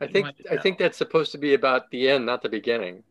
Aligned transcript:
I 0.00 0.06
think 0.06 0.26
I 0.50 0.56
think 0.58 0.78
that's 0.78 0.98
supposed 0.98 1.32
to 1.32 1.38
be 1.38 1.54
about 1.54 1.90
the 1.90 2.10
end, 2.10 2.26
not 2.26 2.42
the 2.42 2.48
beginning. 2.48 3.02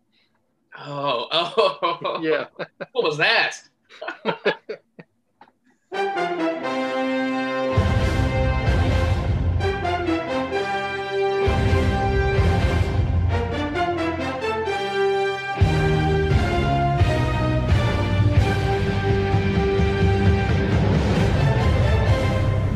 Oh, 0.78 1.28
oh, 2.04 2.20
Yeah. 2.22 2.46
What 2.92 3.04
was 3.04 3.18
that? 3.18 3.62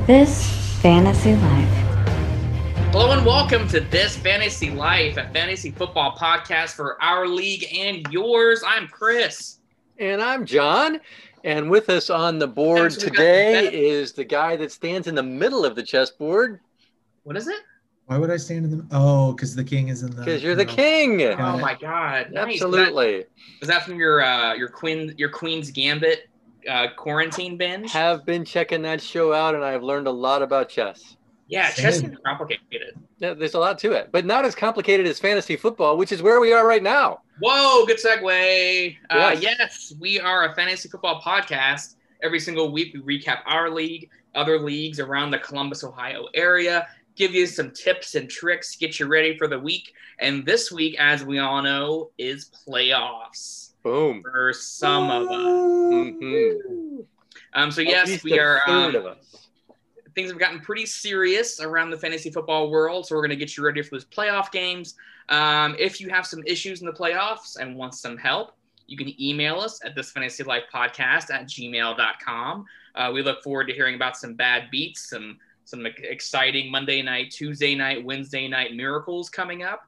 This 0.08 0.50
Fantasy 0.82 1.36
Life. 1.36 1.79
Hello 3.00 3.14
and 3.14 3.26
welcome 3.26 3.66
to 3.70 3.80
this 3.80 4.18
Fantasy 4.18 4.72
Life, 4.72 5.16
a 5.16 5.30
fantasy 5.30 5.72
football 5.72 6.18
podcast 6.18 6.72
for 6.72 7.02
our 7.02 7.30
league 7.30 7.66
and 7.74 8.06
yours. 8.12 8.62
I'm 8.68 8.90
Chris. 8.90 9.60
And 10.00 10.22
I'm 10.22 10.46
John. 10.46 11.00
And 11.46 11.70
with 11.70 11.90
us 11.90 12.10
on 12.10 12.40
the 12.40 12.48
board 12.48 12.92
Thanks, 12.92 12.98
we 12.98 13.04
got 13.12 13.16
today 13.16 13.74
is 13.74 14.12
the 14.12 14.26
guy 14.26 14.58
that 14.58 14.74
stands 14.74 15.08
in 15.08 15.16
the 15.16 15.24
middle 15.24 15.64
of 15.64 15.78
the 15.78 15.82
chessboard 15.82 16.60
What 17.24 17.38
is 17.38 17.48
it? 17.48 17.62
Why 18.08 18.18
would 18.18 18.30
I 18.32 18.36
stand 18.36 18.66
in 18.66 18.78
the? 18.80 18.86
Oh, 18.92 19.32
because 19.32 19.56
the 19.56 19.64
king 19.64 19.88
is 19.88 20.04
in 20.04 20.12
the. 20.12 20.18
because 20.18 20.44
you're 20.44 20.56
the 20.56 20.66
no. 20.66 20.74
king. 20.74 21.20
Got 21.20 21.40
Oh 21.40 21.58
it. 21.58 21.62
my 21.62 21.76
God! 21.76 22.32
Nice. 22.32 22.56
Absolutely. 22.56 23.24
Is 23.62 23.70
that 23.70 23.86
from 23.86 23.98
your 23.98 24.22
uh, 24.22 24.56
your 24.56 24.68
queen 24.68 25.16
your 25.18 25.30
Queen's 25.30 25.72
Gambit 25.72 26.28
uh, 26.70 26.88
quarantine 26.98 27.56
binge? 27.56 27.94
Have 27.94 28.26
been 28.26 28.44
checking 28.44 28.82
that 28.82 29.00
show 29.02 29.32
out, 29.32 29.56
and 29.56 29.64
I've 29.64 29.84
learned 29.84 30.08
a 30.08 30.12
lot 30.12 30.42
about 30.42 30.68
chess. 30.68 31.16
Yeah, 31.50 31.72
chess 31.72 32.02
is 32.02 32.16
complicated. 32.26 32.96
Yeah, 33.18 33.34
there's 33.34 33.54
a 33.56 33.60
lot 33.60 33.78
to 33.80 33.92
it, 33.92 34.10
but 34.12 34.26
not 34.26 34.46
as 34.46 34.56
complicated 34.56 35.06
as 35.08 35.20
fantasy 35.20 35.56
football, 35.58 35.98
which 35.98 36.12
is 36.12 36.22
where 36.22 36.40
we 36.40 36.54
are 36.54 36.66
right 36.66 36.82
now. 36.84 37.22
Whoa, 37.42 37.86
good 37.86 37.98
segue. 37.98 38.96
Uh, 39.10 39.36
Yes. 39.40 39.42
yes, 39.60 39.94
we 40.00 40.20
are 40.20 40.52
a 40.52 40.56
fantasy 40.56 40.88
football 40.90 41.22
podcast. 41.22 41.96
Every 42.22 42.40
single 42.40 42.72
week, 42.72 42.94
we 43.06 43.20
recap 43.20 43.40
our 43.46 43.70
league, 43.70 44.10
other 44.36 44.60
leagues 44.60 45.00
around 45.00 45.32
the 45.32 45.40
Columbus, 45.40 45.84
Ohio 45.84 46.28
area, 46.34 46.88
give 47.16 47.34
you 47.34 47.46
some 47.48 47.72
tips 47.72 48.16
and 48.16 48.30
tricks, 48.30 48.76
get 48.76 49.00
you 49.00 49.08
ready 49.08 49.38
for 49.38 49.48
the 49.48 49.60
week. 49.60 49.94
And 50.20 50.46
this 50.46 50.72
week, 50.72 50.98
as 51.00 51.24
we 51.24 51.40
all 51.40 51.62
know, 51.62 52.12
is 52.18 52.52
playoffs 52.68 53.72
Boom. 53.84 54.22
for 54.22 54.54
some 54.54 55.10
of 55.10 55.24
us. 55.30 55.32
Mhm. 55.32 57.06
Um, 57.54 57.72
so 57.72 57.82
At 57.82 57.88
yes, 57.88 58.24
we 58.24 58.38
are. 58.40 58.62
Um, 58.68 58.96
of 58.96 59.06
us. 59.06 59.49
Things 60.20 60.32
have 60.32 60.40
gotten 60.40 60.60
pretty 60.60 60.86
serious 60.86 61.62
around 61.62 61.92
the 61.92 61.98
fantasy 61.98 62.30
football 62.30 62.70
world, 62.70 63.08
so 63.08 63.16
we're 63.16 63.22
going 63.22 63.30
to 63.30 63.38
get 63.38 63.56
you 63.56 63.64
ready 63.64 63.82
for 63.82 63.92
those 63.92 64.04
playoff 64.04 64.52
games. 64.52 64.96
Um, 65.30 65.78
if 65.80 66.02
you 66.02 66.10
have 66.10 66.28
some 66.28 66.44
issues 66.46 66.82
in 66.82 66.88
the 66.88 66.92
playoffs 66.92 67.58
and 67.58 67.74
want 67.74 67.94
some 67.94 68.18
help, 68.18 68.52
you 68.86 68.98
can 68.98 69.14
email 69.22 69.62
us 69.62 69.80
at 69.86 69.96
this 69.96 70.12
fantasy 70.12 70.44
life 70.44 70.64
podcast 70.74 71.32
at 71.32 71.46
gmail.com. 71.46 72.66
Uh, 72.96 73.12
we 73.14 73.22
look 73.22 73.42
forward 73.44 73.68
to 73.68 73.74
hearing 73.74 73.96
about 73.96 74.18
some 74.18 74.34
bad 74.34 74.70
beats, 74.70 75.10
some 75.10 75.38
some 75.64 75.86
exciting 75.86 76.70
Monday 76.70 77.02
night, 77.02 77.32
Tuesday 77.32 77.76
night, 77.76 78.04
Wednesday 78.04 78.48
night 78.48 78.76
miracles 78.76 79.30
coming 79.30 79.64
up. 79.64 79.84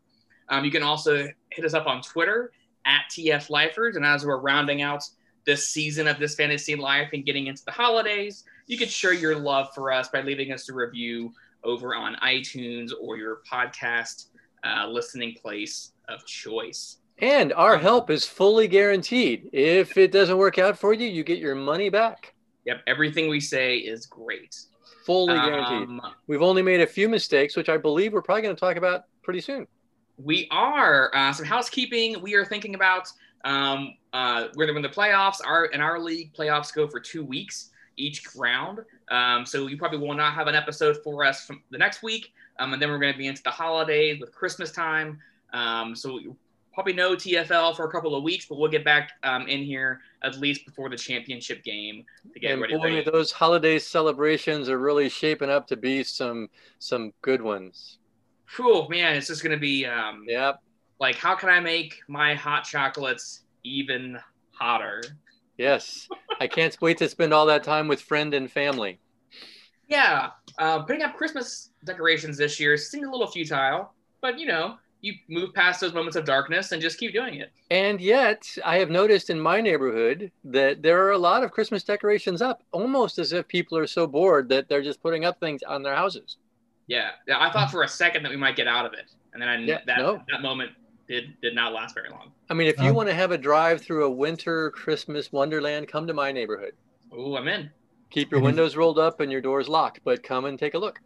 Um, 0.48 0.64
you 0.64 0.72
can 0.72 0.84
also 0.84 1.28
hit 1.50 1.66
us 1.66 1.74
up 1.74 1.88
on 1.88 2.02
Twitter 2.04 2.52
at 2.86 3.02
TF 3.10 3.50
Lifers. 3.50 3.96
And 3.96 4.06
as 4.06 4.24
we're 4.24 4.38
rounding 4.38 4.84
out 4.84 5.04
this 5.46 5.68
season 5.68 6.08
of 6.08 6.20
this 6.20 6.36
fantasy 6.36 6.76
life 6.76 7.10
and 7.14 7.26
getting 7.26 7.48
into 7.48 7.66
the 7.66 7.72
holidays, 7.72 8.44
you 8.72 8.78
could 8.78 8.90
show 8.90 9.12
your 9.12 9.36
love 9.36 9.68
for 9.76 9.92
us 9.92 10.08
by 10.08 10.22
leaving 10.22 10.54
us 10.54 10.70
a 10.70 10.74
review 10.74 11.34
over 11.66 11.94
on 11.94 12.16
iTunes 12.24 12.92
or 13.02 13.18
your 13.18 13.42
podcast 13.52 14.28
uh, 14.64 14.88
listening 14.88 15.34
place 15.34 15.92
of 16.08 16.26
choice. 16.26 17.00
And 17.18 17.52
our 17.52 17.78
help 17.78 18.10
is 18.10 18.26
fully 18.26 18.70
guaranteed. 18.70 19.50
If 19.52 19.98
it 19.98 20.14
doesn't 20.14 20.38
work 20.38 20.58
out 20.58 20.80
for 20.80 20.94
you, 20.94 21.06
you 21.06 21.22
get 21.26 21.38
your 21.38 21.54
money 21.54 21.90
back. 21.90 22.34
Yep, 22.66 22.84
everything 22.88 23.28
we 23.30 23.42
say 23.42 23.76
is 23.76 24.06
great. 24.06 24.58
Fully 25.06 25.34
guaranteed. 25.36 25.90
Um, 25.90 26.02
We've 26.28 26.42
only 26.42 26.62
made 26.62 26.80
a 26.80 26.88
few 26.88 27.10
mistakes, 27.10 27.58
which 27.58 27.68
I 27.68 27.76
believe 27.76 28.14
we're 28.14 28.22
probably 28.22 28.44
going 28.44 28.56
to 28.56 28.60
talk 28.60 28.78
about 28.78 29.04
pretty 29.22 29.42
soon. 29.42 29.68
we 30.18 30.48
are 30.50 31.14
uh, 31.14 31.34
some 31.34 31.46
housekeeping. 31.46 32.22
We 32.22 32.36
are 32.36 32.46
thinking 32.46 32.76
about 32.76 33.10
um, 33.44 33.96
uh, 34.14 34.48
we're 34.56 34.72
when 34.74 34.82
the 34.82 34.88
playoffs 34.88 35.46
are 35.46 35.66
in 35.66 35.82
our 35.82 36.00
league. 36.00 36.34
Playoffs 36.34 36.74
go 36.74 36.88
for 36.88 37.02
two 37.02 37.26
weeks 37.26 37.71
each 38.02 38.36
round, 38.36 38.80
um, 39.10 39.46
so 39.46 39.68
you 39.68 39.78
probably 39.78 40.00
will 40.00 40.14
not 40.14 40.34
have 40.34 40.48
an 40.48 40.56
episode 40.56 40.98
for 41.04 41.24
us 41.24 41.46
from 41.46 41.62
the 41.70 41.78
next 41.78 42.02
week, 42.04 42.34
um, 42.60 42.74
and 42.74 42.82
then 42.82 42.90
we're 42.90 43.00
going 43.00 43.14
to 43.14 43.18
be 43.18 43.28
into 43.28 43.44
the 43.44 43.52
holidays 43.52 44.20
with 44.20 44.34
Christmas 44.34 44.72
time. 44.72 45.20
Um, 45.54 45.96
so 45.96 46.20
probably 46.74 46.94
no 46.94 47.16
TFL 47.16 47.76
for 47.76 47.86
a 47.86 47.92
couple 47.92 48.16
of 48.16 48.24
weeks, 48.24 48.46
but 48.46 48.58
we'll 48.58 48.72
get 48.72 48.86
back 48.86 49.12
um, 49.24 49.48
in 49.48 49.62
here 49.64 50.00
at 50.24 50.40
least 50.40 50.66
before 50.66 50.90
the 50.90 50.96
championship 50.98 51.64
game 51.64 52.06
to 52.34 52.40
get 52.40 52.52
and 52.54 52.62
ready. 52.62 52.78
boy, 52.78 53.04
those 53.12 53.32
holiday 53.32 53.78
celebrations 53.78 54.70
are 54.70 54.80
really 54.80 55.10
shaping 55.10 55.50
up 55.50 55.68
to 55.68 55.76
be 55.76 56.04
some 56.04 56.50
some 56.80 57.12
good 57.22 57.42
ones. 57.42 58.00
Whew, 58.56 58.88
man, 58.90 59.16
it's 59.16 59.28
just 59.28 59.44
going 59.44 59.56
to 59.56 59.60
be 59.60 59.86
um, 59.86 60.24
Yep. 60.28 60.62
like 61.00 61.16
how 61.16 61.36
can 61.36 61.50
I 61.50 61.60
make 61.60 62.00
my 62.08 62.36
hot 62.36 62.64
chocolates 62.64 63.42
even 63.64 64.18
hotter? 64.52 65.02
Yes. 65.58 66.08
I 66.40 66.48
can't 66.48 66.76
wait 66.82 66.98
to 67.00 67.10
spend 67.10 67.34
all 67.34 67.46
that 67.48 67.64
time 67.64 67.88
with 67.88 68.02
friend 68.02 68.34
and 68.34 68.52
family. 68.52 69.00
Yeah, 69.88 70.30
uh, 70.58 70.84
putting 70.84 71.02
up 71.02 71.16
Christmas 71.16 71.70
decorations 71.86 72.38
this 72.38 72.60
year 72.60 72.78
seemed 72.78 73.06
a 73.06 73.12
little 73.12 73.28
futile, 73.28 73.94
but 74.22 74.40
you 74.40 74.46
know, 74.46 74.78
you 75.02 75.14
move 75.30 75.54
past 75.54 75.82
those 75.82 75.94
moments 75.94 76.16
of 76.16 76.26
darkness 76.26 76.72
and 76.72 76.82
just 76.82 76.98
keep 76.98 77.12
doing 77.12 77.36
it. 77.36 77.52
And 77.72 78.00
yet, 78.00 78.48
I 78.64 78.78
have 78.78 78.90
noticed 78.90 79.30
in 79.30 79.40
my 79.40 79.60
neighborhood 79.60 80.32
that 80.46 80.82
there 80.82 81.06
are 81.06 81.12
a 81.12 81.18
lot 81.18 81.44
of 81.44 81.52
Christmas 81.52 81.84
decorations 81.84 82.42
up, 82.42 82.64
almost 82.72 83.18
as 83.20 83.34
if 83.34 83.48
people 83.48 83.78
are 83.78 83.88
so 83.88 84.08
bored 84.08 84.48
that 84.50 84.70
they're 84.70 84.84
just 84.84 85.02
putting 85.02 85.26
up 85.26 85.40
things 85.40 85.64
on 85.64 85.84
their 85.84 85.96
houses. 85.96 86.38
Yeah, 86.88 87.12
yeah, 87.28 87.40
I 87.40 87.52
thought 87.52 87.72
for 87.72 87.84
a 87.84 87.88
second 87.88 88.24
that 88.24 88.30
we 88.30 88.38
might 88.38 88.56
get 88.56 88.68
out 88.68 88.86
of 88.86 88.94
it, 88.94 89.12
and 89.34 89.42
then 89.42 89.50
I, 89.50 89.58
Yeah, 89.58 89.80
that 89.88 89.98
no. 89.98 90.22
that 90.30 90.42
moment 90.42 90.72
did 91.08 91.40
did 91.42 91.56
not 91.56 91.74
last 91.74 91.96
very 91.96 92.10
long. 92.10 92.32
I 92.50 92.54
mean, 92.54 92.68
if 92.68 92.80
you 92.80 92.90
Um, 92.90 92.96
want 92.96 93.10
to 93.10 93.16
have 93.16 93.32
a 93.32 93.38
drive 93.38 93.82
through 93.82 94.06
a 94.06 94.10
winter 94.10 94.72
Christmas 94.72 95.32
wonderland, 95.32 95.88
come 95.88 96.08
to 96.08 96.14
my 96.14 96.32
neighborhood. 96.32 96.74
Oh, 97.12 97.36
I'm 97.36 97.48
in. 97.48 97.70
Keep 98.10 98.32
your 98.32 98.40
And 98.40 98.46
if- 98.46 98.50
windows 98.50 98.76
rolled 98.76 99.00
up 99.00 99.20
and 99.20 99.32
your 99.32 99.42
doors 99.42 99.68
locked, 99.70 100.02
but 100.04 100.24
come 100.24 100.46
and 100.46 100.58
take 100.60 100.74
a 100.74 100.78
look. 100.78 101.00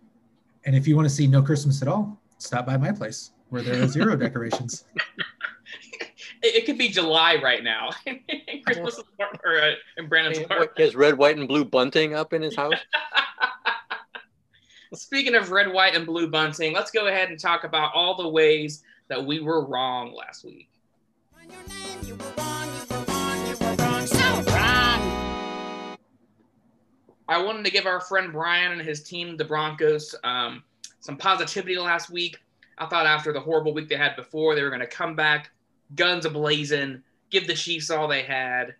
And 0.65 0.75
if 0.75 0.87
you 0.87 0.95
want 0.95 1.07
to 1.07 1.13
see 1.13 1.27
no 1.27 1.41
Christmas 1.41 1.81
at 1.81 1.87
all, 1.87 2.19
stop 2.39 2.65
by 2.65 2.77
my 2.77 2.91
place 2.91 3.31
where 3.49 3.61
there 3.61 3.81
are 3.83 3.87
zero 3.87 4.15
decorations. 4.15 4.85
It, 6.43 6.55
it 6.57 6.65
could 6.67 6.77
be 6.77 6.89
July 6.89 7.41
right 7.41 7.63
now. 7.63 7.89
Christmas 8.65 8.97
is- 8.99 9.03
or 9.43 9.57
uh, 9.59 9.71
in 9.97 10.07
Brandon's 10.07 10.37
What, 10.37 10.45
apartment. 10.45 10.71
he 10.77 10.83
has 10.83 10.95
red, 10.95 11.17
white, 11.17 11.37
and 11.37 11.47
blue 11.47 11.65
bunting 11.65 12.13
up 12.13 12.33
in 12.33 12.41
his 12.43 12.55
house. 12.55 12.75
Speaking 14.93 15.33
of 15.35 15.49
red, 15.51 15.71
white, 15.73 15.95
and 15.95 16.05
blue 16.05 16.29
bunting, 16.29 16.73
let's 16.73 16.91
go 16.91 17.07
ahead 17.07 17.29
and 17.29 17.39
talk 17.39 17.63
about 17.63 17.91
all 17.95 18.15
the 18.15 18.29
ways 18.29 18.83
that 19.07 19.25
we 19.25 19.39
were 19.39 19.65
wrong 19.65 20.13
last 20.13 20.43
week. 20.43 20.69
I 27.27 27.41
wanted 27.43 27.65
to 27.65 27.71
give 27.71 27.85
our 27.85 27.99
friend 28.01 28.31
Brian 28.31 28.71
and 28.71 28.81
his 28.81 29.01
team, 29.03 29.35
the 29.37 29.45
Broncos, 29.45 30.13
um, 30.23 30.63
some 30.99 31.17
positivity 31.17 31.77
last 31.77 32.09
week. 32.09 32.37
I 32.77 32.85
thought 32.85 33.05
after 33.07 33.31
the 33.33 33.39
horrible 33.39 33.73
week 33.73 33.89
they 33.89 33.95
had 33.95 34.15
before, 34.15 34.53
they 34.53 34.61
were 34.61 34.69
going 34.69 34.81
to 34.81 34.87
come 34.87 35.15
back, 35.15 35.49
guns 35.95 36.25
ablazing, 36.25 37.01
give 37.31 37.47
the 37.47 37.53
Chiefs 37.55 37.89
all 37.89 38.07
they 38.07 38.21
had. 38.23 38.75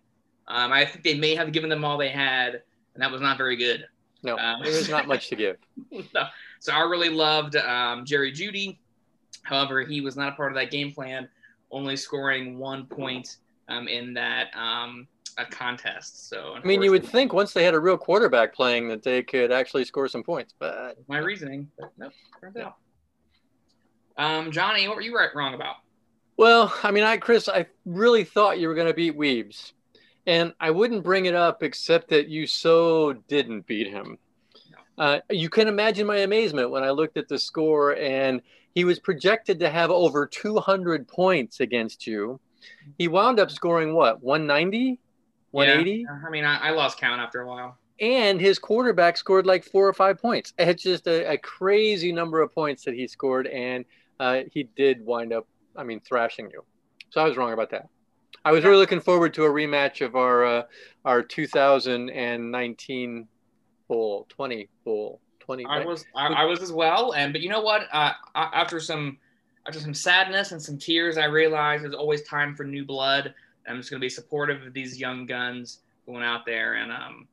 Um, 0.48 0.72
I 0.72 0.84
think 0.84 1.02
they 1.02 1.14
may 1.18 1.34
have 1.34 1.50
given 1.52 1.68
them 1.70 1.84
all 1.84 1.98
they 1.98 2.08
had, 2.10 2.62
and 2.94 3.02
that 3.02 3.10
was 3.10 3.20
not 3.20 3.36
very 3.36 3.56
good. 3.56 3.86
No, 4.22 4.38
Um, 4.38 4.60
was 4.60 4.88
not 4.88 5.08
much 5.08 5.28
to 5.28 5.36
give. 5.36 5.56
No. 6.14 6.26
So 6.60 6.72
I 6.72 6.80
really 6.80 7.10
loved 7.10 7.56
um, 7.56 8.04
Jerry 8.04 8.32
Jeudy. 8.32 8.78
However, 9.46 9.82
he 9.82 10.00
was 10.00 10.16
not 10.16 10.32
a 10.32 10.36
part 10.36 10.52
of 10.52 10.56
that 10.56 10.70
game 10.70 10.92
plan, 10.92 11.28
only 11.70 11.96
scoring 11.96 12.58
one 12.58 12.86
point 12.86 13.36
um, 13.68 13.88
in 13.88 14.12
that 14.14 14.48
um, 14.56 15.06
a 15.38 15.44
contest. 15.44 16.28
So 16.28 16.54
I 16.56 16.66
mean, 16.66 16.82
you 16.82 16.90
would 16.90 17.04
think 17.04 17.32
once 17.32 17.52
they 17.52 17.64
had 17.64 17.74
a 17.74 17.80
real 17.80 17.96
quarterback 17.96 18.54
playing 18.54 18.88
that 18.88 19.02
they 19.02 19.22
could 19.22 19.52
actually 19.52 19.84
score 19.84 20.08
some 20.08 20.22
points, 20.22 20.54
but 20.58 20.96
my 21.08 21.18
reasoning, 21.18 21.68
but 21.78 21.92
nope, 21.96 22.12
turns 22.40 22.56
out. 22.56 22.76
Um, 24.18 24.50
Johnny, 24.50 24.88
what 24.88 24.96
were 24.96 25.02
you 25.02 25.16
right 25.16 25.34
wrong 25.34 25.54
about? 25.54 25.76
Well, 26.36 26.74
I 26.82 26.90
mean, 26.90 27.04
I, 27.04 27.16
Chris, 27.16 27.48
I 27.48 27.66
really 27.84 28.24
thought 28.24 28.58
you 28.58 28.68
were 28.68 28.74
going 28.74 28.88
to 28.88 28.94
beat 28.94 29.16
Weebs. 29.16 29.72
And 30.26 30.52
I 30.58 30.70
wouldn't 30.72 31.04
bring 31.04 31.26
it 31.26 31.34
up 31.34 31.62
except 31.62 32.08
that 32.08 32.28
you 32.28 32.46
so 32.46 33.12
didn't 33.28 33.66
beat 33.66 33.88
him. 33.88 34.18
Uh, 34.98 35.20
you 35.30 35.48
can 35.48 35.68
imagine 35.68 36.06
my 36.06 36.18
amazement 36.18 36.70
when 36.70 36.82
I 36.82 36.90
looked 36.90 37.16
at 37.16 37.28
the 37.28 37.38
score 37.38 37.94
and 37.96 38.40
he 38.76 38.84
was 38.84 39.00
projected 39.00 39.58
to 39.60 39.70
have 39.70 39.90
over 39.90 40.26
200 40.26 41.08
points 41.08 41.60
against 41.60 42.06
you. 42.06 42.38
He 42.98 43.08
wound 43.08 43.40
up 43.40 43.50
scoring 43.50 43.94
what, 43.94 44.22
190? 44.22 45.00
180? 45.52 46.02
Yeah, 46.02 46.20
I 46.26 46.30
mean, 46.30 46.44
I, 46.44 46.68
I 46.68 46.72
lost 46.72 46.98
count 46.98 47.22
after 47.22 47.40
a 47.40 47.48
while. 47.48 47.78
And 48.00 48.38
his 48.38 48.58
quarterback 48.58 49.16
scored 49.16 49.46
like 49.46 49.64
four 49.64 49.88
or 49.88 49.94
five 49.94 50.20
points. 50.20 50.52
It's 50.58 50.82
just 50.82 51.06
a, 51.06 51.32
a 51.32 51.38
crazy 51.38 52.12
number 52.12 52.42
of 52.42 52.54
points 52.54 52.84
that 52.84 52.92
he 52.92 53.08
scored. 53.08 53.46
And 53.46 53.86
uh, 54.20 54.40
he 54.52 54.64
did 54.76 55.06
wind 55.06 55.32
up, 55.32 55.46
I 55.74 55.82
mean, 55.82 56.00
thrashing 56.00 56.50
you. 56.50 56.62
So 57.08 57.22
I 57.22 57.24
was 57.24 57.38
wrong 57.38 57.54
about 57.54 57.70
that. 57.70 57.88
I 58.44 58.52
was 58.52 58.62
really 58.62 58.76
looking 58.76 59.00
forward 59.00 59.32
to 59.34 59.44
a 59.44 59.50
rematch 59.50 60.04
of 60.04 60.16
our 60.16 60.44
uh, 60.44 60.64
our 61.06 61.22
2019 61.22 63.28
bowl, 63.88 64.26
20 64.28 64.68
bowl, 64.84 65.22
20. 65.46 65.64
I 65.64 65.78
right? 65.78 65.86
was 65.86 66.04
I, 66.14 66.26
I 66.26 66.44
was 66.44 66.60
as 66.60 66.72
well, 66.72 67.12
and 67.14 67.32
but 67.32 67.40
you 67.40 67.48
know 67.48 67.62
what? 67.62 67.82
Uh, 67.92 68.12
a- 68.34 68.38
after 68.54 68.78
some 68.80 69.16
after 69.66 69.80
some 69.80 69.94
sadness 69.94 70.52
and 70.52 70.60
some 70.62 70.76
tears, 70.78 71.16
I 71.18 71.24
realized 71.24 71.82
there's 71.84 71.94
always 71.94 72.22
time 72.22 72.54
for 72.54 72.64
new 72.64 72.84
blood. 72.84 73.34
I'm 73.68 73.76
just 73.78 73.90
going 73.90 74.00
to 74.00 74.04
be 74.04 74.08
supportive 74.10 74.62
of 74.64 74.72
these 74.72 74.98
young 75.00 75.26
guns 75.26 75.80
going 76.06 76.22
out 76.22 76.46
there 76.46 76.74
and 76.74 76.92
um, 76.92 77.26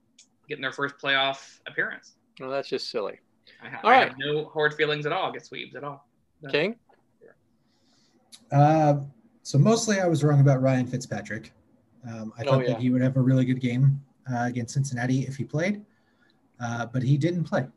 getting 0.50 0.64
their 0.64 0.72
first 0.72 0.96
playoff 0.98 1.60
appearance. 1.68 2.14
Well, 2.40 2.50
that's 2.50 2.68
just 2.68 2.90
silly. 2.90 3.20
I, 3.62 3.70
ha- 3.70 3.80
All 3.84 3.90
I 3.92 3.94
right. 3.98 4.08
have 4.10 4.18
no 4.18 4.46
hard 4.46 4.74
feelings 4.74 5.06
at 5.06 5.12
all 5.12 5.30
against 5.30 5.52
Weebs 5.52 5.76
at 5.76 5.84
all. 5.84 6.08
King? 6.50 6.76
Uh, 8.52 8.96
so 9.44 9.58
mostly 9.60 10.00
I 10.00 10.08
was 10.08 10.24
wrong 10.24 10.40
about 10.40 10.62
Ryan 10.62 10.88
Fitzpatrick. 10.88 11.52
Um, 12.08 12.34
I 12.38 12.44
Oh, 12.44 12.52
thought 12.52 12.62
yeah. 12.64 12.74
that 12.74 12.82
he 12.82 12.90
would 12.90 13.02
have 13.02 13.16
a 13.18 13.22
really 13.22 13.46
good 13.46 13.62
game 13.62 14.02
uh, 14.34 14.46
against 14.46 14.74
Cincinnati 14.74 15.22
if 15.28 15.36
he 15.36 15.44
played, 15.44 15.86
uh, 16.60 16.86
but 16.88 17.04
he 17.04 17.18
didn't 17.18 17.44
play. 17.44 17.68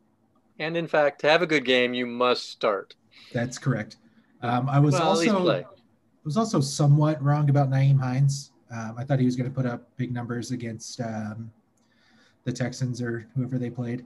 And 0.59 0.75
in 0.75 0.87
fact, 0.87 1.21
to 1.21 1.29
have 1.29 1.41
a 1.41 1.47
good 1.47 1.65
game, 1.65 1.93
you 1.93 2.05
must 2.05 2.49
start. 2.49 2.95
That's 3.33 3.57
correct. 3.57 3.97
Um, 4.41 4.69
I 4.69 4.79
was 4.79 4.93
Well, 4.93 5.13
at 5.13 5.19
least 5.19 5.31
also 5.31 5.43
play. 5.43 5.65
was 6.23 6.37
also 6.37 6.59
somewhat 6.59 7.21
wrong 7.23 7.49
about 7.49 7.69
Nyheim 7.69 7.99
Hines. 7.99 8.51
Um, 8.71 8.95
I 8.97 9.03
thought 9.03 9.19
he 9.19 9.25
was 9.25 9.35
going 9.35 9.49
to 9.49 9.55
put 9.55 9.65
up 9.65 9.87
big 9.97 10.13
numbers 10.13 10.51
against 10.51 10.99
um, 10.99 11.51
the 12.43 12.51
Texans 12.51 13.01
or 13.01 13.27
whoever 13.35 13.57
they 13.57 13.69
played, 13.69 14.05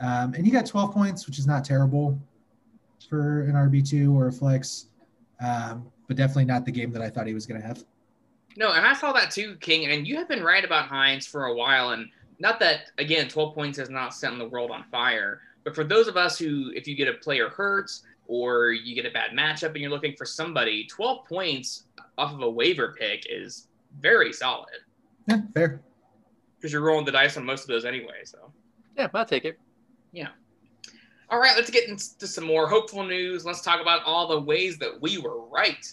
um, 0.00 0.34
and 0.34 0.46
he 0.46 0.50
got 0.50 0.64
12 0.66 0.92
points, 0.92 1.26
which 1.26 1.38
is 1.38 1.46
not 1.46 1.64
terrible 1.64 2.18
for 3.08 3.42
an 3.42 3.52
RB 3.52 3.86
two 3.88 4.16
or 4.16 4.28
a 4.28 4.32
flex, 4.32 4.86
um, 5.40 5.90
but 6.06 6.16
definitely 6.16 6.44
not 6.46 6.64
the 6.64 6.72
game 6.72 6.90
that 6.92 7.02
I 7.02 7.10
thought 7.10 7.26
he 7.26 7.34
was 7.34 7.46
going 7.46 7.60
to 7.60 7.66
have. 7.66 7.84
No, 8.56 8.72
and 8.72 8.86
I 8.86 8.92
saw 8.92 9.12
that 9.12 9.30
too, 9.30 9.56
King. 9.60 9.86
And 9.86 10.06
you 10.06 10.16
have 10.16 10.28
been 10.28 10.42
right 10.42 10.64
about 10.64 10.86
Hines 10.86 11.26
for 11.26 11.46
a 11.46 11.54
while. 11.54 11.90
And 11.90 12.08
not 12.40 12.58
that, 12.60 12.90
again, 12.98 13.28
12 13.28 13.54
points 13.54 13.78
has 13.78 13.88
not 13.90 14.14
set 14.14 14.36
the 14.36 14.48
world 14.48 14.70
on 14.70 14.84
fire. 14.90 15.40
But 15.68 15.74
for 15.74 15.84
those 15.84 16.08
of 16.08 16.16
us 16.16 16.38
who, 16.38 16.72
if 16.74 16.88
you 16.88 16.94
get 16.94 17.08
a 17.08 17.12
player 17.12 17.50
hurts 17.50 18.02
or 18.26 18.70
you 18.70 18.94
get 18.94 19.04
a 19.04 19.10
bad 19.10 19.32
matchup 19.32 19.66
and 19.72 19.76
you're 19.76 19.90
looking 19.90 20.14
for 20.16 20.24
somebody, 20.24 20.86
12 20.86 21.26
points 21.26 21.84
off 22.16 22.32
of 22.32 22.40
a 22.40 22.48
waiver 22.48 22.94
pick 22.98 23.26
is 23.28 23.68
very 24.00 24.32
solid 24.32 24.70
Yeah, 25.28 25.42
fair. 25.52 25.82
because 26.56 26.72
you're 26.72 26.80
rolling 26.80 27.04
the 27.04 27.12
dice 27.12 27.36
on 27.36 27.44
most 27.44 27.60
of 27.64 27.68
those 27.68 27.84
anyway. 27.84 28.24
So, 28.24 28.50
Yeah, 28.96 29.08
I'll 29.12 29.26
take 29.26 29.44
it. 29.44 29.58
Yeah. 30.12 30.28
All 31.28 31.38
right, 31.38 31.54
let's 31.54 31.68
get 31.70 31.86
into 31.86 32.26
some 32.26 32.44
more 32.44 32.66
hopeful 32.66 33.04
news. 33.04 33.44
Let's 33.44 33.60
talk 33.60 33.82
about 33.82 34.02
all 34.06 34.26
the 34.26 34.40
ways 34.40 34.78
that 34.78 34.98
we 35.02 35.18
were 35.18 35.44
right. 35.50 35.84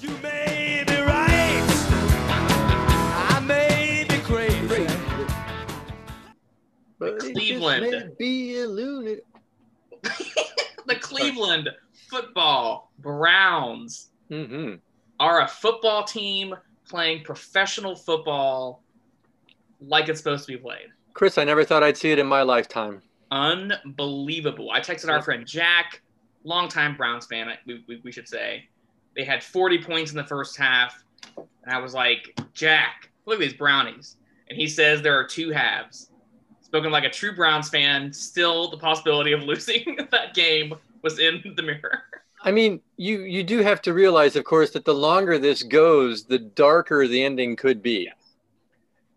You 0.00 0.10
may 0.20 0.82
be 0.84 0.96
right. 1.02 1.35
But 6.98 7.08
it 7.08 7.20
just 7.20 7.34
Cleveland. 7.34 7.90
may 7.90 8.08
be 8.18 8.58
a 8.60 8.66
lunatic. 8.66 9.24
the 10.86 10.96
Cleveland 10.96 11.68
football 12.08 12.92
Browns 12.98 14.10
hmm 14.30 14.74
are 15.18 15.42
a 15.42 15.48
football 15.48 16.04
team 16.04 16.54
playing 16.88 17.24
professional 17.24 17.96
football 17.96 18.82
like 19.80 20.08
it's 20.08 20.20
supposed 20.20 20.46
to 20.46 20.52
be 20.52 20.58
played. 20.58 20.88
Chris, 21.14 21.38
I 21.38 21.44
never 21.44 21.64
thought 21.64 21.82
I'd 21.82 21.96
see 21.96 22.10
it 22.10 22.18
in 22.18 22.26
my 22.26 22.42
lifetime. 22.42 23.00
Unbelievable. 23.30 24.70
I 24.70 24.80
texted 24.80 25.10
our 25.10 25.22
friend 25.22 25.46
Jack, 25.46 26.02
longtime 26.44 26.96
Browns 26.96 27.26
fan, 27.26 27.48
we, 27.66 27.82
we, 27.88 28.00
we 28.04 28.12
should 28.12 28.28
say. 28.28 28.68
They 29.16 29.24
had 29.24 29.42
40 29.42 29.82
points 29.82 30.10
in 30.10 30.16
the 30.16 30.24
first 30.24 30.58
half. 30.58 31.02
And 31.36 31.46
I 31.74 31.78
was 31.78 31.94
like, 31.94 32.38
Jack, 32.52 33.10
look 33.24 33.36
at 33.36 33.40
these 33.40 33.54
brownies. 33.54 34.16
And 34.48 34.58
he 34.58 34.68
says 34.68 35.00
there 35.02 35.18
are 35.18 35.26
two 35.26 35.50
halves. 35.50 36.10
Spoken 36.76 36.92
like 36.92 37.04
a 37.04 37.10
true 37.10 37.34
Browns 37.34 37.70
fan, 37.70 38.12
still 38.12 38.70
the 38.70 38.76
possibility 38.76 39.32
of 39.32 39.42
losing 39.44 39.98
that 40.10 40.34
game 40.34 40.74
was 41.00 41.18
in 41.18 41.42
the 41.56 41.62
mirror. 41.62 42.02
I 42.42 42.52
mean, 42.52 42.82
you 42.98 43.22
you 43.22 43.42
do 43.42 43.60
have 43.60 43.80
to 43.82 43.94
realize, 43.94 44.36
of 44.36 44.44
course, 44.44 44.72
that 44.72 44.84
the 44.84 44.92
longer 44.92 45.38
this 45.38 45.62
goes, 45.62 46.24
the 46.24 46.38
darker 46.38 47.08
the 47.08 47.24
ending 47.24 47.56
could 47.56 47.80
be. 47.82 48.10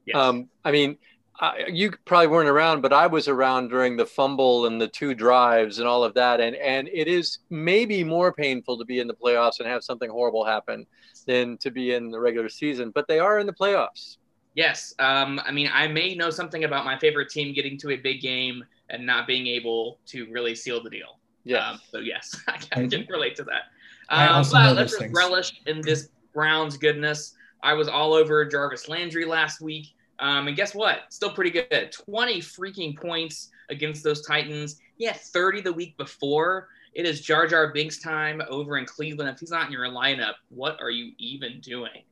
Yes. 0.06 0.15
Um, 0.15 0.47
I 0.63 0.71
mean, 0.71 0.97
I, 1.38 1.65
you 1.67 1.91
probably 2.06 2.27
weren't 2.27 2.47
around, 2.47 2.79
but 2.79 2.94
I 2.94 3.07
was 3.07 3.27
around 3.27 3.71
during 3.71 3.97
the 3.97 4.05
fumble 4.05 4.65
and 4.65 4.79
the 4.79 4.88
two 4.88 5.13
drives 5.13 5.79
and 5.79 5.88
all 5.88 6.05
of 6.05 6.13
that, 6.13 6.39
and 6.39 6.55
and 6.55 6.88
it 6.88 7.09
is 7.09 7.39
maybe 7.50 8.05
more 8.05 8.31
painful 8.31 8.77
to 8.77 8.85
be 8.85 9.00
in 9.00 9.07
the 9.07 9.13
playoffs 9.13 9.59
and 9.59 9.67
have 9.67 9.83
something 9.83 10.09
horrible 10.09 10.45
happen 10.45 10.88
than 11.25 11.57
to 11.57 11.71
be 11.71 11.94
in 11.94 12.09
the 12.09 12.21
regular 12.21 12.47
season. 12.47 12.91
But 12.91 13.09
they 13.09 13.19
are 13.19 13.38
in 13.38 13.47
the 13.47 13.53
playoffs. 13.53 14.15
Yes. 14.56 14.94
Um, 15.00 15.40
I 15.46 15.51
mean, 15.51 15.69
I 15.74 15.88
may 15.88 16.16
know 16.16 16.30
something 16.30 16.63
about 16.63 16.86
my 16.86 16.98
favorite 16.98 17.30
team 17.30 17.54
getting 17.54 17.78
to 17.80 17.92
a 17.92 17.96
big 17.96 18.22
game 18.22 18.63
and 18.90 19.06
not 19.06 19.28
being 19.28 19.48
able 19.48 20.00
to 20.07 20.25
really 20.31 20.56
seal 20.56 20.81
the 20.84 20.90
deal. 20.90 21.19
Yeah. 21.44 21.72
Um, 21.72 21.80
so 21.92 22.00
yes, 22.00 22.36
I 22.48 22.57
can, 22.57 22.86
I 22.86 22.88
can 22.88 23.06
relate 23.10 23.36
to 23.38 23.44
that. 23.46 23.63
Um, 24.10 24.44
but 24.51 24.63
know 24.63 24.74
let's 24.74 24.92
just 24.92 25.01
things. 25.01 25.13
relish 25.16 25.62
in 25.68 25.81
this 25.81 26.10
Browns 26.34 26.78
goodness. 26.78 27.36
I 27.62 27.74
was 27.74 27.88
all 27.88 28.13
over 28.13 28.46
Jarvis 28.46 28.88
Landry 28.88 29.25
last 29.25 29.62
week. 29.62 29.88
Um, 30.19 30.48
and 30.48 30.56
guess 30.56 30.75
what? 30.75 31.01
Still 31.10 31.31
pretty 31.31 31.51
good. 31.51 31.92
20 31.92 32.42
freaking 32.42 32.98
points 33.00 33.50
against 33.69 34.04
those 34.04 34.25
Titans. 34.25 34.80
He 34.98 35.06
had 35.06 35.16
30 35.16 35.62
the 35.62 35.74
week 35.74 35.96
before. 35.98 36.68
It 36.94 37.06
is 37.06 37.22
Jar 37.22 37.48
Jar 37.48 37.72
Binks 37.72 38.00
time 38.00 38.42
over 38.50 38.78
in 38.78 38.86
Cleveland. 38.86 39.30
If 39.30 39.40
he's 39.40 39.51
not 39.51 39.68
in 39.68 39.72
your 39.72 39.86
lineup, 39.86 40.34
what 40.50 40.78
are 40.81 40.90
you 40.90 41.13
even 41.19 41.60
doing? 41.62 42.04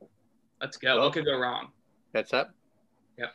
Let's 0.60 0.76
go. 0.76 1.00
What 1.00 1.12
could 1.12 1.24
go 1.24 1.38
wrong? 1.38 1.68
That's 2.12 2.32
up. 2.32 2.50
Yep. 3.18 3.30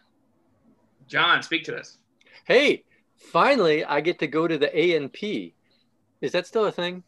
John, 1.07 1.43
speak 1.43 1.63
to 1.65 1.77
us. 1.77 1.97
Hey, 2.45 2.83
finally, 3.31 3.83
I 3.85 4.01
get 4.01 4.19
to 4.19 4.27
go 4.27 4.47
to 4.47 4.57
the 4.57 4.75
A 4.77 4.95
and 4.95 5.11
P. 5.11 5.53
Is 6.21 6.31
that 6.31 6.47
still 6.47 6.65
a 6.65 6.71
thing? 6.71 7.03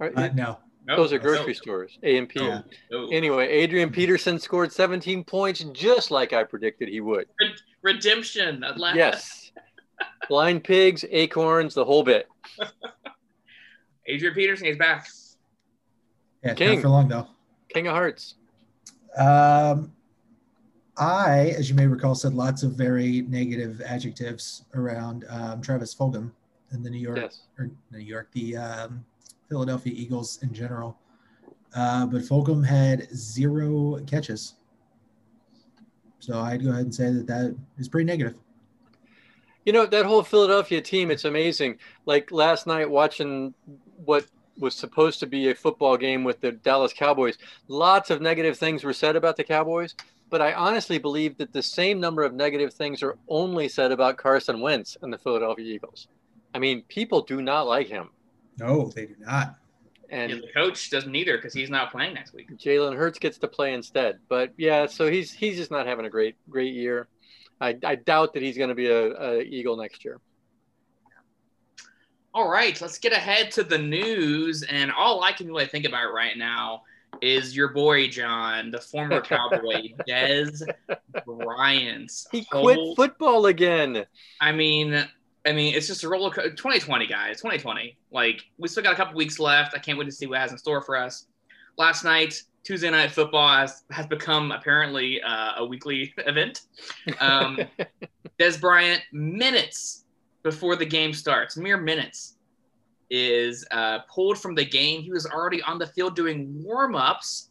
Are- 0.00 0.12
Uh, 0.16 0.28
no, 0.34 0.58
No, 0.86 0.96
those 0.96 1.12
are 1.12 1.18
no, 1.18 1.22
grocery 1.22 1.54
stores. 1.54 1.98
A 2.02 2.16
and 2.18 2.28
P. 2.28 2.40
No, 2.40 2.62
no. 2.90 3.08
Anyway, 3.10 3.46
Adrian 3.48 3.90
Peterson 3.90 4.38
scored 4.38 4.72
17 4.72 5.22
points, 5.24 5.60
just 5.72 6.10
like 6.10 6.32
I 6.32 6.42
predicted 6.44 6.88
he 6.88 7.00
would. 7.00 7.28
Redemption. 7.82 8.64
At 8.64 8.78
last. 8.78 8.96
Yes. 8.96 9.52
Blind 10.28 10.64
pigs, 10.64 11.04
acorns, 11.10 11.74
the 11.74 11.84
whole 11.84 12.02
bit. 12.02 12.28
Adrian 14.06 14.34
Peterson 14.34 14.66
is 14.66 14.76
back. 14.76 15.06
yeah, 16.44 16.54
King. 16.54 16.74
not 16.74 16.82
for 16.82 16.88
long 16.88 17.08
though. 17.08 17.28
King 17.68 17.86
of 17.86 17.92
Hearts. 17.94 18.34
Um, 19.16 19.92
I, 20.96 21.54
as 21.58 21.70
you 21.70 21.74
may 21.74 21.86
recall, 21.86 22.14
said 22.14 22.34
lots 22.34 22.62
of 22.62 22.72
very 22.72 23.22
negative 23.22 23.80
adjectives 23.80 24.64
around 24.74 25.24
um, 25.30 25.62
Travis 25.62 25.94
Fulgham 25.94 26.30
and 26.70 26.84
the 26.84 26.90
New 26.90 26.98
York 26.98 27.16
Yes. 27.18 27.42
or 27.58 27.70
New 27.90 27.98
York, 27.98 28.28
the 28.32 28.56
um, 28.56 29.04
Philadelphia 29.48 29.92
Eagles 29.96 30.38
in 30.42 30.52
general. 30.52 30.98
Uh, 31.74 32.04
but 32.06 32.20
Fulgham 32.22 32.64
had 32.64 33.08
zero 33.14 33.98
catches, 34.06 34.54
so 36.18 36.38
I'd 36.38 36.62
go 36.62 36.70
ahead 36.70 36.82
and 36.84 36.94
say 36.94 37.10
that 37.10 37.26
that 37.26 37.56
is 37.78 37.88
pretty 37.88 38.04
negative. 38.04 38.34
You 39.64 39.72
know, 39.72 39.86
that 39.86 40.04
whole 40.04 40.22
Philadelphia 40.22 40.82
team, 40.82 41.10
it's 41.10 41.24
amazing. 41.24 41.78
Like 42.04 42.30
last 42.30 42.66
night 42.66 42.90
watching 42.90 43.54
what 44.04 44.26
was 44.58 44.74
supposed 44.74 45.20
to 45.20 45.26
be 45.26 45.50
a 45.50 45.54
football 45.54 45.96
game 45.96 46.24
with 46.24 46.40
the 46.40 46.52
Dallas 46.52 46.92
Cowboys, 46.92 47.38
lots 47.68 48.10
of 48.10 48.20
negative 48.20 48.58
things 48.58 48.84
were 48.84 48.92
said 48.92 49.16
about 49.16 49.36
the 49.36 49.44
Cowboys, 49.44 49.94
but 50.32 50.40
I 50.40 50.54
honestly 50.54 50.96
believe 50.96 51.36
that 51.36 51.52
the 51.52 51.62
same 51.62 52.00
number 52.00 52.22
of 52.22 52.32
negative 52.32 52.72
things 52.72 53.02
are 53.02 53.18
only 53.28 53.68
said 53.68 53.92
about 53.92 54.16
Carson 54.16 54.62
Wentz 54.62 54.96
and 55.02 55.12
the 55.12 55.18
Philadelphia 55.18 55.74
Eagles. 55.74 56.08
I 56.54 56.58
mean, 56.58 56.84
people 56.88 57.20
do 57.20 57.42
not 57.42 57.66
like 57.66 57.86
him. 57.86 58.08
No, 58.58 58.90
they 58.96 59.04
do 59.04 59.14
not. 59.18 59.56
Yeah, 60.08 60.16
And 60.20 60.32
the 60.42 60.48
coach 60.54 60.88
doesn't 60.88 61.14
either 61.14 61.36
because 61.36 61.52
he's 61.52 61.68
not 61.68 61.92
playing 61.92 62.14
next 62.14 62.32
week. 62.32 62.50
Jalen 62.56 62.96
Hurts 62.96 63.18
gets 63.18 63.36
to 63.38 63.46
play 63.46 63.74
instead. 63.74 64.20
But 64.30 64.54
yeah, 64.56 64.86
so 64.86 65.10
he's 65.10 65.34
he's 65.34 65.58
just 65.58 65.70
not 65.70 65.86
having 65.86 66.06
a 66.06 66.10
great 66.10 66.36
great 66.48 66.72
year. 66.72 67.08
I, 67.60 67.76
I 67.84 67.96
doubt 67.96 68.32
that 68.32 68.42
he's 68.42 68.56
going 68.56 68.70
to 68.70 68.74
be 68.74 68.88
a, 68.88 69.12
a 69.12 69.42
Eagle 69.42 69.76
next 69.76 70.02
year. 70.02 70.18
All 72.32 72.48
right, 72.48 72.80
let's 72.80 72.98
get 72.98 73.12
ahead 73.12 73.50
to 73.52 73.64
the 73.64 73.76
news. 73.76 74.62
And 74.62 74.90
all 74.90 75.22
I 75.22 75.32
can 75.32 75.46
really 75.46 75.66
think 75.66 75.84
about 75.84 76.14
right 76.14 76.38
now 76.38 76.84
is 77.22 77.56
your 77.56 77.68
boy 77.68 78.08
John, 78.08 78.70
the 78.70 78.80
former 78.80 79.20
Cowboy, 79.22 79.92
Dez 80.06 80.62
Bryant. 81.24 82.12
He 82.30 82.44
quit 82.44 82.78
football 82.96 83.46
again. 83.46 84.04
I 84.40 84.52
mean, 84.52 85.06
I 85.46 85.52
mean, 85.52 85.74
it's 85.74 85.86
just 85.86 86.04
a 86.04 86.08
roller 86.08 86.30
coaster. 86.30 86.50
2020, 86.50 87.06
guys, 87.06 87.36
2020. 87.38 87.96
Like, 88.10 88.42
we 88.58 88.68
still 88.68 88.82
got 88.82 88.92
a 88.92 88.96
couple 88.96 89.14
weeks 89.14 89.38
left. 89.38 89.74
I 89.74 89.78
can't 89.78 89.98
wait 89.98 90.04
to 90.04 90.12
see 90.12 90.26
what 90.26 90.38
has 90.38 90.52
in 90.52 90.58
store 90.58 90.82
for 90.82 90.96
us. 90.96 91.26
Last 91.78 92.04
night, 92.04 92.42
Tuesday 92.64 92.90
Night 92.90 93.10
Football 93.10 93.56
has, 93.56 93.84
has 93.90 94.06
become 94.06 94.52
apparently 94.52 95.22
uh, 95.22 95.52
a 95.58 95.64
weekly 95.64 96.14
event. 96.18 96.62
Um, 97.20 97.58
Dez 98.38 98.60
Bryant, 98.60 99.02
minutes 99.12 100.04
before 100.42 100.76
the 100.76 100.86
game 100.86 101.12
starts, 101.12 101.56
mere 101.56 101.76
minutes, 101.76 102.36
is 103.12 103.66
uh, 103.72 103.98
pulled 104.08 104.38
from 104.38 104.54
the 104.54 104.64
game. 104.64 105.02
He 105.02 105.12
was 105.12 105.26
already 105.26 105.62
on 105.62 105.78
the 105.78 105.86
field 105.86 106.16
doing 106.16 106.64
warm 106.64 106.96
ups 106.96 107.50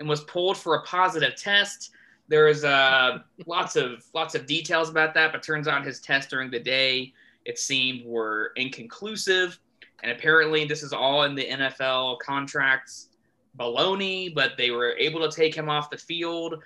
and 0.00 0.08
was 0.08 0.22
pulled 0.24 0.58
for 0.58 0.74
a 0.74 0.82
positive 0.82 1.36
test. 1.36 1.92
There's 2.26 2.64
uh, 2.64 3.18
lots 3.46 3.76
of 3.76 4.04
lots 4.12 4.34
of 4.34 4.44
details 4.44 4.90
about 4.90 5.14
that, 5.14 5.30
but 5.30 5.40
turns 5.42 5.68
out 5.68 5.86
his 5.86 6.00
tests 6.00 6.28
during 6.28 6.50
the 6.50 6.58
day 6.58 7.12
it 7.44 7.60
seemed 7.60 8.04
were 8.04 8.52
inconclusive, 8.56 9.58
and 10.02 10.10
apparently 10.10 10.64
this 10.64 10.82
is 10.82 10.92
all 10.92 11.22
in 11.24 11.36
the 11.36 11.46
NFL 11.46 12.18
contracts 12.18 13.10
baloney. 13.56 14.34
But 14.34 14.56
they 14.58 14.72
were 14.72 14.96
able 14.98 15.28
to 15.28 15.34
take 15.34 15.54
him 15.54 15.68
off 15.68 15.90
the 15.90 15.98
field. 15.98 16.60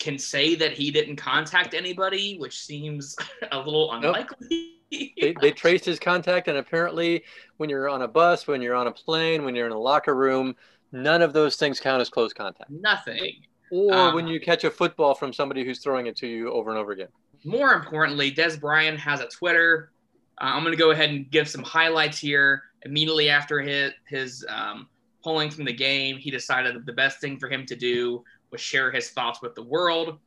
Can 0.00 0.18
say 0.18 0.54
that 0.56 0.72
he 0.72 0.90
didn't 0.90 1.16
contact 1.16 1.72
anybody, 1.72 2.36
which 2.36 2.60
seems 2.60 3.16
a 3.52 3.58
little 3.58 3.90
unlikely. 3.92 4.77
They, 4.90 5.34
they 5.40 5.50
traced 5.52 5.84
his 5.84 5.98
contact, 5.98 6.48
and 6.48 6.58
apparently, 6.58 7.24
when 7.56 7.68
you're 7.70 7.88
on 7.88 8.02
a 8.02 8.08
bus, 8.08 8.46
when 8.46 8.62
you're 8.62 8.74
on 8.74 8.86
a 8.86 8.92
plane, 8.92 9.44
when 9.44 9.54
you're 9.54 9.66
in 9.66 9.72
a 9.72 9.78
locker 9.78 10.14
room, 10.14 10.54
none 10.92 11.22
of 11.22 11.32
those 11.32 11.56
things 11.56 11.80
count 11.80 12.00
as 12.00 12.08
close 12.08 12.32
contact. 12.32 12.70
Nothing. 12.70 13.32
Or 13.70 13.92
Um, 13.92 14.14
when 14.14 14.26
you 14.26 14.40
catch 14.40 14.64
a 14.64 14.70
football 14.70 15.14
from 15.14 15.32
somebody 15.32 15.64
who's 15.64 15.80
throwing 15.80 16.06
it 16.06 16.16
to 16.16 16.26
you 16.26 16.50
over 16.52 16.70
and 16.70 16.78
over 16.78 16.92
again. 16.92 17.08
more 17.44 17.74
importantly, 17.74 18.32
Dez 18.32 18.58
Bryant 18.58 18.98
has 18.98 19.20
a 19.20 19.28
Twitter. 19.28 19.92
Uh, 20.40 20.52
I'm 20.54 20.62
going 20.62 20.72
to 20.72 20.78
go 20.78 20.90
ahead 20.90 21.10
and 21.10 21.30
give 21.30 21.48
some 21.48 21.62
highlights 21.62 22.18
here. 22.18 22.62
Immediately 22.82 23.28
after 23.28 23.60
his, 23.60 23.92
his 24.06 24.46
um, 24.48 24.88
pulling 25.22 25.50
from 25.50 25.64
the 25.64 25.72
game, 25.72 26.16
he 26.16 26.30
decided 26.30 26.74
that 26.76 26.86
the 26.86 26.92
best 26.92 27.20
thing 27.20 27.38
for 27.38 27.48
him 27.48 27.66
to 27.66 27.76
do 27.76 28.24
was 28.50 28.60
share 28.60 28.90
his 28.90 29.10
thoughts 29.10 29.42
with 29.42 29.54
the 29.54 29.62
world. 29.62 30.18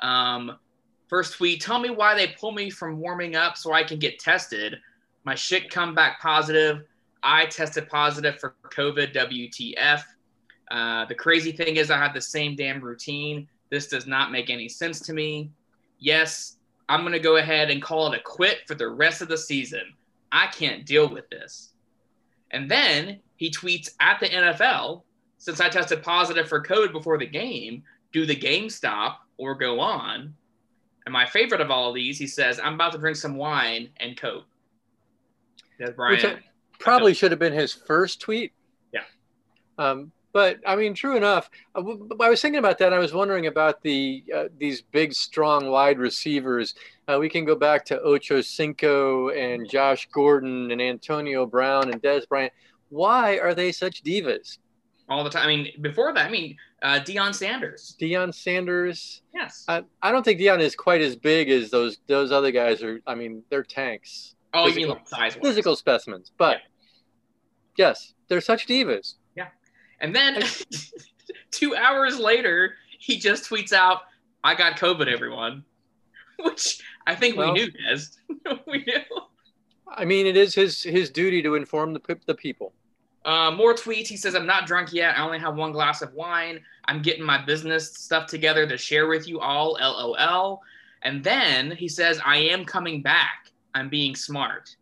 Um, 0.00 0.58
first 1.08 1.34
tweet 1.34 1.60
Tell 1.60 1.78
me 1.78 1.90
why 1.90 2.14
they 2.14 2.28
pull 2.38 2.52
me 2.52 2.70
from 2.70 2.98
warming 2.98 3.36
up 3.36 3.56
so 3.56 3.72
I 3.72 3.82
can 3.82 3.98
get 3.98 4.18
tested. 4.18 4.78
My 5.24 5.34
shit 5.34 5.70
come 5.70 5.94
back 5.94 6.20
positive. 6.20 6.84
I 7.22 7.46
tested 7.46 7.88
positive 7.88 8.38
for 8.38 8.54
COVID 8.70 9.14
WTF. 9.14 10.02
Uh, 10.70 11.04
the 11.06 11.14
crazy 11.14 11.52
thing 11.52 11.76
is, 11.76 11.90
I 11.90 11.98
have 11.98 12.14
the 12.14 12.20
same 12.20 12.54
damn 12.54 12.80
routine. 12.80 13.48
This 13.70 13.88
does 13.88 14.06
not 14.06 14.32
make 14.32 14.50
any 14.50 14.68
sense 14.68 15.00
to 15.00 15.12
me. 15.12 15.50
Yes, 15.98 16.56
I'm 16.88 17.00
going 17.00 17.12
to 17.12 17.18
go 17.18 17.36
ahead 17.36 17.70
and 17.70 17.82
call 17.82 18.12
it 18.12 18.18
a 18.18 18.22
quit 18.22 18.60
for 18.66 18.74
the 18.74 18.88
rest 18.88 19.20
of 19.20 19.28
the 19.28 19.36
season. 19.36 19.94
I 20.30 20.46
can't 20.46 20.86
deal 20.86 21.08
with 21.08 21.28
this. 21.30 21.70
And 22.50 22.70
then 22.70 23.20
he 23.36 23.50
tweets 23.50 23.90
at 24.00 24.20
the 24.20 24.26
NFL 24.26 25.02
since 25.38 25.60
I 25.60 25.68
tested 25.68 26.02
positive 26.02 26.48
for 26.48 26.62
COVID 26.62 26.92
before 26.92 27.18
the 27.18 27.26
game, 27.26 27.82
do 28.12 28.26
the 28.26 28.34
game 28.34 28.68
stop 28.68 29.20
or 29.36 29.54
go 29.54 29.80
on? 29.80 30.34
And 31.08 31.12
my 31.14 31.24
favorite 31.24 31.62
of 31.62 31.70
all 31.70 31.88
of 31.88 31.94
these, 31.94 32.18
he 32.18 32.26
says, 32.26 32.60
I'm 32.62 32.74
about 32.74 32.92
to 32.92 32.98
drink 32.98 33.16
some 33.16 33.36
wine 33.36 33.88
and 33.96 34.14
Coke. 34.14 34.44
Bryant. 35.96 36.22
Which 36.22 36.42
probably 36.78 37.14
should 37.14 37.30
have 37.30 37.38
been 37.38 37.54
his 37.54 37.72
first 37.72 38.20
tweet. 38.20 38.52
Yeah. 38.92 39.04
Um, 39.78 40.12
but 40.34 40.58
I 40.66 40.76
mean, 40.76 40.92
true 40.92 41.16
enough. 41.16 41.48
I 41.74 41.80
was 41.80 42.42
thinking 42.42 42.58
about 42.58 42.76
that. 42.80 42.92
I 42.92 42.98
was 42.98 43.14
wondering 43.14 43.46
about 43.46 43.80
the 43.80 44.22
uh, 44.36 44.44
these 44.58 44.82
big, 44.82 45.14
strong 45.14 45.70
wide 45.70 45.98
receivers. 45.98 46.74
Uh, 47.08 47.16
we 47.18 47.30
can 47.30 47.46
go 47.46 47.54
back 47.54 47.86
to 47.86 47.98
Ocho 48.02 48.42
Cinco 48.42 49.30
and 49.30 49.66
Josh 49.66 50.06
Gordon 50.12 50.70
and 50.70 50.82
Antonio 50.82 51.46
Brown 51.46 51.90
and 51.90 52.02
Dez 52.02 52.28
Bryant. 52.28 52.52
Why 52.90 53.38
are 53.38 53.54
they 53.54 53.72
such 53.72 54.02
divas? 54.02 54.58
All 55.08 55.24
the 55.24 55.30
time. 55.30 55.44
I 55.44 55.46
mean, 55.46 55.72
before 55.80 56.12
that, 56.12 56.26
I 56.26 56.30
mean, 56.30 56.56
uh, 56.82 57.00
Deion 57.00 57.34
Sanders. 57.34 57.96
Deion 58.00 58.34
Sanders. 58.34 59.22
Yes. 59.34 59.64
I, 59.66 59.82
I 60.02 60.12
don't 60.12 60.22
think 60.22 60.38
Deion 60.38 60.60
is 60.60 60.76
quite 60.76 61.00
as 61.00 61.16
big 61.16 61.48
as 61.48 61.70
those 61.70 61.98
those 62.06 62.30
other 62.30 62.50
guys 62.50 62.82
are. 62.82 63.00
I 63.06 63.14
mean, 63.14 63.42
they're 63.48 63.62
tanks, 63.62 64.34
oh, 64.54 64.66
you 64.66 64.74
mean 64.74 64.88
like 64.88 65.08
size 65.08 65.34
physical 65.34 65.76
specimens. 65.76 66.32
But 66.36 66.58
yes, 67.76 68.14
they're 68.28 68.40
such 68.42 68.66
divas. 68.66 69.14
Yeah. 69.34 69.48
And 70.00 70.14
then 70.14 70.42
two 71.50 71.74
hours 71.74 72.18
later, 72.18 72.74
he 72.98 73.18
just 73.18 73.48
tweets 73.48 73.72
out, 73.72 74.02
I 74.44 74.54
got 74.54 74.78
COVID, 74.78 75.10
everyone. 75.10 75.64
Which 76.40 76.80
I 77.06 77.14
think 77.14 77.36
Well- 77.36 77.54
we 77.54 77.60
knew, 77.64 77.72
Dez. 77.72 78.18
we 78.66 78.84
knew. 78.84 79.02
I 79.90 80.04
mean, 80.04 80.26
it 80.26 80.36
is 80.36 80.54
his 80.54 80.82
his 80.82 81.08
duty 81.08 81.40
to 81.42 81.54
inform 81.54 81.94
the 81.94 82.18
the 82.26 82.34
people. 82.34 82.74
Uh, 83.28 83.50
more 83.50 83.74
tweets. 83.74 84.06
He 84.06 84.16
says, 84.16 84.34
I'm 84.34 84.46
not 84.46 84.66
drunk 84.66 84.90
yet. 84.94 85.18
I 85.18 85.22
only 85.22 85.38
have 85.38 85.54
one 85.54 85.70
glass 85.70 86.00
of 86.00 86.14
wine. 86.14 86.60
I'm 86.86 87.02
getting 87.02 87.22
my 87.22 87.44
business 87.44 87.92
stuff 87.92 88.26
together 88.26 88.66
to 88.66 88.78
share 88.78 89.06
with 89.06 89.28
you 89.28 89.38
all. 89.38 89.76
LOL. 89.78 90.62
And 91.02 91.22
then 91.22 91.70
he 91.70 91.88
says, 91.88 92.18
I 92.24 92.38
am 92.38 92.64
coming 92.64 93.02
back. 93.02 93.50
I'm 93.74 93.90
being 93.90 94.16
smart. 94.16 94.74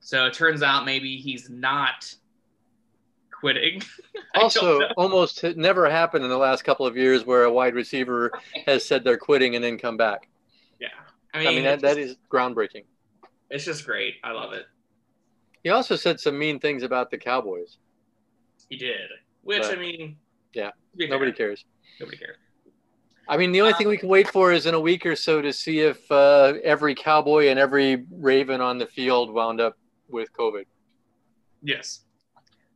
So 0.00 0.26
it 0.26 0.34
turns 0.34 0.62
out 0.62 0.84
maybe 0.84 1.16
he's 1.16 1.48
not 1.48 2.14
quitting. 3.30 3.82
Also, 4.34 4.80
almost 4.96 5.44
never 5.56 5.90
happened 5.90 6.24
in 6.24 6.30
the 6.30 6.38
last 6.38 6.64
couple 6.64 6.86
of 6.86 6.96
years 6.96 7.26
where 7.26 7.44
a 7.44 7.52
wide 7.52 7.74
receiver 7.74 8.32
has 8.66 8.82
said 8.82 9.04
they're 9.04 9.18
quitting 9.18 9.56
and 9.56 9.62
then 9.62 9.76
come 9.76 9.98
back. 9.98 10.26
yeah. 10.80 10.88
I 11.34 11.44
mean, 11.44 11.64
that, 11.64 11.74
it's 11.74 11.82
that 11.82 11.96
just- 11.96 12.10
is 12.12 12.16
groundbreaking. 12.30 12.84
It's 13.50 13.66
just 13.66 13.84
great. 13.84 14.14
I 14.24 14.32
love 14.32 14.54
it. 14.54 14.64
He 15.62 15.70
also 15.70 15.96
said 15.96 16.20
some 16.20 16.38
mean 16.38 16.58
things 16.58 16.82
about 16.82 17.10
the 17.10 17.18
Cowboys. 17.18 17.78
He 18.68 18.76
did. 18.76 19.08
Which 19.42 19.62
But- 19.62 19.78
I 19.78 19.80
mean, 19.80 20.16
Yeah, 20.54 20.70
be 20.96 21.06
fair, 21.06 21.16
Nobody 21.16 21.32
cares. 21.32 21.64
Nobody 22.00 22.18
cares. 22.18 22.36
I 23.28 23.36
mean, 23.36 23.52
the 23.52 23.60
only 23.60 23.72
thing 23.74 23.88
we 23.88 23.96
can 23.96 24.08
wait 24.08 24.28
for 24.28 24.52
is 24.52 24.66
in 24.66 24.74
a 24.74 24.80
week 24.80 25.06
or 25.06 25.14
so 25.14 25.40
to 25.40 25.52
see 25.52 25.80
if 25.80 26.10
uh, 26.10 26.54
every 26.64 26.94
Cowboy 26.94 27.48
and 27.48 27.58
every 27.58 28.04
Raven 28.10 28.60
on 28.60 28.78
the 28.78 28.86
field 28.86 29.32
wound 29.32 29.60
up 29.60 29.78
with 30.08 30.32
COVID. 30.32 30.64
Yes. 31.62 32.00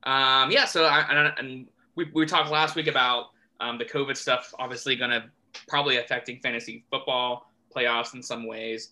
Um, 0.04 0.50
yeah. 0.52 0.64
So 0.64 0.84
I, 0.84 1.00
I 1.00 1.34
and 1.38 1.66
we 1.96 2.08
we 2.14 2.24
talked 2.26 2.50
last 2.50 2.76
week 2.76 2.86
about 2.86 3.30
um, 3.58 3.76
the 3.76 3.84
COVID 3.84 4.16
stuff. 4.16 4.54
Obviously, 4.58 4.94
going 4.94 5.10
to 5.10 5.24
probably 5.68 5.96
affecting 5.98 6.38
fantasy 6.40 6.84
football 6.90 7.52
playoffs 7.74 8.14
in 8.14 8.22
some 8.22 8.46
ways. 8.46 8.90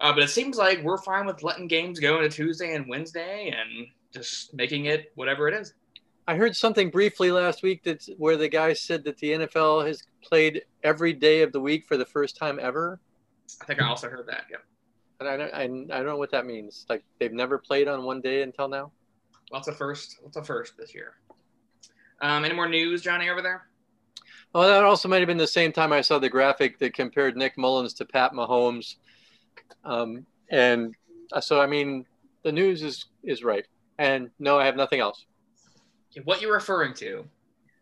Uh, 0.00 0.12
but 0.12 0.22
it 0.22 0.30
seems 0.30 0.56
like 0.56 0.82
we're 0.82 0.98
fine 0.98 1.26
with 1.26 1.42
letting 1.42 1.68
games 1.68 1.98
go 1.98 2.16
into 2.16 2.28
Tuesday 2.28 2.74
and 2.74 2.86
Wednesday 2.88 3.54
and 3.56 3.86
just 4.12 4.52
making 4.54 4.86
it 4.86 5.12
whatever 5.14 5.48
it 5.48 5.54
is. 5.54 5.74
I 6.28 6.34
heard 6.36 6.56
something 6.56 6.90
briefly 6.90 7.30
last 7.30 7.62
week 7.62 7.82
that's 7.84 8.10
where 8.18 8.36
the 8.36 8.48
guy 8.48 8.72
said 8.72 9.04
that 9.04 9.16
the 9.18 9.30
NFL 9.30 9.86
has 9.86 10.02
played 10.22 10.62
every 10.82 11.12
day 11.12 11.42
of 11.42 11.52
the 11.52 11.60
week 11.60 11.86
for 11.86 11.96
the 11.96 12.04
first 12.04 12.36
time 12.36 12.58
ever. 12.60 13.00
I 13.62 13.64
think 13.64 13.80
I 13.80 13.86
also 13.86 14.08
heard 14.08 14.26
that. 14.26 14.44
Yeah. 14.50 14.56
And 15.20 15.28
I 15.28 15.36
don't, 15.36 15.54
I, 15.54 15.62
I 15.62 15.96
don't 15.98 16.06
know 16.06 16.16
what 16.16 16.32
that 16.32 16.44
means. 16.44 16.84
Like 16.88 17.04
they've 17.20 17.32
never 17.32 17.58
played 17.58 17.88
on 17.88 18.04
one 18.04 18.20
day 18.20 18.42
until 18.42 18.68
now. 18.68 18.90
Lots 19.52 19.68
a 19.68 19.72
first. 19.72 20.18
Lots 20.22 20.36
a 20.36 20.42
first 20.42 20.76
this 20.76 20.94
year. 20.94 21.14
Um, 22.20 22.44
any 22.44 22.54
more 22.54 22.68
news, 22.68 23.02
Johnny, 23.02 23.28
over 23.28 23.40
there? 23.40 23.68
Well, 24.52 24.68
that 24.68 24.84
also 24.84 25.08
might 25.08 25.18
have 25.18 25.26
been 25.26 25.36
the 25.36 25.46
same 25.46 25.72
time 25.72 25.92
I 25.92 26.00
saw 26.00 26.18
the 26.18 26.28
graphic 26.28 26.78
that 26.78 26.94
compared 26.94 27.36
Nick 27.36 27.56
Mullens 27.56 27.94
to 27.94 28.04
Pat 28.04 28.32
Mahomes. 28.32 28.96
Um, 29.84 30.26
and 30.50 30.94
uh, 31.32 31.40
so, 31.40 31.60
I 31.60 31.66
mean, 31.66 32.04
the 32.42 32.52
news 32.52 32.82
is 32.82 33.06
is 33.24 33.42
right. 33.42 33.66
And 33.98 34.30
no, 34.38 34.58
I 34.58 34.66
have 34.66 34.76
nothing 34.76 35.00
else. 35.00 35.24
What 36.24 36.40
you're 36.40 36.52
referring 36.52 36.94
to 36.94 37.24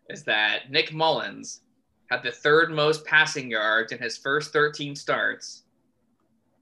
is 0.09 0.23
that 0.23 0.71
Nick 0.71 0.91
Mullens 0.91 1.61
had 2.09 2.23
the 2.23 2.31
third 2.31 2.71
most 2.71 3.05
passing 3.05 3.49
yards 3.49 3.91
in 3.91 3.99
his 3.99 4.17
first 4.17 4.53
13 4.53 4.95
starts, 4.95 5.63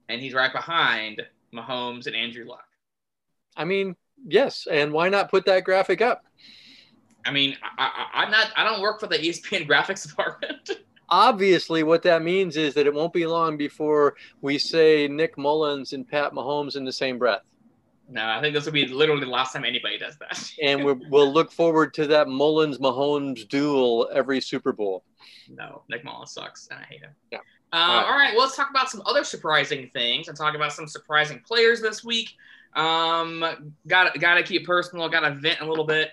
and 0.10 0.22
he's 0.22 0.34
right 0.34 0.51
behind 0.51 1.22
Mahomes 1.53 2.08
and 2.08 2.15
Andrew 2.15 2.46
Luck. 2.46 2.65
I 3.56 3.65
mean, 3.65 3.96
yes. 4.25 4.68
And 4.70 4.92
why 4.92 5.10
not 5.10 5.30
put 5.30 5.46
that 5.46 5.63
graphic 5.63 6.01
up? 6.01 6.24
I 7.25 7.32
mean, 7.32 7.56
I, 7.77 8.08
I, 8.13 8.24
I'm 8.24 8.32
not. 8.32 8.51
I 8.56 8.63
don't 8.63 8.82
work 8.82 9.00
for 9.00 9.08
the 9.08 9.18
ESPN 9.18 9.68
graphics 9.70 10.08
department. 10.08 10.72
Obviously, 11.13 11.84
what 11.84 12.01
that 12.01 12.24
means 12.24 12.58
is 12.58 12.74
that 12.74 12.88
it 12.88 12.93
won't 12.93 13.13
be 13.13 13.27
long 13.27 13.55
before 13.55 14.15
we 14.41 14.58
say 14.58 15.08
Nick 15.08 15.38
Mullens 15.38 15.93
and 15.93 16.08
Pat 16.08 16.32
Mahomes 16.34 16.75
in 16.75 16.84
the 16.86 16.91
same 16.91 17.20
breath. 17.20 17.43
no, 18.10 18.27
I 18.27 18.41
think 18.41 18.55
this 18.55 18.65
will 18.65 18.74
be 18.74 18.88
literally 18.88 19.22
the 19.24 19.27
last 19.32 19.53
time 19.53 19.63
anybody 19.63 20.00
does 20.00 20.17
that. 20.17 20.51
And 20.63 20.84
we're, 20.84 20.98
we'll 21.10 21.32
look 21.32 21.51
forward 21.51 21.93
to 21.96 22.08
that 22.08 22.27
Mullens 22.27 22.79
Mahomes 22.79 23.48
duel 23.48 24.10
every 24.12 24.41
Super 24.41 24.74
Bowl. 24.74 25.03
no, 25.50 25.84
Nick 25.88 26.03
Mullens 26.03 26.32
sucks, 26.32 26.67
and 26.72 26.79
I 26.79 26.84
hate 26.86 27.01
him. 27.01 27.12
Yeah. 27.32 27.38
Uh, 27.72 27.75
All 27.75 27.88
right. 27.88 28.05
all 28.05 28.17
right, 28.17 28.32
well, 28.34 28.46
let's 28.46 28.55
talk 28.55 28.72
about 28.72 28.89
some 28.89 29.03
other 29.05 29.24
surprising 29.24 29.91
things 29.93 30.27
and 30.29 30.36
talk 30.38 30.55
about 30.55 30.74
some 30.74 30.88
surprising 30.88 31.41
players 31.46 31.79
this 31.79 32.03
week. 32.03 32.29
Um, 32.75 33.46
got 33.88 34.20
got 34.20 34.36
to 34.36 34.43
keep 34.43 34.65
personal. 34.65 35.08
Got 35.10 35.22
to 35.22 35.36
vent 35.36 35.60
a 35.62 35.65
little 35.65 35.86
bit 35.86 36.12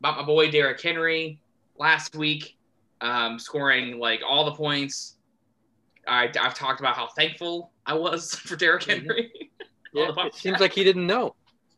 about 0.00 0.16
my 0.16 0.24
boy 0.24 0.50
Derrick 0.50 0.80
Henry 0.80 1.38
last 1.78 2.16
week, 2.16 2.56
um, 3.02 3.38
scoring 3.38 3.98
like 3.98 4.20
all 4.26 4.44
the 4.46 4.52
points. 4.54 5.16
I, 6.08 6.30
I've 6.40 6.54
talked 6.54 6.80
about 6.80 6.96
how 6.96 7.08
thankful 7.08 7.70
I 7.86 7.94
was 7.94 8.34
for 8.46 8.56
Derrick 8.56 8.82
Mhm. 8.84 8.88
Henry. 9.02 9.50
All 9.94 10.06
Yeah, 10.16 10.26
it 10.26 10.34
seems 10.34 10.58
like 10.60 10.72
he 10.72 10.82
didn't 10.84 11.06
know. 11.06 11.34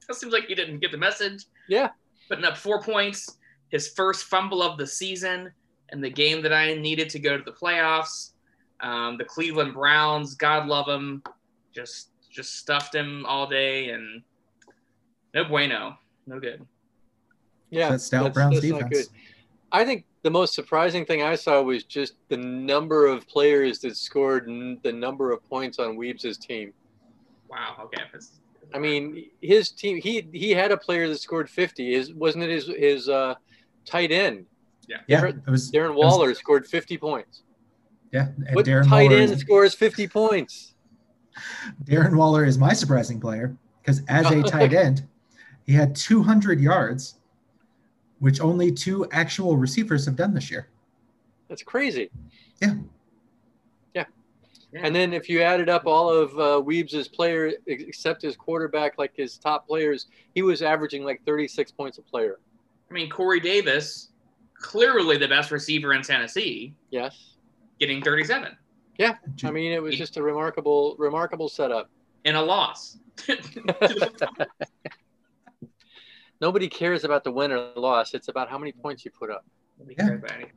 it 0.08 0.14
seems 0.14 0.32
like 0.32 0.44
he 0.46 0.54
didn't 0.54 0.78
get 0.78 0.92
the 0.92 0.98
message. 0.98 1.44
Yeah. 1.68 1.90
Putting 2.28 2.44
up 2.44 2.56
four 2.56 2.80
points, 2.80 3.38
his 3.68 3.88
first 3.88 4.24
fumble 4.26 4.62
of 4.62 4.78
the 4.78 4.86
season, 4.86 5.50
and 5.90 6.02
the 6.02 6.08
game 6.10 6.40
that 6.42 6.52
I 6.52 6.74
needed 6.74 7.10
to 7.10 7.18
go 7.18 7.36
to 7.36 7.42
the 7.42 7.52
playoffs. 7.52 8.32
Um, 8.80 9.16
the 9.18 9.24
Cleveland 9.24 9.74
Browns, 9.74 10.34
God 10.34 10.66
love 10.68 10.86
them, 10.86 11.22
just 11.74 12.10
just 12.30 12.56
stuffed 12.56 12.94
him 12.94 13.24
all 13.26 13.46
day, 13.46 13.90
and 13.90 14.22
No 15.34 15.44
bueno. 15.44 15.98
No 16.26 16.40
good. 16.40 16.66
Yeah, 17.70 17.90
that's 17.90 18.04
stout 18.04 18.32
Browns 18.34 18.54
not 18.64 18.90
defense. 18.90 19.08
I 19.72 19.84
think 19.84 20.04
the 20.24 20.30
most 20.30 20.54
surprising 20.54 21.04
thing 21.04 21.22
I 21.22 21.34
saw 21.36 21.60
was 21.62 21.84
just 21.84 22.14
the 22.30 22.36
number 22.38 23.06
of 23.06 23.28
players 23.28 23.78
that 23.80 23.94
scored 23.96 24.48
n- 24.48 24.80
the 24.82 24.90
number 24.92 25.30
of 25.30 25.46
points 25.48 25.78
on 25.78 25.96
Weebs' 25.98 26.38
team. 26.40 26.72
Wow. 27.48 27.76
Okay. 27.84 27.98
That's- 28.06 28.40
I 28.74 28.78
mean, 28.78 29.26
his 29.42 29.70
team 29.70 30.00
he 30.00 30.26
he 30.32 30.50
had 30.50 30.72
a 30.72 30.76
player 30.76 31.06
that 31.08 31.20
scored 31.20 31.48
50. 31.48 31.92
His 31.94 32.12
wasn't 32.14 32.44
it 32.44 32.50
his 32.50 32.66
his 32.66 33.08
uh, 33.08 33.34
tight 33.84 34.10
end 34.10 34.46
Yeah, 34.88 34.96
Darren- 35.08 35.46
it 35.46 35.50
was 35.50 35.70
Darren 35.70 35.90
it 35.90 35.94
was- 35.96 36.04
Waller 36.12 36.34
scored 36.34 36.66
50 36.66 36.96
points. 36.96 37.42
yeah, 38.10 38.28
and 38.46 38.56
What 38.56 38.64
Darren 38.66 38.88
tight 38.88 39.10
Waller, 39.10 39.22
end 39.22 39.32
is, 39.32 39.40
scores 39.40 39.74
50 39.74 40.08
points? 40.08 40.74
Darren 41.84 42.16
Waller 42.16 42.44
is 42.46 42.56
my 42.58 42.72
surprising 42.72 43.20
player 43.20 43.54
because 43.82 44.02
as 44.08 44.30
a 44.30 44.42
tight 44.54 44.72
end, 44.72 45.06
he 45.64 45.74
had 45.74 45.94
200 45.94 46.60
yards, 46.60 47.16
which 48.24 48.40
only 48.40 48.72
two 48.72 49.06
actual 49.12 49.54
receivers 49.54 50.06
have 50.06 50.16
done 50.16 50.32
this 50.32 50.50
year. 50.50 50.68
That's 51.50 51.62
crazy. 51.62 52.10
Yeah. 52.62 52.76
Yeah. 53.94 54.04
Yeah. 54.72 54.80
And 54.82 54.96
then 54.96 55.12
if 55.12 55.28
you 55.28 55.42
added 55.42 55.68
up 55.68 55.84
all 55.86 56.08
of 56.08 56.30
uh, 56.32 56.62
Weebs' 56.66 57.12
players, 57.12 57.52
except 57.66 58.22
his 58.22 58.34
quarterback, 58.34 58.96
like 58.96 59.12
his 59.14 59.36
top 59.36 59.66
players, 59.68 60.06
he 60.34 60.40
was 60.40 60.62
averaging 60.62 61.04
like 61.04 61.20
36 61.26 61.70
points 61.72 61.98
a 61.98 62.02
player. 62.02 62.38
I 62.90 62.94
mean, 62.94 63.10
Corey 63.10 63.40
Davis, 63.40 64.08
clearly 64.54 65.18
the 65.18 65.28
best 65.28 65.50
receiver 65.50 65.92
in 65.92 66.00
Tennessee, 66.00 66.74
Yes. 66.90 67.34
getting 67.78 68.00
37 68.02 68.56
Yeah. 68.98 69.16
I 69.44 69.50
mean, 69.50 69.70
it 69.72 69.82
was 69.82 69.98
just 69.98 70.16
a 70.16 70.22
remarkable, 70.22 70.96
remarkable 70.98 71.50
setup. 71.50 71.90
in 72.24 72.36
a 72.36 72.42
loss. 72.42 72.96
Nobody 76.44 76.68
cares 76.68 77.04
about 77.04 77.24
the 77.24 77.32
win 77.32 77.52
or 77.52 77.72
loss. 77.74 78.12
It's 78.12 78.28
about 78.28 78.50
how 78.50 78.58
many 78.58 78.70
points 78.70 79.02
you 79.02 79.10
put 79.18 79.30
up. 79.30 79.46
Nobody 79.78 79.96
Yeah. 79.98 80.08
cares 80.08 80.18
about 80.18 80.32
anything. 80.32 80.52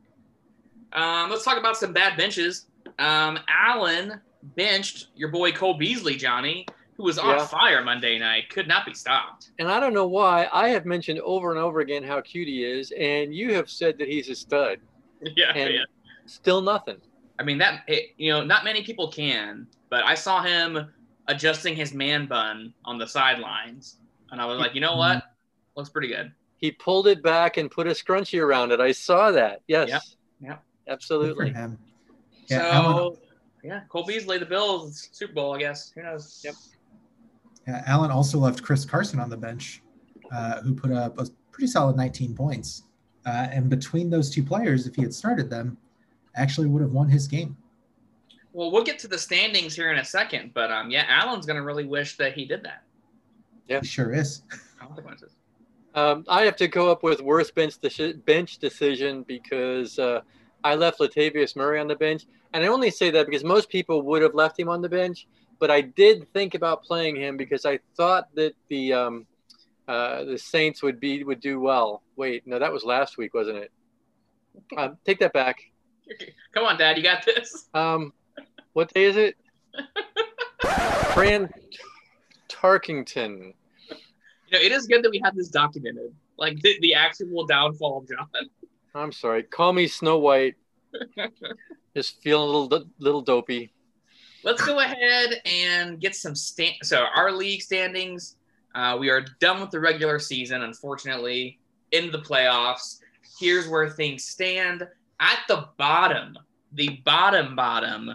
Um, 0.92 1.30
let's 1.30 1.46
talk 1.46 1.58
about 1.58 1.78
some 1.78 1.94
bad 1.94 2.18
benches. 2.18 2.68
Um, 3.00 3.40
Allen 3.48 4.20
benched 4.44 5.08
your 5.16 5.30
boy 5.30 5.54
Cole 5.54 5.76
Beasley, 5.76 6.18
Johnny, 6.18 6.66
who 6.98 7.04
was 7.04 7.18
on 7.18 7.38
Yeah. 7.38 7.48
fire 7.48 7.82
Monday 7.86 8.20
night, 8.20 8.50
could 8.50 8.68
not 8.68 8.86
be 8.86 8.94
stopped. 8.94 9.52
And 9.60 9.70
I 9.70 9.80
don't 9.80 9.94
know 9.94 10.08
why. 10.08 10.50
I 10.52 10.68
have 10.68 10.86
mentioned 10.86 11.22
over 11.22 11.52
and 11.52 11.60
over 11.60 11.80
again 11.80 12.04
how 12.04 12.20
cute 12.20 12.50
he 12.50 12.66
is, 12.66 12.92
and 12.92 13.34
you 13.34 13.54
have 13.54 13.70
said 13.70 13.98
that 14.00 14.10
he's 14.10 14.28
a 14.28 14.36
stud. 14.36 14.80
Yeah, 15.38 15.54
And 15.56 15.74
yeah. 15.74 15.86
still 16.26 16.60
nothing. 16.60 17.00
I 17.40 17.44
mean 17.44 17.60
that 17.60 17.84
it, 17.88 18.10
you 18.18 18.34
know, 18.34 18.44
not 18.44 18.66
many 18.66 18.84
people 18.84 19.10
can, 19.10 19.68
but 19.90 20.04
I 20.04 20.16
saw 20.16 20.44
him 20.44 20.94
adjusting 21.28 21.78
his 21.78 21.94
man 21.94 22.26
bun 22.26 22.74
on 22.84 22.98
the 22.98 23.08
sidelines, 23.08 24.02
and 24.32 24.42
I 24.42 24.46
was 24.46 24.60
like, 24.60 24.76
you 24.76 24.82
know 24.82 24.98
what, 24.98 25.24
looks 25.78 25.90
pretty 25.90 26.10
good. 26.10 26.32
He 26.58 26.72
pulled 26.72 27.08
it 27.08 27.22
back 27.22 27.58
and 27.58 27.70
put 27.70 27.88
a 27.88 27.92
scrunchie 27.92 28.42
around 28.42 28.72
it. 28.72 28.82
I 28.82 28.92
saw 28.92 29.32
that. 29.32 29.62
Yes. 29.68 29.90
Yep. 29.90 30.02
Yep. 30.42 30.50
Good 30.50 30.86
for 30.86 30.92
Absolutely. 30.92 31.54
him. 31.54 31.78
Yeah, 32.50 32.58
so, 32.58 32.72
Allen- 32.72 33.18
yeah, 33.64 33.82
Cole 33.90 34.06
Beasley, 34.06 34.38
the 34.38 34.46
Bills, 34.46 35.10
Super 35.12 35.34
Bowl, 35.34 35.56
I 35.56 35.60
guess. 35.60 35.92
Who 35.92 36.02
knows? 36.04 36.42
Yep. 36.44 36.56
Yeah, 37.68 37.84
Allen 37.86 38.12
also 38.12 38.40
left 38.40 38.64
Chris 38.64 38.86
Carson 38.86 39.20
on 39.20 39.30
the 39.30 39.38
bench, 39.38 39.82
uh, 40.32 40.62
who 40.62 40.74
put 40.74 40.92
up 40.92 41.20
a 41.20 41.28
pretty 41.52 41.68
solid 41.68 41.96
19 41.96 42.34
points. 42.34 42.84
Uh, 43.26 43.48
and 43.52 43.70
between 43.70 44.10
those 44.10 44.30
two 44.30 44.42
players, 44.42 44.88
if 44.88 44.96
he 44.96 45.02
had 45.02 45.14
started 45.14 45.50
them, 45.50 45.78
actually 46.36 46.68
would 46.68 46.82
have 46.82 46.94
won 46.94 47.10
his 47.10 47.28
game. 47.28 47.58
Well, 48.54 48.72
we'll 48.72 48.84
get 48.84 48.98
to 49.00 49.08
the 49.08 49.18
standings 49.18 49.76
here 49.76 49.92
in 49.92 50.00
a 50.00 50.06
second, 50.06 50.54
but 50.54 50.72
um, 50.72 50.90
yeah, 50.90 51.06
Allen's 51.10 51.46
gonna 51.46 51.62
really 51.62 51.86
wish 51.86 52.16
that 52.18 52.34
he 52.34 52.46
did 52.46 52.64
that. 52.64 52.84
Yeah. 53.68 53.82
He 53.82 53.86
sure 53.86 54.14
is. 54.14 54.44
Consequences. 54.80 55.36
Um, 55.98 56.26
I 56.28 56.44
have 56.44 56.56
to 56.58 56.68
go 56.68 56.92
up 56.92 57.02
with 57.02 57.22
worst 57.22 57.56
bench 57.56 57.82
deci- 57.82 58.24
bench 58.24 58.60
decision 58.60 59.24
because 59.24 59.98
uh, 59.98 60.22
I 60.64 60.76
left 60.76 61.00
Latavius 61.00 61.56
Murray 61.56 61.80
on 61.80 61.88
the 61.88 61.96
bench, 61.96 62.28
and 62.54 62.64
I 62.64 62.68
only 62.68 62.92
say 62.92 63.10
that 63.10 63.26
because 63.26 63.44
most 63.44 63.68
people 63.68 64.04
would 64.04 64.22
have 64.22 64.36
left 64.36 64.60
him 64.60 64.70
on 64.70 64.84
the 64.84 64.90
bench, 64.90 65.28
but 65.58 65.72
I 65.72 65.82
did 65.82 66.32
think 66.34 66.54
about 66.54 66.84
playing 66.84 67.16
him 67.16 67.36
because 67.36 67.66
I 67.66 67.80
thought 67.96 68.28
that 68.36 68.54
the 68.70 68.94
um, 68.94 69.26
uh, 69.88 70.24
the 70.26 70.38
Saints 70.38 70.84
would 70.84 71.00
be 71.00 71.24
would 71.24 71.40
do 71.40 71.60
well. 71.60 72.04
Wait, 72.16 72.46
no, 72.46 72.60
that 72.60 72.72
was 72.72 72.84
last 72.84 73.18
week, 73.18 73.34
wasn't 73.34 73.58
it? 73.58 73.72
Um, 74.76 74.98
take 75.06 75.20
that 75.20 75.34
back. 75.34 75.58
Come 76.52 76.66
on, 76.66 76.80
Dad, 76.80 76.98
you 76.98 77.04
got 77.04 77.24
this. 77.24 77.70
Um, 77.76 78.12
what 78.74 78.92
day 78.92 79.04
is 79.04 79.16
it? 79.16 79.38
Fran 81.14 81.52
Tarkenton. 82.50 83.54
You 84.48 84.58
know, 84.58 84.66
it 84.66 84.72
is 84.72 84.88
good 84.88 85.04
that 85.04 85.12
we 85.12 85.22
have 85.24 85.36
this 85.36 85.50
documented, 85.50 86.14
like 86.38 86.60
the, 86.62 86.78
the 86.82 86.94
actual 86.94 87.46
downfall 87.46 88.00
of 88.00 88.08
John. 88.08 88.28
I'm 88.96 89.12
sorry. 89.12 89.44
Call 89.44 89.74
me 89.74 89.88
Snow 89.88 90.18
White. 90.18 90.56
Just 91.96 92.22
feeling 92.22 92.48
a 92.48 92.52
little 92.52 92.88
little 93.00 93.22
dopey. 93.22 93.72
Let's 94.44 94.64
go 94.64 94.80
ahead 94.80 95.42
and 95.46 96.00
get 96.00 96.16
some 96.16 96.36
stand. 96.36 96.76
So 96.84 97.06
our 97.16 97.32
league 97.32 97.62
standings. 97.62 98.36
Uh, 98.76 98.96
we 99.00 99.10
are 99.10 99.26
done 99.40 99.60
with 99.60 99.72
the 99.72 99.80
regular 99.80 100.20
season, 100.20 100.62
unfortunately. 100.62 101.60
In 101.92 102.12
the 102.12 102.20
playoffs, 102.20 103.00
here's 103.40 103.68
where 103.68 103.90
things 103.90 104.24
stand. 104.24 104.88
At 105.20 105.40
the 105.48 105.68
bottom, 105.78 106.38
the 106.74 107.02
bottom 107.04 107.56
bottom 107.56 108.14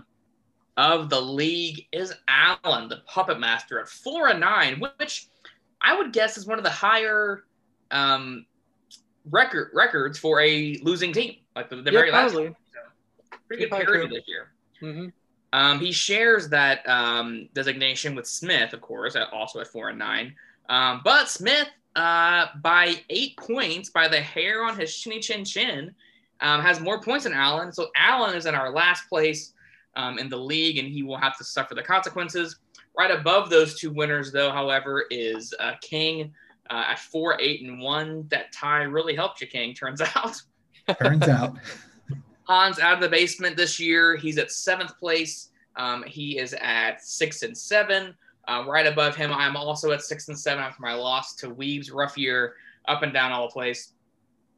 of 0.77 1.11
the 1.11 1.21
league 1.21 1.87
is 1.93 2.15
Allen, 2.29 2.89
the 2.89 3.03
puppet 3.07 3.41
master, 3.41 3.81
at 3.81 3.89
four 3.89 4.29
and 4.29 4.41
nine, 4.41 4.81
which 4.81 5.29
I 5.83 5.97
would 5.97 6.13
guess 6.13 6.39
is 6.39 6.47
one 6.47 6.59
of 6.59 6.65
the 6.65 6.71
higher 6.71 7.45
um, 7.91 8.47
record 9.31 9.71
records 9.75 10.19
for 10.19 10.41
a 10.41 10.79
losing 10.83 11.13
team, 11.13 11.37
like 11.57 11.69
the, 11.69 11.77
the 11.77 11.91
Yeah, 11.93 11.99
very 11.99 12.11
last. 12.11 12.33
probably. 12.33 12.51
one. 12.51 12.57
So, 12.73 13.39
pretty 13.49 13.63
good 13.65 13.71
parity 13.71 14.09
this 14.09 14.25
year. 14.27 14.53
hmm 14.81 15.09
Um, 15.53 15.79
he 15.81 15.93
shares 15.93 16.49
that 16.51 16.89
um, 16.89 17.49
designation 17.55 18.15
with 18.15 18.27
Smith, 18.27 18.73
of 18.73 18.81
course, 18.81 19.17
at, 19.17 19.33
also 19.33 19.61
at 19.61 19.67
four 19.69 19.89
and 19.91 19.99
nine. 19.99 20.35
Um, 20.69 21.03
but 21.05 21.29
Smith, 21.29 21.69
uh, 21.97 22.47
by 22.63 22.95
eight 23.11 23.37
points, 23.37 23.91
by 23.91 24.09
the 24.09 24.21
hair 24.21 24.65
on 24.65 24.79
his 24.79 24.97
chinny 24.97 25.21
chin 25.21 25.45
chin, 25.45 25.95
um, 26.41 26.61
has 26.63 26.81
more 26.81 27.01
points 27.01 27.25
than 27.25 27.35
Allen. 27.35 27.71
So 27.73 27.89
Allen 27.97 28.35
is 28.35 28.47
in 28.47 28.55
our 28.55 28.71
last 28.73 29.09
place 29.09 29.53
um, 29.95 30.19
in 30.19 30.29
the 30.29 30.37
league, 30.37 30.79
and 30.79 30.89
he 30.89 31.03
will 31.03 31.19
have 31.19 31.37
to 31.39 31.45
suffer 31.45 31.75
the 31.75 31.83
consequences. 31.83 32.57
Right 32.97 33.11
above 33.11 33.49
those 33.49 33.79
two 33.79 33.91
winners, 33.91 34.33
though, 34.33 34.51
however, 34.51 35.05
is 35.11 35.55
uh, 35.61 35.73
King 35.81 36.33
uh, 36.71 36.85
at 36.91 36.99
four, 36.99 37.41
eight, 37.41 37.63
and 37.63 37.81
one. 37.81 38.27
That 38.29 38.53
tie 38.53 38.83
really 38.83 39.15
helped 39.15 39.41
you, 39.41 39.47
King. 39.47 39.75
Turns 39.75 40.01
out. 40.15 40.43
Turns 41.01 41.29
out. 41.29 41.57
Hans 42.45 42.79
out 42.79 42.95
of 42.95 43.01
the 43.01 43.09
basement 43.09 43.57
this 43.57 43.79
year. 43.79 44.17
He's 44.17 44.37
at 44.37 44.51
seventh 44.51 44.99
place. 44.99 45.51
Um, 45.77 46.05
he 46.07 46.39
is 46.39 46.55
at 46.61 47.03
six 47.03 47.43
and 47.43 47.57
seven. 47.57 48.15
Uh, 48.49 48.65
right 48.67 48.87
above 48.87 49.15
him, 49.15 49.33
I'm 49.33 49.57
also 49.57 49.93
at 49.93 50.03
six 50.03 50.29
and 50.29 50.39
seven 50.39 50.63
after 50.63 50.83
my 50.83 50.95
loss 50.95 51.35
to 51.37 51.51
Weaves. 51.51 51.91
Rough 51.91 52.19
year, 52.19 52.55
up 52.89 53.03
and 53.03 53.13
down 53.13 53.33
all 53.33 53.47
the 53.47 53.53
place. 53.53 53.93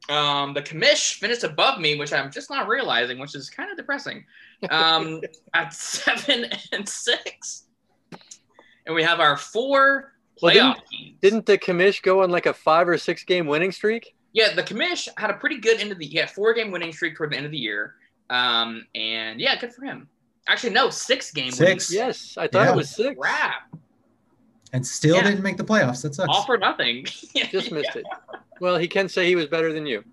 Um, 0.09 0.53
the 0.53 0.61
commish 0.61 1.15
finished 1.15 1.43
above 1.43 1.79
me, 1.79 1.97
which 1.97 2.13
I'm 2.13 2.31
just 2.31 2.49
not 2.49 2.67
realizing, 2.67 3.17
which 3.17 3.35
is 3.35 3.49
kind 3.49 3.71
of 3.71 3.77
depressing. 3.77 4.25
Um, 4.69 5.21
at 5.53 5.73
seven 5.73 6.47
and 6.71 6.87
six, 6.87 7.64
and 8.85 8.95
we 8.95 9.03
have 9.03 9.19
our 9.19 9.37
four 9.37 10.13
Well, 10.41 10.53
playoff 10.53 10.75
didn't- 10.75 10.87
teams. 10.89 11.17
Didn't 11.21 11.45
the 11.45 11.57
commish 11.57 12.01
go 12.01 12.23
on 12.23 12.29
like 12.29 12.45
a 12.45 12.53
five 12.53 12.87
or 12.87 12.97
six 12.97 13.23
game 13.23 13.47
winning 13.47 13.71
streak? 13.71 14.15
Yeah, 14.33 14.53
the 14.53 14.63
commish 14.63 15.07
had 15.17 15.29
a 15.29 15.33
pretty 15.35 15.59
good 15.59 15.79
end 15.79 15.91
of 15.91 15.97
the 15.97 16.05
yeah 16.05 16.25
four 16.25 16.53
game 16.53 16.71
winning 16.71 16.91
streak 16.91 17.15
toward 17.15 17.31
the 17.31 17.37
end 17.37 17.45
of 17.45 17.51
the 17.51 17.57
year. 17.57 17.95
Um, 18.29 18.85
and 18.95 19.39
yeah, 19.39 19.55
good 19.59 19.73
for 19.73 19.85
him. 19.85 20.09
Actually, 20.47 20.71
no, 20.73 20.89
six 20.89 21.31
game 21.31 21.45
winning 21.57 21.79
Six. 21.79 21.85
streak. 21.85 21.97
Yes, 21.99 22.35
I 22.37 22.47
thought 22.47 22.65
Yeah. 22.67 22.73
it 22.73 22.75
was 22.75 22.89
six. 22.89 23.17
Crap, 23.19 23.73
And 24.73 24.85
still 24.85 25.15
Yeah. 25.15 25.23
didn't 25.23 25.41
make 25.43 25.57
the 25.57 25.63
playoffs. 25.63 26.01
That 26.01 26.15
sucks. 26.15 26.27
all 26.29 26.45
for 26.45 26.57
nothing. 26.57 27.05
Just 27.49 27.71
missed 27.71 27.95
it. 27.95 28.05
Well, 28.59 28.77
he 28.77 28.87
can 28.87 29.07
say 29.07 29.25
he 29.25 29.35
was 29.35 29.45
better 29.47 29.71
than 29.71 29.85
you. 29.85 30.03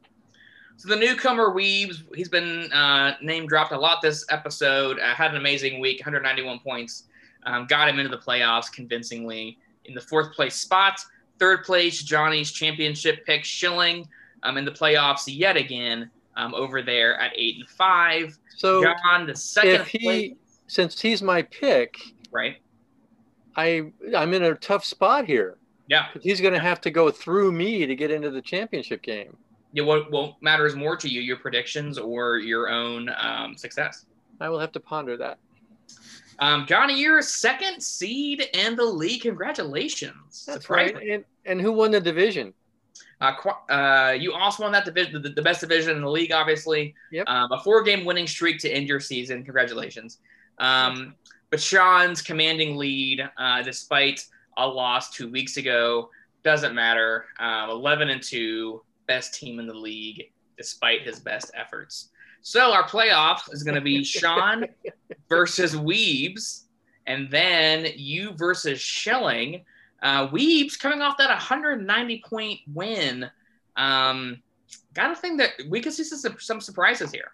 So 0.77 0.89
the 0.89 0.97
newcomer 0.97 1.51
Weaves, 1.51 2.05
he's 2.15 2.29
been 2.29 2.73
uh, 2.73 3.17
name 3.21 3.47
dropped 3.47 3.73
a 3.73 3.79
lot 3.79 4.03
this 4.03 4.25
episode. 4.31 4.99
Uh, 5.01 5.15
had 5.15 5.33
an 5.33 5.37
amazing 5.37 5.81
week, 5.81 5.99
191 6.01 6.61
points. 6.61 7.05
Um, 7.45 7.67
got 7.67 7.89
him 7.89 7.99
into 7.99 8.11
the 8.11 8.23
playoffs 8.23 8.73
convincingly 8.73 9.59
in 9.85 9.95
the 9.95 10.01
fourth 10.01 10.33
place 10.33 10.55
spot. 10.55 11.01
Third 11.39 11.65
place, 11.65 12.03
Johnny's 12.03 12.53
championship 12.53 13.27
pick, 13.27 13.45
Schilling, 13.45 14.09
um, 14.43 14.57
in 14.59 14.65
the 14.65 14.71
playoffs 14.71 15.25
yet 15.27 15.57
again 15.57 16.11
um, 16.37 16.55
over 16.55 16.83
there 16.83 17.19
at 17.21 17.33
eight 17.37 17.57
and 17.59 17.69
five. 17.69 18.39
So 18.57 18.83
John, 18.83 19.27
the 19.27 19.35
second 19.35 19.83
if 19.83 19.87
he, 19.89 19.99
place, 19.99 20.33
since 20.67 21.01
he's 21.01 21.23
my 21.23 21.43
pick, 21.43 21.97
right? 22.31 22.57
I 23.57 23.93
I'm 24.17 24.33
in 24.35 24.45
a 24.45 24.55
tough 24.55 24.85
spot 24.85 25.27
here. 25.27 25.59
Yeah, 25.89 26.07
He's 26.23 26.41
going 26.41 26.55
to 26.55 26.61
have 26.61 26.81
to 26.83 26.91
go 26.91 27.11
through 27.11 27.53
me 27.53 27.87
to 27.87 27.95
get 27.95 28.11
into 28.11 28.31
the 28.31 28.41
championship 28.41 29.03
game. 29.03 29.37
Yeah, 29.73 29.85
what, 29.85 30.11
what 30.11 30.41
matters 30.41 30.75
more 30.75 30.97
to 30.97 31.09
you, 31.09 31.21
your 31.21 31.37
predictions 31.37 31.99
or 31.99 32.39
your 32.39 32.71
own 32.71 33.11
um, 33.19 33.57
success? 33.57 34.07
I 34.41 34.49
will 34.49 34.59
have 34.59 34.73
to 34.73 34.81
ponder 34.81 35.17
that. 35.19 35.39
Um, 36.43 36.67
Johnny, 36.67 37.01
you're 37.01 37.23
second 37.23 37.81
seed 37.81 38.49
in 38.53 38.75
the 38.75 38.85
league. 38.85 39.23
Congratulations. 39.23 40.45
That's 40.45 40.69
right. 40.69 40.93
And, 40.97 41.25
and 41.47 41.61
who 41.61 41.71
won 41.71 41.93
the 41.93 42.01
division? 42.01 42.53
Uh, 43.21 43.35
uh, 43.71 44.17
you 44.19 44.33
also 44.33 44.65
won 44.65 44.73
that 44.73 44.85
division, 44.85 45.23
the, 45.23 45.29
the 45.29 45.41
best 45.41 45.61
division 45.61 45.95
in 45.97 46.03
the 46.03 46.11
league, 46.11 46.33
obviously. 46.33 46.97
Yep. 47.13 47.29
Um, 47.29 47.53
a 47.53 47.61
four-game 47.63 48.05
winning 48.05 48.27
streak 48.27 48.59
to 48.59 48.69
end 48.69 48.89
your 48.89 48.99
season. 48.99 49.45
Congratulations. 49.45 50.19
Um, 50.59 51.15
but 51.51 51.61
Sean's 51.61 52.21
commanding 52.21 52.77
lead, 52.77 53.23
uh, 53.39 53.63
despite 53.63 54.27
a 54.57 54.67
loss 54.67 55.11
two 55.11 55.31
weeks 55.31 55.59
ago, 55.59 56.11
doesn't 56.43 56.75
matter. 56.75 57.27
Um, 57.39 57.71
Eleven 57.71 58.11
and 58.11 58.21
two, 58.21 58.83
best 59.07 59.35
team 59.35 59.61
in 59.61 59.69
the 59.69 59.75
league, 59.75 60.33
despite 60.57 61.03
his 61.03 61.21
best 61.21 61.53
efforts. 61.55 62.09
So 62.43 62.73
our 62.73 62.83
playoff 62.83 63.53
is 63.53 63.63
going 63.63 63.77
to 63.77 63.81
be 63.81 64.03
Sean 64.03 64.67
versus 65.29 65.75
Weebs, 65.75 66.65
and 67.07 67.31
then 67.31 67.87
you 67.97 68.33
versus 68.33 68.81
Shelling. 68.81 69.65
Uh, 70.03 70.29
Weebs 70.29 70.79
coming 70.79 71.01
off 71.01 71.17
that 71.19 71.29
190 71.29 72.25
point 72.29 72.61
win. 72.75 73.31
Um, 73.77 74.43
gotta 74.93 75.15
think 75.15 75.39
that 75.39 75.51
we 75.69 75.81
could 75.81 75.93
see 75.93 76.03
some, 76.03 76.37
some 76.41 76.61
surprises 76.61 77.13
here. 77.13 77.31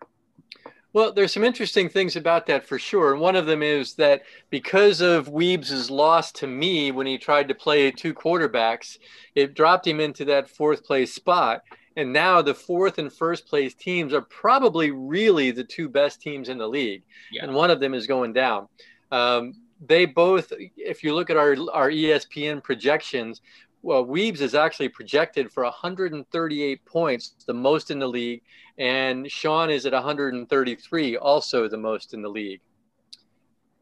Well, 0.92 1.12
there's 1.12 1.32
some 1.32 1.44
interesting 1.44 1.88
things 1.88 2.16
about 2.16 2.46
that 2.46 2.66
for 2.66 2.78
sure. 2.78 3.12
And 3.12 3.20
one 3.20 3.36
of 3.36 3.46
them 3.46 3.62
is 3.62 3.94
that 3.94 4.22
because 4.50 5.00
of 5.00 5.28
Weebs' 5.28 5.90
loss 5.90 6.32
to 6.32 6.46
me 6.46 6.90
when 6.90 7.06
he 7.06 7.18
tried 7.18 7.48
to 7.48 7.54
play 7.54 7.90
two 7.90 8.14
quarterbacks, 8.14 8.98
it 9.34 9.54
dropped 9.54 9.86
him 9.86 10.00
into 10.00 10.24
that 10.26 10.48
fourth 10.48 10.84
place 10.84 11.14
spot. 11.14 11.62
And 11.98 12.12
now 12.12 12.40
the 12.40 12.54
fourth 12.54 12.98
and 12.98 13.12
first 13.12 13.48
place 13.48 13.74
teams 13.74 14.14
are 14.14 14.22
probably 14.22 14.92
really 14.92 15.50
the 15.50 15.64
two 15.64 15.88
best 15.88 16.22
teams 16.22 16.48
in 16.48 16.56
the 16.56 16.68
league. 16.68 17.02
Yeah. 17.32 17.42
And 17.42 17.52
one 17.52 17.72
of 17.72 17.80
them 17.80 17.92
is 17.92 18.06
going 18.06 18.32
down. 18.32 18.68
Um, 19.10 19.54
they 19.84 20.06
both, 20.06 20.52
if 20.76 21.02
you 21.02 21.12
look 21.12 21.28
at 21.28 21.36
our, 21.36 21.56
our 21.72 21.90
ESPN 21.90 22.62
projections, 22.62 23.40
well, 23.82 24.04
Weebs 24.04 24.40
is 24.40 24.54
actually 24.54 24.90
projected 24.90 25.50
for 25.50 25.64
138 25.64 26.84
points, 26.84 27.34
the 27.48 27.54
most 27.54 27.90
in 27.90 27.98
the 27.98 28.06
league, 28.06 28.42
and 28.78 29.28
Sean 29.28 29.68
is 29.68 29.84
at 29.84 29.92
133, 29.92 31.16
also 31.16 31.68
the 31.68 31.76
most 31.76 32.14
in 32.14 32.22
the 32.22 32.28
league. 32.28 32.60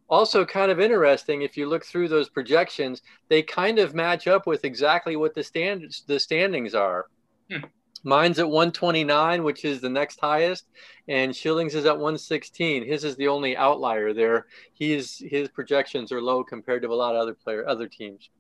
Also, 0.09 0.43
kind 0.47 0.71
of 0.71 0.81
interesting 0.81 1.43
if 1.43 1.55
you 1.55 1.69
look 1.69 1.85
through 1.85 2.09
those 2.09 2.31
projections, 2.31 3.03
they 3.29 3.43
kind 3.43 3.79
of 3.79 3.95
match 3.95 4.27
up 4.27 4.47
with 4.47 4.65
exactly 4.65 5.17
what 5.17 5.35
the 5.35 5.43
standards 5.43 6.03
the 6.07 6.19
standings 6.19 6.75
are. 6.75 7.07
Hmm. 7.51 7.65
Mine's 8.05 8.39
at 8.39 8.49
129, 8.49 9.43
which 9.45 9.65
is 9.65 9.81
the 9.81 9.89
next 9.89 10.21
highest, 10.21 10.67
and 11.09 11.35
Schilling's 11.35 11.75
is 11.75 11.87
at 11.87 11.95
116. 11.95 12.87
His 12.87 13.05
is 13.05 13.17
the 13.17 13.29
only 13.29 13.57
outlier 13.57 14.13
there. 14.13 14.47
He's 14.73 15.19
his 15.19 15.49
projections 15.49 16.13
are 16.13 16.23
low 16.23 16.45
compared 16.45 16.83
to 16.83 16.89
a 16.89 16.95
lot 16.95 17.15
of 17.15 17.23
other 17.23 17.35
player 17.35 17.67
other 17.69 17.89
teams. 17.89 18.31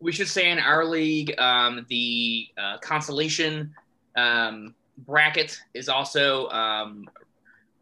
We 0.00 0.12
should 0.12 0.28
say 0.28 0.50
in 0.50 0.58
our 0.58 0.84
league, 0.84 1.38
um, 1.38 1.84
the 1.88 2.48
uh, 2.56 2.78
consolation 2.78 3.74
um, 4.16 4.74
bracket 4.98 5.58
is 5.74 5.88
also 5.88 6.48
um, 6.48 7.08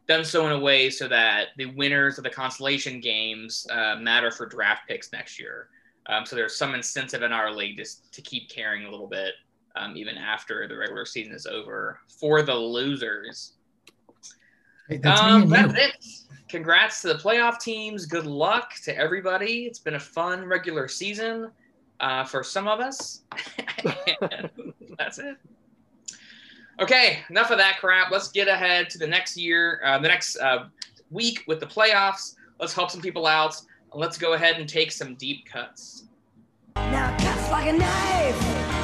done 0.09 0.25
so 0.25 0.47
in 0.47 0.53
a 0.53 0.59
way 0.59 0.91
so 0.91 1.07
that 1.07 1.49
the 1.57 1.67
winners 1.67 2.19
of 2.19 2.25
the 2.25 2.31
consolation 2.31 3.01
games 3.01 3.67
uh, 3.71 3.97
matter 3.97 4.31
for 4.31 4.47
draft 4.47 4.89
picks 4.89 5.13
next 5.13 5.39
year. 5.39 5.69
Um, 6.07 6.25
so 6.25 6.35
there's 6.35 6.57
some 6.57 6.75
incentive 6.75 7.23
in 7.23 7.33
our 7.33 7.53
league 7.53 7.77
just 7.77 8.13
to 8.15 8.23
keep 8.23 8.49
caring 8.49 8.87
a 8.87 8.91
little 8.91 9.07
bit, 9.07 9.35
um, 9.79 9.97
even 9.97 10.17
after 10.17 10.67
the 10.69 10.77
regular 10.77 11.05
season 11.07 11.33
is 11.33 11.47
over, 11.47 12.01
for 12.09 12.43
the 12.43 12.55
losers. 12.55 13.53
Hey, 14.89 14.97
that's 14.99 15.21
Um, 15.21 15.49
me 15.51 15.57
and 15.57 15.71
that's 15.71 15.75
you. 15.79 15.85
it. 15.85 16.49
Congrats 16.49 17.03
to 17.03 17.09
the 17.09 17.15
playoff 17.15 17.61
teams. 17.61 18.07
Good 18.07 18.27
luck 18.27 18.73
to 18.85 18.97
everybody. 18.97 19.67
It's 19.67 19.79
been 19.79 19.95
a 19.97 20.01
fun 20.01 20.45
regular 20.45 20.89
season 20.89 21.51
uh, 22.01 22.25
for 22.25 22.43
some 22.43 22.67
of 22.67 22.81
us. 22.81 23.23
That's 24.99 25.19
it. 25.19 25.37
Okay, 26.81 27.19
enough 27.29 27.51
of 27.51 27.59
that 27.59 27.79
crap. 27.81 28.11
Let's 28.11 28.29
get 28.29 28.49
ahead 28.49 28.89
to 28.91 28.99
the 28.99 29.07
next 29.07 29.37
year, 29.37 29.83
uh, 29.85 29.99
the 29.99 30.09
next 30.09 30.39
uh, 30.39 30.67
week 31.11 31.43
with 31.47 31.61
the 31.61 31.67
playoffs. 31.67 32.37
Let's 32.61 32.73
help 32.73 32.91
some 32.91 33.01
people 33.03 33.27
out. 33.27 33.61
Let's 33.93 34.17
go 34.17 34.35
ahead 34.35 34.57
and 34.59 34.69
take 34.69 34.93
some 34.93 35.17
deep 35.17 35.45
cuts. 35.45 36.05
Now 36.77 37.17
cuts 37.19 37.51
like 37.51 37.67
a 37.69 37.73
knife, 37.73 38.78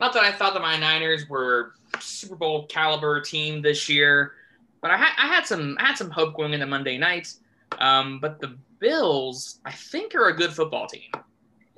Not 0.00 0.12
that 0.12 0.22
I 0.22 0.32
thought 0.32 0.54
that 0.54 0.62
my 0.62 0.78
Niners 0.78 1.28
were 1.28 1.72
Super 2.00 2.36
Bowl 2.36 2.66
caliber 2.66 3.20
team 3.20 3.62
this 3.62 3.88
year, 3.88 4.32
but 4.80 4.90
I, 4.90 4.96
ha- 4.96 5.16
I 5.18 5.26
had 5.26 5.46
some 5.46 5.76
I 5.80 5.86
had 5.86 5.98
some 5.98 6.10
hope 6.10 6.36
going 6.36 6.52
into 6.52 6.66
Monday 6.66 6.98
night. 6.98 7.32
Um, 7.78 8.18
but 8.20 8.40
the 8.40 8.56
Bills, 8.78 9.60
I 9.64 9.72
think, 9.72 10.14
are 10.14 10.28
a 10.28 10.36
good 10.36 10.52
football 10.52 10.86
team, 10.86 11.10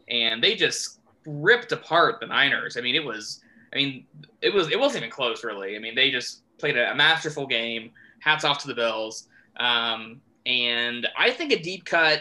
and 0.09 0.42
they 0.42 0.54
just 0.54 1.00
ripped 1.26 1.72
apart 1.72 2.20
the 2.20 2.26
Niners. 2.26 2.76
I 2.76 2.80
mean, 2.80 2.94
it 2.94 3.04
was 3.04 3.40
I 3.72 3.76
mean 3.76 4.06
it 4.42 4.52
was 4.52 4.70
it 4.70 4.78
wasn't 4.78 5.04
even 5.04 5.11
close 5.11 5.44
really. 5.44 5.76
I 5.76 5.78
mean, 5.78 5.94
they 5.94 6.11
just 6.11 6.42
played 6.59 6.76
a, 6.76 6.92
a 6.92 6.94
masterful 6.94 7.46
game. 7.46 7.90
Hats 8.20 8.44
off 8.44 8.59
to 8.59 8.68
the 8.68 8.74
Bills. 8.74 9.28
Um, 9.56 10.20
and 10.46 11.09
I 11.18 11.30
think 11.30 11.52
a 11.52 11.62
deep 11.62 11.85
cut 11.85 12.20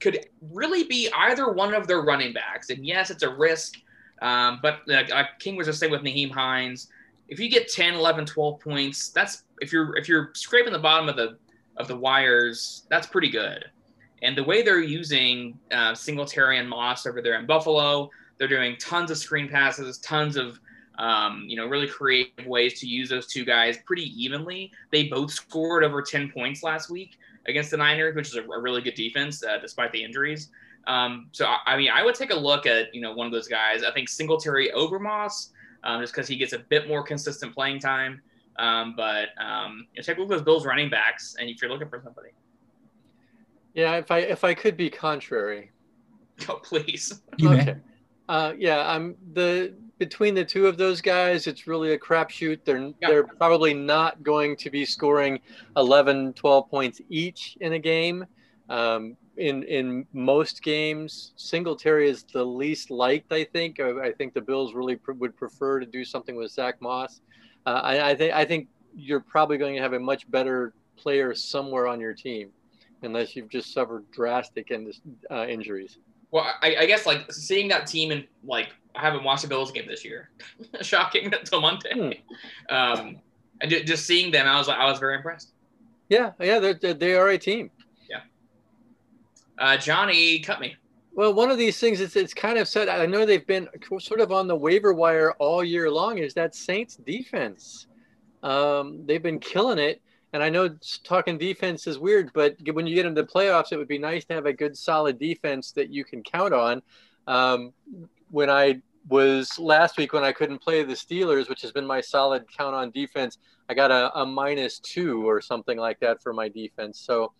could 0.00 0.26
really 0.52 0.84
be 0.84 1.10
either 1.16 1.52
one 1.52 1.74
of 1.74 1.86
their 1.86 2.02
running 2.02 2.32
backs. 2.32 2.70
And 2.70 2.84
yes, 2.84 3.10
it's 3.10 3.22
a 3.22 3.34
risk. 3.34 3.76
Um, 4.22 4.60
but 4.62 4.80
uh, 4.90 5.24
King 5.38 5.56
was 5.56 5.66
just 5.66 5.80
saying 5.80 5.92
with 5.92 6.02
Nyheim 6.02 6.30
Hines, 6.30 6.88
if 7.28 7.40
you 7.40 7.48
get 7.50 7.68
10, 7.68 7.94
11, 7.94 8.26
12 8.26 8.60
points, 8.60 9.08
that's 9.08 9.44
if 9.60 9.72
you're 9.72 9.96
if 9.96 10.08
you're 10.08 10.30
scraping 10.34 10.72
the 10.72 10.78
bottom 10.78 11.08
of 11.08 11.16
the 11.16 11.36
of 11.76 11.88
the 11.88 11.96
wires, 11.96 12.86
that's 12.88 13.06
pretty 13.06 13.28
good. 13.28 13.64
And 14.22 14.36
the 14.36 14.44
way 14.44 14.62
they're 14.62 14.80
using 14.80 15.58
uh, 15.70 15.94
Singletary 15.94 16.58
and 16.58 16.68
Moss 16.68 17.06
over 17.06 17.20
there 17.20 17.38
in 17.38 17.46
Buffalo, 17.46 18.10
they're 18.38 18.48
doing 18.48 18.76
tons 18.78 19.10
of 19.10 19.18
screen 19.18 19.48
passes, 19.48 19.98
tons 19.98 20.36
of 20.36 20.58
um, 20.98 21.44
you 21.48 21.56
know 21.56 21.66
really 21.66 21.88
creative 21.88 22.46
ways 22.46 22.78
to 22.80 22.86
use 22.86 23.08
those 23.08 23.26
two 23.26 23.44
guys 23.44 23.78
pretty 23.84 24.10
evenly. 24.22 24.70
They 24.90 25.04
both 25.04 25.32
scored 25.32 25.84
over 25.84 26.02
10 26.02 26.30
points 26.30 26.62
last 26.62 26.90
week 26.90 27.18
against 27.46 27.70
the 27.70 27.76
Niners, 27.76 28.14
which 28.14 28.28
is 28.28 28.36
a, 28.36 28.42
a 28.42 28.60
really 28.60 28.80
good 28.80 28.94
defense 28.94 29.42
uh, 29.44 29.58
despite 29.58 29.92
the 29.92 30.02
injuries. 30.02 30.50
Um, 30.86 31.28
so 31.32 31.46
I, 31.46 31.58
I 31.66 31.76
mean, 31.76 31.90
I 31.92 32.02
would 32.04 32.14
take 32.14 32.30
a 32.30 32.36
look 32.36 32.66
at 32.66 32.94
you 32.94 33.00
know 33.00 33.12
one 33.14 33.26
of 33.26 33.32
those 33.32 33.48
guys. 33.48 33.82
I 33.82 33.90
think 33.92 34.08
Singletary 34.08 34.70
over 34.72 34.98
Moss, 34.98 35.50
um, 35.84 36.00
just 36.00 36.12
because 36.14 36.28
he 36.28 36.36
gets 36.36 36.52
a 36.52 36.58
bit 36.58 36.88
more 36.88 37.02
consistent 37.02 37.54
playing 37.54 37.80
time. 37.80 38.20
Um, 38.56 38.94
but 38.96 39.28
um, 39.42 39.86
you 39.92 40.00
know, 40.00 40.04
take 40.04 40.18
a 40.18 40.20
look 40.20 40.30
at 40.30 40.36
those 40.36 40.44
Bills 40.44 40.64
running 40.66 40.90
backs, 40.90 41.36
and 41.40 41.48
if 41.48 41.60
you're 41.60 41.70
looking 41.70 41.88
for 41.88 42.00
somebody, 42.04 42.30
Yeah, 43.74 43.96
if 43.96 44.10
I 44.10 44.18
if 44.20 44.44
I 44.44 44.54
could 44.54 44.76
be 44.76 44.90
contrary. 44.90 45.70
oh 46.48 46.56
please. 46.62 47.20
You 47.36 47.52
okay. 47.52 47.76
Uh, 48.28 48.52
yeah, 48.58 48.88
I'm 48.88 49.16
the 49.34 49.74
between 49.98 50.34
the 50.34 50.44
two 50.44 50.66
of 50.66 50.76
those 50.76 51.00
guys, 51.00 51.46
it's 51.46 51.66
really 51.66 51.92
a 51.92 51.98
crapshoot. 51.98 52.60
They're 52.64 52.78
Yeah. 52.78 52.92
they're 53.08 53.24
probably 53.26 53.74
not 53.74 54.22
going 54.22 54.56
to 54.56 54.70
be 54.70 54.84
scoring 54.84 55.38
11, 55.76 56.32
12 56.32 56.70
points 56.70 57.00
each 57.08 57.56
in 57.60 57.74
a 57.74 57.78
game. 57.78 58.26
Um, 58.68 59.16
in 59.36 59.62
in 59.64 60.06
most 60.12 60.62
games, 60.62 61.32
Singletary 61.36 62.08
is 62.08 62.24
the 62.32 62.44
least 62.44 62.90
liked. 62.90 63.32
I 63.32 63.44
think. 63.44 63.80
I, 63.80 64.08
I 64.08 64.12
think 64.12 64.34
the 64.34 64.40
Bills 64.40 64.74
really 64.74 64.96
pr- 64.96 65.12
would 65.12 65.36
prefer 65.36 65.80
to 65.80 65.86
do 65.86 66.04
something 66.04 66.36
with 66.36 66.50
Zach 66.50 66.80
Moss. 66.80 67.20
Uh, 67.66 67.80
I, 67.82 68.10
I 68.10 68.14
think 68.14 68.34
I 68.34 68.44
think 68.44 68.68
you're 68.94 69.20
probably 69.20 69.58
going 69.58 69.74
to 69.74 69.82
have 69.82 69.92
a 69.92 69.98
much 69.98 70.30
better 70.30 70.72
player 70.96 71.34
somewhere 71.34 71.86
on 71.86 72.00
your 72.00 72.14
team, 72.14 72.50
unless 73.02 73.34
you've 73.34 73.48
just 73.48 73.72
suffered 73.72 74.08
drastic 74.12 74.70
in, 74.70 74.92
uh, 75.30 75.46
injuries. 75.46 75.98
Well, 76.30 76.46
I, 76.62 76.76
I 76.80 76.86
guess 76.86 77.06
like 77.06 77.32
seeing 77.32 77.68
that 77.68 77.86
team 77.86 78.10
and 78.10 78.24
like 78.44 78.68
I 78.94 79.00
haven't 79.00 79.24
watched 79.24 79.44
a 79.44 79.48
Bills 79.48 79.72
game 79.72 79.86
this 79.88 80.04
year, 80.04 80.30
shocking 80.82 81.32
until 81.32 81.60
Monday. 81.60 82.22
Um, 82.68 83.20
and 83.60 83.70
just 83.70 84.06
seeing 84.06 84.30
them, 84.30 84.46
I 84.46 84.58
was 84.58 84.68
I 84.68 84.84
was 84.84 84.98
very 84.98 85.16
impressed. 85.16 85.52
Yeah, 86.08 86.32
yeah, 86.38 86.58
they're, 86.58 86.94
they 86.94 87.14
are 87.14 87.28
a 87.28 87.38
team. 87.38 87.70
Uh, 89.58 89.76
Johnny 89.76 90.40
cut 90.40 90.60
me. 90.60 90.76
Well, 91.12 91.32
one 91.32 91.50
of 91.50 91.58
these 91.58 91.78
things 91.78 92.00
is 92.00 92.16
it's 92.16 92.34
kind 92.34 92.58
of 92.58 92.66
said. 92.66 92.88
I 92.88 93.06
know 93.06 93.24
they've 93.24 93.46
been 93.46 93.68
sort 94.00 94.20
of 94.20 94.32
on 94.32 94.48
the 94.48 94.56
waiver 94.56 94.92
wire 94.92 95.32
all 95.38 95.62
year 95.62 95.88
long. 95.90 96.18
Is 96.18 96.34
that 96.34 96.56
Saints 96.56 96.96
defense? 96.96 97.86
Um, 98.42 99.06
they've 99.06 99.22
been 99.22 99.38
killing 99.38 99.78
it, 99.78 100.02
and 100.32 100.42
I 100.42 100.50
know 100.50 100.76
talking 101.04 101.38
defense 101.38 101.86
is 101.86 101.98
weird, 101.98 102.32
but 102.34 102.56
when 102.72 102.86
you 102.86 102.96
get 102.96 103.06
into 103.06 103.22
the 103.22 103.28
playoffs, 103.28 103.70
it 103.70 103.76
would 103.76 103.88
be 103.88 103.98
nice 103.98 104.24
to 104.24 104.34
have 104.34 104.46
a 104.46 104.52
good, 104.52 104.76
solid 104.76 105.18
defense 105.18 105.70
that 105.72 105.88
you 105.88 106.04
can 106.04 106.22
count 106.22 106.52
on. 106.52 106.82
Um, 107.28 107.72
when 108.30 108.50
I 108.50 108.82
was 109.08 109.56
last 109.58 109.96
week 109.96 110.12
when 110.12 110.24
I 110.24 110.32
couldn't 110.32 110.58
play 110.58 110.82
the 110.82 110.94
Steelers, 110.94 111.48
which 111.48 111.62
has 111.62 111.70
been 111.70 111.86
my 111.86 112.00
solid 112.00 112.44
count 112.54 112.74
on 112.74 112.90
defense, 112.90 113.38
I 113.68 113.74
got 113.74 113.92
a, 113.92 114.18
a 114.18 114.26
minus 114.26 114.80
two 114.80 115.28
or 115.28 115.40
something 115.40 115.78
like 115.78 116.00
that 116.00 116.22
for 116.22 116.32
my 116.32 116.48
defense. 116.48 116.98
So 116.98 117.32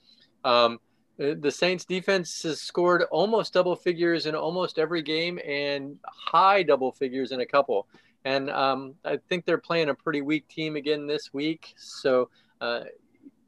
Um, 0.44 0.78
the 1.16 1.34
the 1.34 1.50
Saints 1.50 1.84
defense 1.84 2.42
has 2.42 2.60
scored 2.60 3.02
almost 3.10 3.52
double 3.52 3.76
figures 3.76 4.26
in 4.26 4.34
almost 4.34 4.78
every 4.78 5.02
game 5.02 5.38
and 5.46 5.98
high 6.06 6.62
double 6.62 6.92
figures 6.92 7.32
in 7.32 7.40
a 7.40 7.46
couple. 7.46 7.86
And 8.24 8.48
um, 8.50 8.94
I 9.04 9.18
think 9.28 9.44
they're 9.44 9.58
playing 9.58 9.90
a 9.90 9.94
pretty 9.94 10.22
weak 10.22 10.48
team 10.48 10.76
again 10.76 11.06
this 11.06 11.32
week. 11.34 11.74
So 11.76 12.30
uh, 12.60 12.84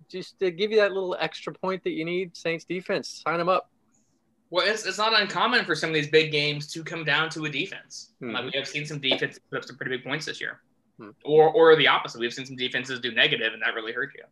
just 0.09 0.38
to 0.40 0.50
give 0.50 0.70
you 0.70 0.76
that 0.79 0.92
little 0.92 1.16
extra 1.18 1.52
point 1.52 1.83
that 1.85 1.90
you 1.92 2.05
need, 2.05 2.37
Saints 2.37 2.64
defense, 2.64 3.22
sign 3.24 3.38
them 3.38 3.48
up. 3.48 3.70
Well, 4.50 4.66
it's, 4.66 4.87
it's 4.87 4.98
not 4.98 5.18
uncommon 5.18 5.64
for 5.64 5.74
some 5.74 5.90
of 5.90 5.94
these 5.94 6.09
big 6.09 6.31
games 6.31 6.70
to 6.72 6.85
come 6.85 7.05
down 7.05 7.31
to 7.31 7.46
a 7.46 7.50
defense. 7.50 8.12
Like 8.20 8.44
we 8.44 8.52
have 8.55 8.68
seen 8.68 8.87
some 8.87 9.00
defenses 9.00 9.40
put 9.50 9.59
up 9.59 9.64
some 9.64 9.76
pretty 9.76 9.96
big 9.96 10.05
points 10.05 10.26
this 10.26 10.40
year, 10.40 10.61
Hmm. 10.98 11.11
or 11.24 11.50
or 11.50 11.74
the 11.76 11.88
opposite. 11.88 12.20
We've 12.20 12.33
seen 12.33 12.46
some 12.46 12.57
defenses 12.57 13.00
do 13.00 13.12
negative, 13.12 13.52
and 13.55 13.62
that 13.62 13.74
really 13.74 13.92
hurt 13.92 14.12
you. 14.16 14.24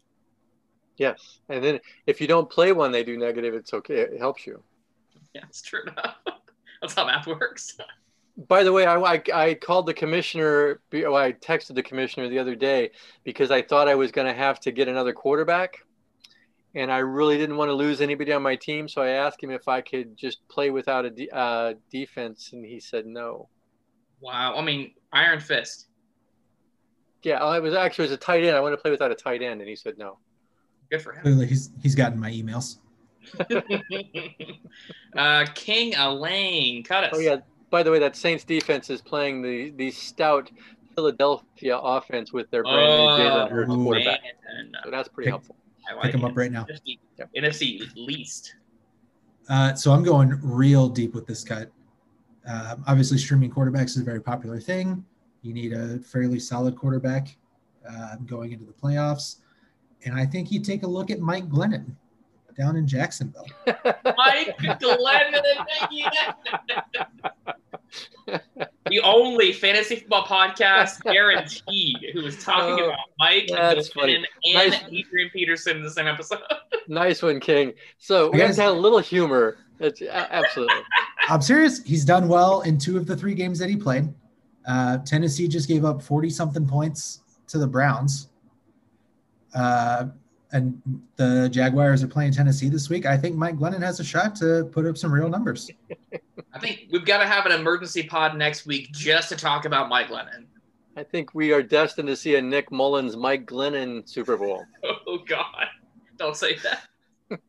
Yes. 0.97 1.41
And 1.49 1.63
then 1.63 1.81
if 2.07 2.21
you 2.21 2.27
don't 2.27 2.49
play 2.49 2.73
one, 2.73 2.93
they 2.93 3.05
do 3.05 3.17
negative, 3.17 3.55
it's 3.55 3.75
okay. 3.75 4.01
It 4.01 4.19
helps 4.19 4.47
you. 4.47 4.63
Yeah, 5.35 5.43
it's 5.49 5.63
true 5.63 5.83
enough. 5.83 6.17
That's 6.81 6.95
how 6.95 7.07
math 7.07 7.27
works. 7.27 7.77
By 8.49 8.65
the 8.65 8.73
way, 8.73 8.85
I, 8.85 8.97
I, 8.97 9.23
I 9.33 9.55
called 9.55 9.87
the 9.87 9.95
commissioner, 9.95 10.81
well, 10.93 11.17
I 11.17 11.33
texted 11.33 11.75
the 11.75 11.83
commissioner 11.83 12.29
the 12.29 12.39
other 12.39 12.55
day 12.55 12.91
because 13.23 13.51
I 13.51 13.63
thought 13.63 13.89
I 13.89 13.95
was 13.95 14.13
going 14.13 14.27
to 14.27 14.35
have 14.35 14.61
to 14.61 14.73
get 14.73 14.89
another 14.89 15.13
quarterback. 15.13 15.79
And 16.77 16.91
I 16.91 16.99
really 16.99 17.39
didn't 17.39 17.57
want 17.57 17.69
to 17.69 17.75
lose 17.75 18.01
anybody 18.01 18.33
on 18.33 18.43
my 18.43 18.57
team. 18.57 18.89
So 18.89 19.03
I 19.03 19.11
asked 19.11 19.43
him 19.43 19.51
if 19.51 19.69
I 19.69 19.81
could 19.81 20.17
just 20.17 20.47
play 20.49 20.71
without 20.71 21.05
a 21.05 21.11
de- 21.11 21.31
uh, 21.31 21.75
defense. 21.91 22.51
And 22.53 22.65
he 22.65 22.81
said 22.81 23.07
no. 23.07 23.49
Wow. 24.21 24.57
I 24.57 24.63
mean, 24.63 24.95
Iron 25.13 25.39
Fist. 25.39 25.87
Yeah, 27.23 27.39
oh, 27.41 27.53
it 27.53 27.63
was 27.63 27.75
actually 27.75 28.07
it 28.07 28.11
was 28.11 28.17
a 28.17 28.21
tight 28.21 28.45
end. 28.45 28.57
I 28.57 28.61
want 28.61 28.73
to 28.73 28.77
play 28.77 28.91
without 28.91 29.13
a 29.13 29.15
tight 29.15 29.43
end. 29.43 29.61
And 29.61 29.69
he 29.69 29.77
said 29.77 29.97
no. 29.97 30.19
Good 30.91 31.03
for 31.03 31.13
him. 31.13 31.23
Clearly, 31.23 31.47
he's 31.47 31.71
he's 31.83 31.95
gotten 31.95 32.19
my 32.19 32.31
emails. 32.31 32.79
uh, 35.17 35.47
King 35.55 35.95
Elaine, 35.97 36.83
cut 36.83 37.05
us. 37.05 37.11
Oh, 37.15 37.19
yeah. 37.19 37.37
By 37.71 37.83
the 37.83 37.91
way, 37.91 37.99
that 37.99 38.17
Saints 38.17 38.45
defense 38.45 38.91
is 38.91 39.01
playing 39.01 39.43
the, 39.43 39.71
the 39.71 39.91
stout 39.91 40.51
Philadelphia 40.95 41.77
offense 41.79 42.33
with 42.33 42.51
their 42.51 42.63
brand 42.63 42.77
new 42.79 43.25
Jalen 43.25 43.51
Hurts 43.51 43.71
Oh, 43.73 43.77
quarterback. 43.83 44.21
man. 44.23 44.73
So 44.85 44.91
that's 44.91 45.09
pretty 45.09 45.27
Pick- 45.27 45.33
helpful. 45.33 45.57
I 45.89 46.03
Pick 46.03 46.15
him 46.15 46.25
it. 46.25 46.31
up 46.31 46.37
right 46.37 46.53
now. 46.53 46.65
NFC, 46.65 46.99
Yep. 47.19 47.31
NFC 47.37 47.81
least. 47.97 48.57
Uh, 49.49 49.75
so 49.75 49.93
I'm 49.93 50.03
going 50.03 50.39
real 50.43 50.89
deep 50.89 51.15
with 51.15 51.27
this 51.27 51.45
cut. 51.45 51.71
Um, 52.47 52.85
obviously, 52.87 53.19
streaming 53.19 53.51
quarterbacks 53.51 53.91
is 53.91 53.99
a 53.99 54.05
very 54.05 54.21
popular 54.21 54.61
thing. 54.61 55.05
You 55.43 55.53
need 55.53 55.73
a 55.73 55.99
fairly 55.99 56.39
solid 56.39 56.77
quarterback 56.77 57.37
uh, 57.91 58.17
going 58.27 58.53
into 58.53 58.65
the 58.65 58.73
playoffs, 58.73 59.37
and 60.05 60.15
I 60.15 60.27
think 60.27 60.51
you 60.53 60.61
take 60.61 60.83
a 60.83 60.87
look 60.87 61.11
at 61.11 61.21
Mike 61.21 61.49
Glennon 61.49 61.87
down 62.59 62.77
in 62.77 62.87
Jacksonville. 62.87 63.47
Mike 63.67 64.57
Glennon. 64.59 65.65
the 68.87 69.01
only 69.01 69.53
fantasy 69.53 69.97
football 69.97 70.25
podcast 70.25 71.03
guaranteed 71.03 71.97
who 72.13 72.23
was 72.23 72.43
talking 72.43 72.81
Oh, 72.85 72.89
about 72.89 72.99
Mike 73.19 73.49
that's 73.51 73.89
funny. 73.89 74.15
Glennon 74.19 74.25
and 74.45 74.71
Nice. 74.73 74.81
Adrian 74.91 75.31
Peterson 75.33 75.77
in 75.79 75.83
the 75.83 75.91
same 75.91 76.07
episode. 76.07 76.41
Nice 76.87 77.23
one, 77.23 77.41
King. 77.41 77.73
So 77.97 78.29
we 78.31 78.37
I 78.37 78.41
have 78.43 78.49
guess- 78.51 78.57
to 78.57 78.63
have 78.65 78.77
a 78.77 78.79
little 78.79 78.99
humor. 78.99 79.57
It's 79.81 80.03
a- 80.03 80.35
absolutely. 80.35 80.77
I'm 81.31 81.41
serious. 81.41 81.83
He's 81.83 82.05
done 82.05 82.29
well 82.29 82.61
in 82.61 82.77
two 82.77 82.99
of 82.99 83.07
the 83.07 83.17
three 83.17 83.35
games 83.35 83.59
that 83.61 83.71
he 83.71 83.77
played. 83.77 84.13
Uh, 84.69 84.99
Tennessee 84.99 85.49
just 85.49 85.67
gave 85.67 85.87
up 85.87 86.03
40 86.03 86.29
something 86.29 86.67
points 86.67 87.23
to 87.49 87.57
the 87.59 87.67
Browns. 87.67 88.29
Uh, 89.55 90.07
and 90.53 90.81
the 91.17 91.49
Jaguars 91.51 92.03
are 92.05 92.09
playing 92.09 92.33
Tennessee 92.33 92.69
this 92.69 92.89
week. 92.89 93.07
I 93.07 93.17
think 93.17 93.35
Mike 93.35 93.57
Glennon 93.57 93.83
has 93.83 93.99
a 93.99 94.05
shot 94.05 94.37
to 94.37 94.69
put 94.73 94.87
up 94.87 94.97
some 94.97 95.13
real 95.13 95.29
numbers. 95.29 95.71
I 96.53 96.59
think 96.61 96.87
we've 96.93 97.05
got 97.05 97.19
to 97.19 97.27
have 97.27 97.45
an 97.45 97.53
emergency 97.53 98.05
pod 98.05 98.37
next 98.37 98.65
week 98.65 98.93
just 98.93 99.29
to 99.31 99.37
talk 99.37 99.65
about 99.65 99.89
Mike 99.89 100.09
Glennon. 100.09 100.47
I 100.97 101.03
think 101.03 101.35
we 101.35 101.53
are 101.53 101.63
destined 101.63 102.07
to 102.07 102.15
see 102.15 102.37
a 102.37 102.43
Nick 102.43 102.71
Mullens, 102.71 103.17
Mike 103.17 103.47
Glennon 103.47 104.09
Super 104.09 104.37
Bowl. 104.37 104.65
Oh 105.07 105.19
God, 105.19 105.67
don't 106.17 106.37
say 106.37 106.57
that. 106.57 106.83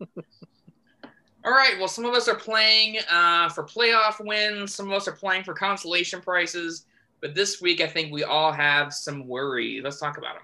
All 1.46 1.52
right. 1.52 1.76
Well, 1.78 1.88
some 1.88 2.06
of 2.06 2.14
us 2.14 2.28
are 2.28 2.36
playing 2.36 2.98
uh, 3.10 3.50
for 3.50 3.64
playoff 3.64 4.24
wins. 4.24 4.74
Some 4.74 4.88
of 4.88 4.94
us 4.94 5.08
are 5.08 5.14
playing 5.14 5.44
for 5.44 5.54
consolation 5.54 6.22
prizes. 6.22 6.86
But 7.22 7.36
this 7.36 7.62
week, 7.62 7.82
I 7.82 7.88
think 7.88 8.12
we 8.12 8.24
all 8.24 8.52
have 8.52 8.94
some 8.94 9.28
worry. 9.28 9.80
Let's 9.84 10.00
talk 10.00 10.18
about 10.18 10.36
them. 10.36 10.44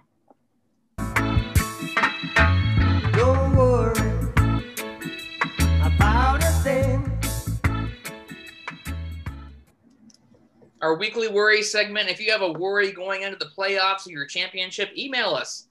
Our 10.81 10.95
weekly 10.95 11.27
worry 11.27 11.61
segment. 11.61 12.09
If 12.09 12.19
you 12.19 12.31
have 12.31 12.41
a 12.41 12.51
worry 12.51 12.91
going 12.91 13.21
into 13.21 13.37
the 13.37 13.51
playoffs 13.55 14.07
or 14.07 14.11
your 14.11 14.25
championship, 14.25 14.89
email 14.97 15.29
us 15.29 15.67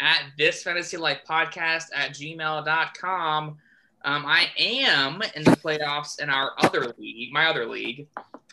at 0.00 0.22
this 0.38 0.62
fantasy 0.62 0.96
life 0.96 1.20
podcast 1.28 1.84
at 1.94 2.12
gmail.com. 2.12 3.58
Um, 4.06 4.26
I 4.26 4.46
am 4.58 5.22
in 5.36 5.44
the 5.44 5.50
playoffs 5.52 6.20
in 6.20 6.30
our 6.30 6.52
other 6.58 6.94
league, 6.98 7.32
my 7.32 7.46
other 7.46 7.66
league. 7.66 8.06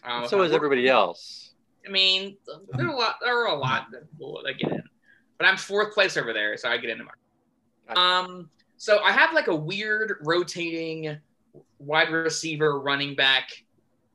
Uh, 0.03 0.27
So 0.27 0.41
is 0.41 0.51
everybody 0.51 0.87
else. 0.89 1.51
I 1.87 1.91
mean, 1.91 2.37
there 2.73 2.87
are 2.87 2.89
a 2.89 2.95
lot. 2.95 3.15
There 3.21 3.37
are 3.43 3.47
a 3.47 3.55
lot 3.57 3.87
that 3.91 4.11
people 4.11 4.41
that 4.45 4.57
get 4.57 4.71
in, 4.71 4.83
but 5.41 5.47
I'm 5.47 5.57
fourth 5.57 5.91
place 5.95 6.17
over 6.17 6.33
there, 6.33 6.55
so 6.55 6.69
I 6.69 6.77
get 6.77 6.91
into 6.91 7.03
my. 7.03 7.95
Um, 7.95 8.47
so 8.77 8.99
I 8.99 9.11
have 9.11 9.33
like 9.33 9.47
a 9.47 9.55
weird 9.55 10.17
rotating 10.21 11.17
wide 11.79 12.09
receiver, 12.11 12.79
running 12.79 13.15
back 13.15 13.49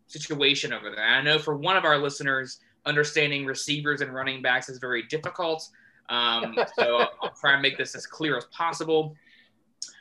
situation 0.07 0.73
over 0.73 0.89
there. 0.89 1.05
I 1.05 1.21
know 1.23 1.41
for 1.41 1.57
one 1.57 1.77
of 1.77 1.85
our 1.85 1.99
listeners, 1.99 2.61
understanding 2.85 3.45
receivers 3.45 4.03
and 4.03 4.15
running 4.15 4.41
backs 4.41 4.69
is 4.69 4.79
very 4.79 5.03
difficult. 5.03 5.69
Um, 6.09 6.57
so 6.79 6.99
I'll 7.23 7.35
try 7.41 7.55
and 7.55 7.63
make 7.63 7.77
this 7.77 7.97
as 7.97 8.07
clear 8.07 8.37
as 8.37 8.45
possible, 8.47 9.17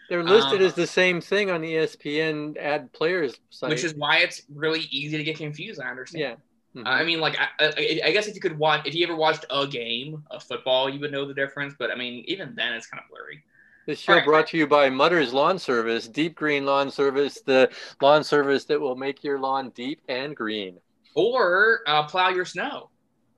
They're 0.08 0.24
listed 0.24 0.62
Um, 0.62 0.68
as 0.68 0.76
the 0.76 0.86
same 0.86 1.22
thing 1.22 1.50
on 1.50 1.62
the 1.62 1.74
ESPN 1.74 2.56
ad 2.58 2.94
players 2.94 3.34
site. 3.50 3.72
which 3.72 3.84
is 3.84 3.96
why 3.96 4.18
it's 4.20 4.44
really 4.54 4.82
easy 4.92 5.18
to 5.18 5.24
get 5.24 5.38
confused. 5.38 5.82
I 5.82 5.90
understand. 5.90 6.38
Yeah. 6.76 6.82
Mhm. 6.82 6.86
Uh, 6.86 6.90
I 6.90 7.04
mean, 7.04 7.20
like, 7.20 7.38
I, 7.40 7.48
I, 7.60 8.02
I 8.06 8.12
guess 8.12 8.28
if 8.28 8.36
you 8.36 8.42
could 8.42 8.58
watch, 8.58 8.86
if 8.86 8.94
you 8.94 9.06
ever 9.06 9.16
watched 9.16 9.46
a 9.50 9.66
game 9.66 10.24
of 10.30 10.44
football, 10.44 10.90
you 10.90 11.00
would 11.00 11.12
know 11.12 11.26
the 11.26 11.34
difference. 11.34 11.74
But 11.78 11.92
I 11.92 11.96
mean, 11.96 12.24
even 12.28 12.54
then, 12.56 12.74
it's 12.74 12.88
kind 12.88 13.02
of 13.04 13.10
blurry. 13.10 13.44
This 13.86 14.00
show 14.00 14.14
Alright. 14.14 14.26
brought 14.26 14.48
to 14.48 14.58
you 14.58 14.66
by 14.66 14.90
Mutter's 14.90 15.32
Lawn 15.32 15.60
Service, 15.60 16.08
Deep 16.08 16.36
Green 16.36 16.66
Lawn 16.66 16.90
Service, 16.90 17.40
the 17.46 17.70
lawn 18.02 18.24
service 18.24 18.66
that 18.66 18.82
will 18.82 18.96
make 18.96 19.24
your 19.24 19.40
lawn 19.40 19.70
deep 19.76 20.02
and 20.10 20.36
green. 20.36 20.80
Or 21.16 21.82
uh, 21.86 22.04
plow 22.04 22.30
your 22.30 22.46
snow. 22.46 22.90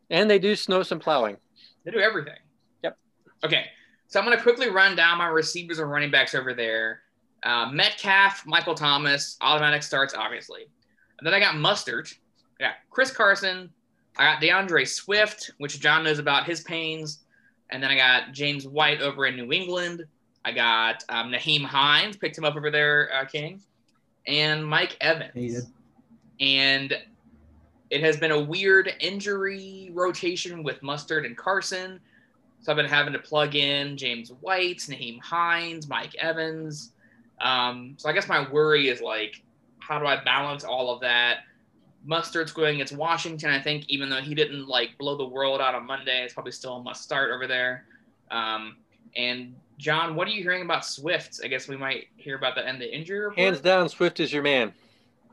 And 0.09 0.29
they 0.31 0.39
do 0.39 0.55
snow 0.55 0.83
some 0.83 0.99
plowing. 0.99 1.35
They 1.83 1.91
do 1.91 1.99
everything. 1.99 2.39
Yep. 2.81 2.97
Okay, 3.43 3.65
so 4.07 4.19
I'm 4.19 4.25
going 4.25 4.37
to 4.37 4.41
quickly 4.41 4.69
run 4.69 4.95
down 4.95 5.17
my 5.17 5.27
receivers 5.27 5.79
and 5.79 5.91
running 5.91 6.11
backs 6.11 6.33
over 6.33 6.53
there. 6.53 7.01
Uh, 7.43 7.69
Metcalf, 7.69 8.45
Michael 8.47 8.73
Thomas, 8.73 9.35
automatic 9.41 9.83
starts, 9.83 10.13
obviously. 10.13 10.61
And 11.19 11.27
then 11.27 11.33
I 11.33 11.41
got 11.41 11.57
Mustard. 11.57 12.09
I 12.59 12.63
got 12.63 12.73
Chris 12.89 13.11
Carson. 13.11 13.69
I 14.17 14.33
got 14.33 14.41
D'Andre 14.41 14.85
Swift, 14.85 15.51
which 15.59 15.79
John 15.79 16.03
knows 16.03 16.19
about 16.19 16.45
his 16.45 16.61
pains. 16.61 17.19
And 17.69 17.83
then 17.83 17.91
I 17.91 17.97
got 17.97 18.31
James 18.31 18.67
White 18.67 19.01
over 19.01 19.25
in 19.25 19.35
New 19.35 19.51
England. 19.51 20.05
I 20.43 20.51
got 20.53 21.03
um, 21.09 21.31
Nyheim 21.31 21.63
Hines, 21.63 22.15
picked 22.17 22.37
him 22.37 22.45
up 22.45 22.55
over 22.55 22.71
there, 22.71 23.09
uh, 23.13 23.25
King. 23.25 23.61
And 24.25 24.65
Mike 24.65 24.97
Evans 25.01 25.67
and 26.39 26.97
it 27.89 28.01
has 28.01 28.17
been 28.17 28.31
a 28.31 28.39
weird 28.39 28.93
injury 28.99 29.91
rotation 29.93 30.63
with 30.63 30.83
Mustard 30.83 31.25
and 31.25 31.37
Carson. 31.37 31.99
So 32.59 32.71
I've 32.71 32.75
been 32.75 32.85
having 32.85 33.13
to 33.13 33.19
plug 33.19 33.55
in 33.55 33.95
James 33.97 34.31
White, 34.41 34.79
Nyheim 34.79 35.21
Hines, 35.21 35.87
Mike 35.87 36.15
Evans. 36.15 36.91
Um, 37.39 37.93
so 37.97 38.09
I 38.09 38.13
guess 38.13 38.27
my 38.27 38.49
worry 38.51 38.89
is 38.89 38.99
like, 38.99 39.41
how 39.79 39.99
do 39.99 40.05
I 40.05 40.21
balance 40.23 40.63
all 40.63 40.93
of 40.93 40.99
that? 41.01 41.39
Mustard's 42.07 42.53
going 42.53 42.75
against 42.75 42.95
Washington. 42.95 43.49
I 43.49 43.61
think 43.61 43.85
even 43.89 44.09
though 44.09 44.21
he 44.21 44.33
didn't 44.33 44.67
like 44.67 44.97
blow 44.97 45.17
the 45.17 45.27
world 45.27 45.59
out 45.59 45.75
on 45.75 45.85
Monday, 45.85 46.23
it's 46.23 46.33
probably 46.33 46.53
still 46.53 46.77
a 46.77 46.81
must 46.81 47.03
start 47.03 47.31
over 47.31 47.47
there. 47.47 47.85
Um, 48.31 48.77
and 49.15 49.55
John, 49.77 50.15
what 50.15 50.27
are 50.27 50.31
you 50.31 50.41
hearing 50.41 50.61
about 50.63 50.85
Swift? 50.85 51.41
I 51.43 51.47
guess 51.47 51.67
we 51.67 51.75
might 51.75 52.05
hear 52.15 52.37
about 52.37 52.55
that 52.55 52.65
in 52.65 52.79
the 52.79 52.95
injury 52.95 53.19
report. 53.19 53.37
Hands 53.37 53.59
down, 53.59 53.89
Swift 53.89 54.19
is 54.21 54.31
your 54.31 54.41
man. 54.41 54.73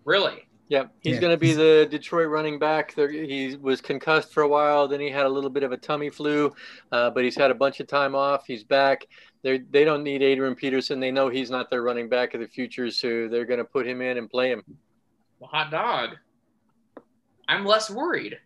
Really? 0.05 0.47
Yep, 0.69 0.93
he's 1.01 1.15
Yeah, 1.15 1.21
going 1.21 1.33
to 1.33 1.39
be 1.39 1.53
the 1.53 1.87
Detroit 1.89 2.29
running 2.29 2.59
back. 2.59 2.95
There, 2.95 3.09
he 3.09 3.57
was 3.61 3.81
concussed 3.81 4.33
for 4.33 4.43
a 4.43 4.49
while. 4.49 4.89
Then 4.89 4.99
he 4.99 5.11
had 5.11 5.27
a 5.27 5.29
little 5.29 5.51
bit 5.51 5.63
of 5.63 5.73
a 5.73 5.77
tummy 5.77 6.11
flu, 6.11 6.53
uh, 6.91 7.11
but 7.11 7.23
he's 7.23 7.37
had 7.37 7.51
a 7.51 7.55
bunch 7.55 7.81
of 7.81 7.87
time 7.87 8.15
off. 8.15 8.47
He's 8.47 8.65
back. 8.65 9.07
They 9.43 9.59
they 9.59 9.85
don't 9.85 10.03
need 10.03 10.23
Adrian 10.23 10.55
Peterson. 10.55 11.01
They 11.01 11.11
know 11.11 11.29
he's 11.29 11.51
not 11.51 11.71
their 11.71 11.83
running 11.83 12.09
back 12.09 12.33
of 12.35 12.41
the 12.41 12.49
future, 12.49 12.91
so 12.91 13.29
they're 13.29 13.45
going 13.45 13.59
to 13.59 13.65
put 13.65 13.87
him 13.87 14.01
in 14.01 14.17
and 14.17 14.29
play 14.29 14.51
him. 14.51 14.65
Well, 15.39 15.51
hot 15.51 15.71
dog. 15.71 16.17
I'm 17.49 17.65
less 17.65 17.91
worried. 17.91 18.39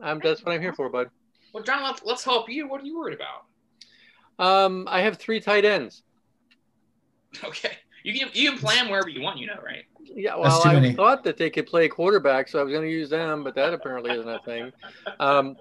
Um, 0.00 0.20
that's 0.22 0.44
what 0.44 0.52
I'm 0.52 0.60
here 0.60 0.72
for, 0.72 0.88
bud. 0.88 1.10
Well, 1.52 1.62
John, 1.62 1.82
let's, 1.82 2.02
let's 2.04 2.24
help 2.24 2.48
you. 2.48 2.68
What 2.68 2.80
are 2.80 2.84
you 2.84 2.98
worried 2.98 3.18
about? 3.18 3.44
Um, 4.38 4.88
I 4.90 5.02
have 5.02 5.18
three 5.18 5.40
tight 5.40 5.64
ends. 5.64 6.02
Okay. 7.42 7.72
You 8.04 8.12
can 8.12 8.28
you 8.34 8.50
can 8.50 8.58
plan 8.58 8.90
wherever 8.90 9.08
you 9.08 9.22
want, 9.22 9.38
you 9.38 9.46
know, 9.46 9.58
right? 9.64 9.84
Yeah, 10.02 10.36
well, 10.36 10.60
I 10.64 10.74
many. 10.74 10.92
thought 10.92 11.24
that 11.24 11.38
they 11.38 11.48
could 11.48 11.66
play 11.66 11.88
quarterback, 11.88 12.48
so 12.48 12.58
I 12.58 12.62
was 12.62 12.72
going 12.72 12.84
to 12.84 12.90
use 12.90 13.08
them, 13.08 13.42
but 13.42 13.54
that 13.54 13.72
apparently 13.72 14.10
isn't 14.10 14.28
a 14.28 14.40
thing. 14.40 14.70
Um, 15.18 15.56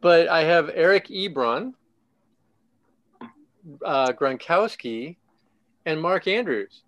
but 0.00 0.28
I 0.28 0.44
have 0.44 0.70
Eric 0.72 1.08
Ebron, 1.08 1.74
uh, 3.84 4.12
Gronkowski, 4.12 5.16
and 5.84 6.00
Mark 6.00 6.28
Andrews. 6.28 6.82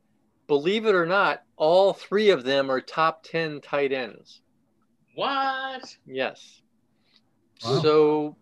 Believe 0.46 0.87
it 0.87 0.94
or 0.94 1.05
not, 1.05 1.42
all 1.57 1.92
three 1.92 2.31
of 2.31 2.44
them 2.44 2.70
are 2.70 2.81
top 2.81 3.24
10 3.24 3.61
tight 3.61 3.92
ends. 3.92 4.40
What? 5.14 5.96
Yes. 6.07 6.62
Wow. 7.64 7.81
So 7.81 8.37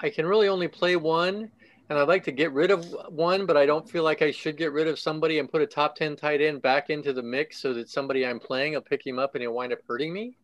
I 0.00 0.10
can 0.10 0.26
really 0.26 0.48
only 0.48 0.68
play 0.68 0.96
one, 0.96 1.50
and 1.88 1.98
I'd 1.98 2.08
like 2.08 2.24
to 2.24 2.32
get 2.32 2.52
rid 2.52 2.70
of 2.70 2.84
one, 3.08 3.46
but 3.46 3.56
I 3.56 3.66
don't 3.66 3.88
feel 3.88 4.02
like 4.02 4.22
I 4.22 4.30
should 4.30 4.56
get 4.56 4.72
rid 4.72 4.88
of 4.88 4.98
somebody 4.98 5.38
and 5.38 5.50
put 5.50 5.62
a 5.62 5.66
top 5.66 5.94
10 5.96 6.16
tight 6.16 6.40
end 6.40 6.62
back 6.62 6.90
into 6.90 7.12
the 7.12 7.22
mix 7.22 7.58
so 7.58 7.72
that 7.74 7.88
somebody 7.88 8.26
I'm 8.26 8.40
playing 8.40 8.74
will 8.74 8.80
pick 8.80 9.06
him 9.06 9.18
up 9.18 9.34
and 9.34 9.42
he'll 9.42 9.52
wind 9.52 9.72
up 9.72 9.78
hurting 9.88 10.12
me. 10.12 10.36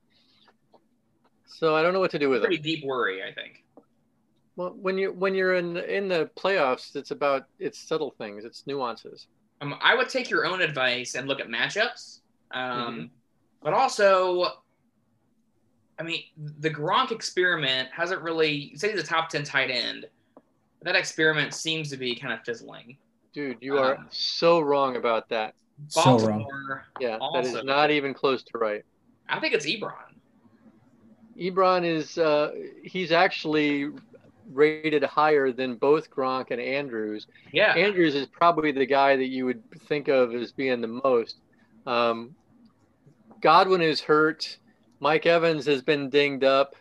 So 1.47 1.75
I 1.75 1.83
don't 1.83 1.93
know 1.93 2.01
what 2.01 2.11
to 2.13 2.19
do 2.19 2.31
with 2.31 2.43
it. 2.43 2.47
Pretty 2.47 2.57
him. 2.57 2.63
deep 2.63 2.85
worry, 2.85 3.23
I 3.23 3.33
think. 3.33 3.65
Well, 4.57 4.75
when 4.81 4.99
you 4.99 5.13
when 5.13 5.35
you're 5.35 5.55
in 5.55 5.79
in 5.79 6.09
the 6.09 6.31
playoffs, 6.37 6.95
it's 6.95 7.11
about 7.11 7.47
it's 7.59 7.79
subtle 7.79 8.11
things, 8.11 8.45
it's 8.45 8.67
nuances. 8.67 9.27
Um, 9.63 9.75
I 9.81 9.95
would 9.95 10.09
take 10.09 10.29
your 10.29 10.45
own 10.45 10.61
advice 10.61 11.15
and 11.15 11.27
look 11.27 11.41
at 11.41 11.49
matchups. 11.49 12.21
Um, 12.53 12.71
Mm-hmm. 12.71 13.05
But 13.63 13.75
also, 13.75 14.63
I 16.03 16.05
mean, 16.05 16.23
the 16.59 16.69
Gronk 16.71 17.13
experiment 17.13 17.89
hasn't 17.95 18.23
really, 18.23 18.73
say 18.75 18.91
he's 18.91 19.01
a 19.01 19.05
top 19.05 19.29
10 19.29 19.45
tight 19.45 19.71
end. 19.71 20.07
That 20.83 20.97
experiment 20.97 21.55
seems 21.55 21.91
to 21.91 21.97
be 21.97 22.17
kind 22.17 22.33
of 22.35 22.41
fizzling. 22.45 22.97
Dude, 23.33 23.59
you 23.61 23.79
are 23.79 23.97
Um, 23.99 24.09
so 24.11 24.59
wrong 24.61 24.97
about 24.97 25.29
that. 25.29 25.55
So 25.87 26.19
wrong. 26.19 26.81
Yeah, 26.99 27.11
that 27.11 27.21
Also- 27.21 27.59
is 27.59 27.65
not 27.65 27.93
even 27.93 28.15
close 28.15 28.43
to 28.43 28.59
right. 28.59 28.85
I 29.29 29.39
think 29.39 29.55
it's 29.55 29.65
Ebron. 29.65 29.95
Ebron 31.39 31.85
is 31.85 32.19
uh, 32.19 32.53
he's 32.83 33.13
actually 33.13 33.91
rated 34.53 35.05
higher 35.05 35.53
than 35.53 35.77
both 35.77 36.11
Gronk 36.11 36.51
and 36.51 36.61
Andrews. 36.61 37.29
Yeah. 37.53 37.75
Andrews 37.75 38.17
is 38.17 38.27
probably 38.27 38.73
the 38.73 38.85
guy 38.85 39.17
that 39.17 39.29
you 39.29 39.47
would 39.47 39.63
think 39.87 40.09
of 40.09 40.35
as 40.35 40.51
being 40.51 40.81
the 40.81 40.89
most. 40.89 41.37
Um, 41.87 42.35
Godwin 43.41 43.81
is 43.81 44.01
hurt. 44.01 44.59
Mike 45.03 45.27
Evans 45.27 45.67
has 45.67 45.83
been 45.83 46.09
dinged 46.09 46.45
up. 46.45 46.77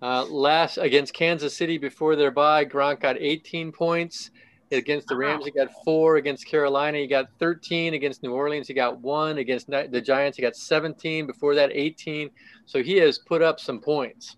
Uh, 0.00 0.24
last 0.24 0.78
against 0.78 1.12
Kansas 1.12 1.54
City 1.54 1.76
before 1.76 2.16
their 2.16 2.30
bye, 2.30 2.64
Gronk 2.64 3.00
got 3.00 3.16
18 3.20 3.70
points. 3.70 4.30
Against 4.72 5.08
the 5.08 5.16
Rams, 5.16 5.44
he 5.44 5.50
got 5.50 5.68
four. 5.84 6.16
Against 6.16 6.46
Carolina, 6.46 6.96
he 6.98 7.06
got 7.06 7.26
13. 7.38 7.92
Against 7.92 8.22
New 8.22 8.32
Orleans, 8.32 8.66
he 8.66 8.72
got 8.74 8.98
one. 9.00 9.36
Against 9.38 9.68
the 9.68 10.00
Giants, 10.00 10.36
he 10.38 10.42
got 10.42 10.56
17. 10.56 11.26
Before 11.26 11.54
that, 11.54 11.70
18. 11.72 12.30
So 12.64 12.82
he 12.82 12.96
has 12.96 13.18
put 13.18 13.42
up 13.42 13.60
some 13.60 13.78
points. 13.78 14.36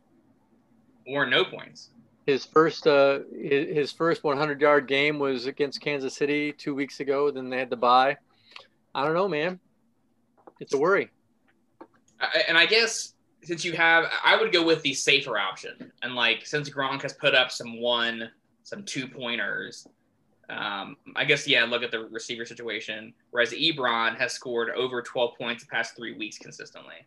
or 1.06 1.24
no 1.26 1.44
points. 1.44 1.90
His 2.26 2.44
first 2.44 2.86
uh, 2.86 3.20
his 3.40 3.90
first 3.92 4.22
100 4.24 4.60
yard 4.60 4.86
game 4.88 5.18
was 5.20 5.46
against 5.46 5.80
Kansas 5.80 6.14
City 6.14 6.52
two 6.52 6.74
weeks 6.74 6.98
ago. 7.00 7.30
Then 7.30 7.48
they 7.50 7.56
had 7.58 7.70
to 7.70 7.76
buy. 7.76 8.16
I 8.94 9.04
don't 9.04 9.14
know, 9.14 9.28
man. 9.28 9.60
It's 10.60 10.74
a 10.74 10.78
worry. 10.78 11.08
I- 12.20 12.42
And 12.48 12.58
I 12.58 12.66
guess 12.66 13.14
since 13.42 13.64
you 13.64 13.72
have, 13.72 14.04
I 14.24 14.36
would 14.36 14.52
go 14.52 14.64
with 14.64 14.82
the 14.82 14.94
safer 14.94 15.38
option. 15.38 15.92
And 16.02 16.14
like, 16.14 16.46
since 16.46 16.68
Gronk 16.68 17.02
has 17.02 17.12
put 17.12 17.34
up 17.34 17.50
some 17.50 17.80
one, 17.80 18.30
some 18.62 18.84
two 18.84 19.06
pointers, 19.06 19.86
um, 20.50 20.96
I 21.14 21.24
guess, 21.24 21.46
yeah, 21.46 21.64
look 21.64 21.82
at 21.82 21.90
the 21.90 22.08
receiver 22.10 22.44
situation. 22.44 23.12
Whereas 23.30 23.52
Ebron 23.52 24.16
has 24.18 24.32
scored 24.32 24.70
over 24.70 25.02
12 25.02 25.36
points 25.36 25.62
the 25.62 25.68
past 25.68 25.96
three 25.96 26.16
weeks 26.16 26.38
consistently. 26.38 27.06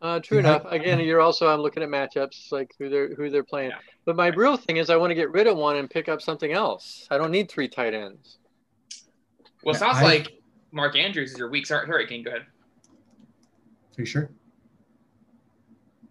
Uh, 0.00 0.20
true 0.20 0.38
enough. 0.38 0.66
Again, 0.66 1.00
you're 1.00 1.20
also 1.20 1.48
I'm 1.48 1.60
looking 1.60 1.82
at 1.82 1.88
matchups 1.88 2.52
like 2.52 2.74
who 2.78 2.90
they're 2.90 3.14
who 3.14 3.30
they're 3.30 3.42
playing. 3.42 3.70
Yeah. 3.70 3.78
But 4.04 4.16
my 4.16 4.26
real 4.26 4.58
thing 4.58 4.76
is 4.76 4.90
I 4.90 4.96
want 4.96 5.12
to 5.12 5.14
get 5.14 5.30
rid 5.30 5.46
of 5.46 5.56
one 5.56 5.76
and 5.76 5.88
pick 5.88 6.10
up 6.10 6.20
something 6.20 6.52
else. 6.52 7.06
I 7.10 7.16
don't 7.16 7.30
need 7.30 7.50
three 7.50 7.68
tight 7.68 7.94
ends. 7.94 8.36
Well, 9.62 9.74
it 9.74 9.78
sounds 9.78 9.98
I- 9.98 10.02
like 10.02 10.32
Mark 10.72 10.94
Andrews 10.94 11.32
is 11.32 11.38
your 11.38 11.48
weak. 11.48 11.66
Sorry, 11.66 11.86
sorry, 11.86 12.06
King, 12.06 12.22
go 12.22 12.32
ahead. 12.32 12.42
Are 12.42 14.02
you 14.02 14.04
sure? 14.04 14.30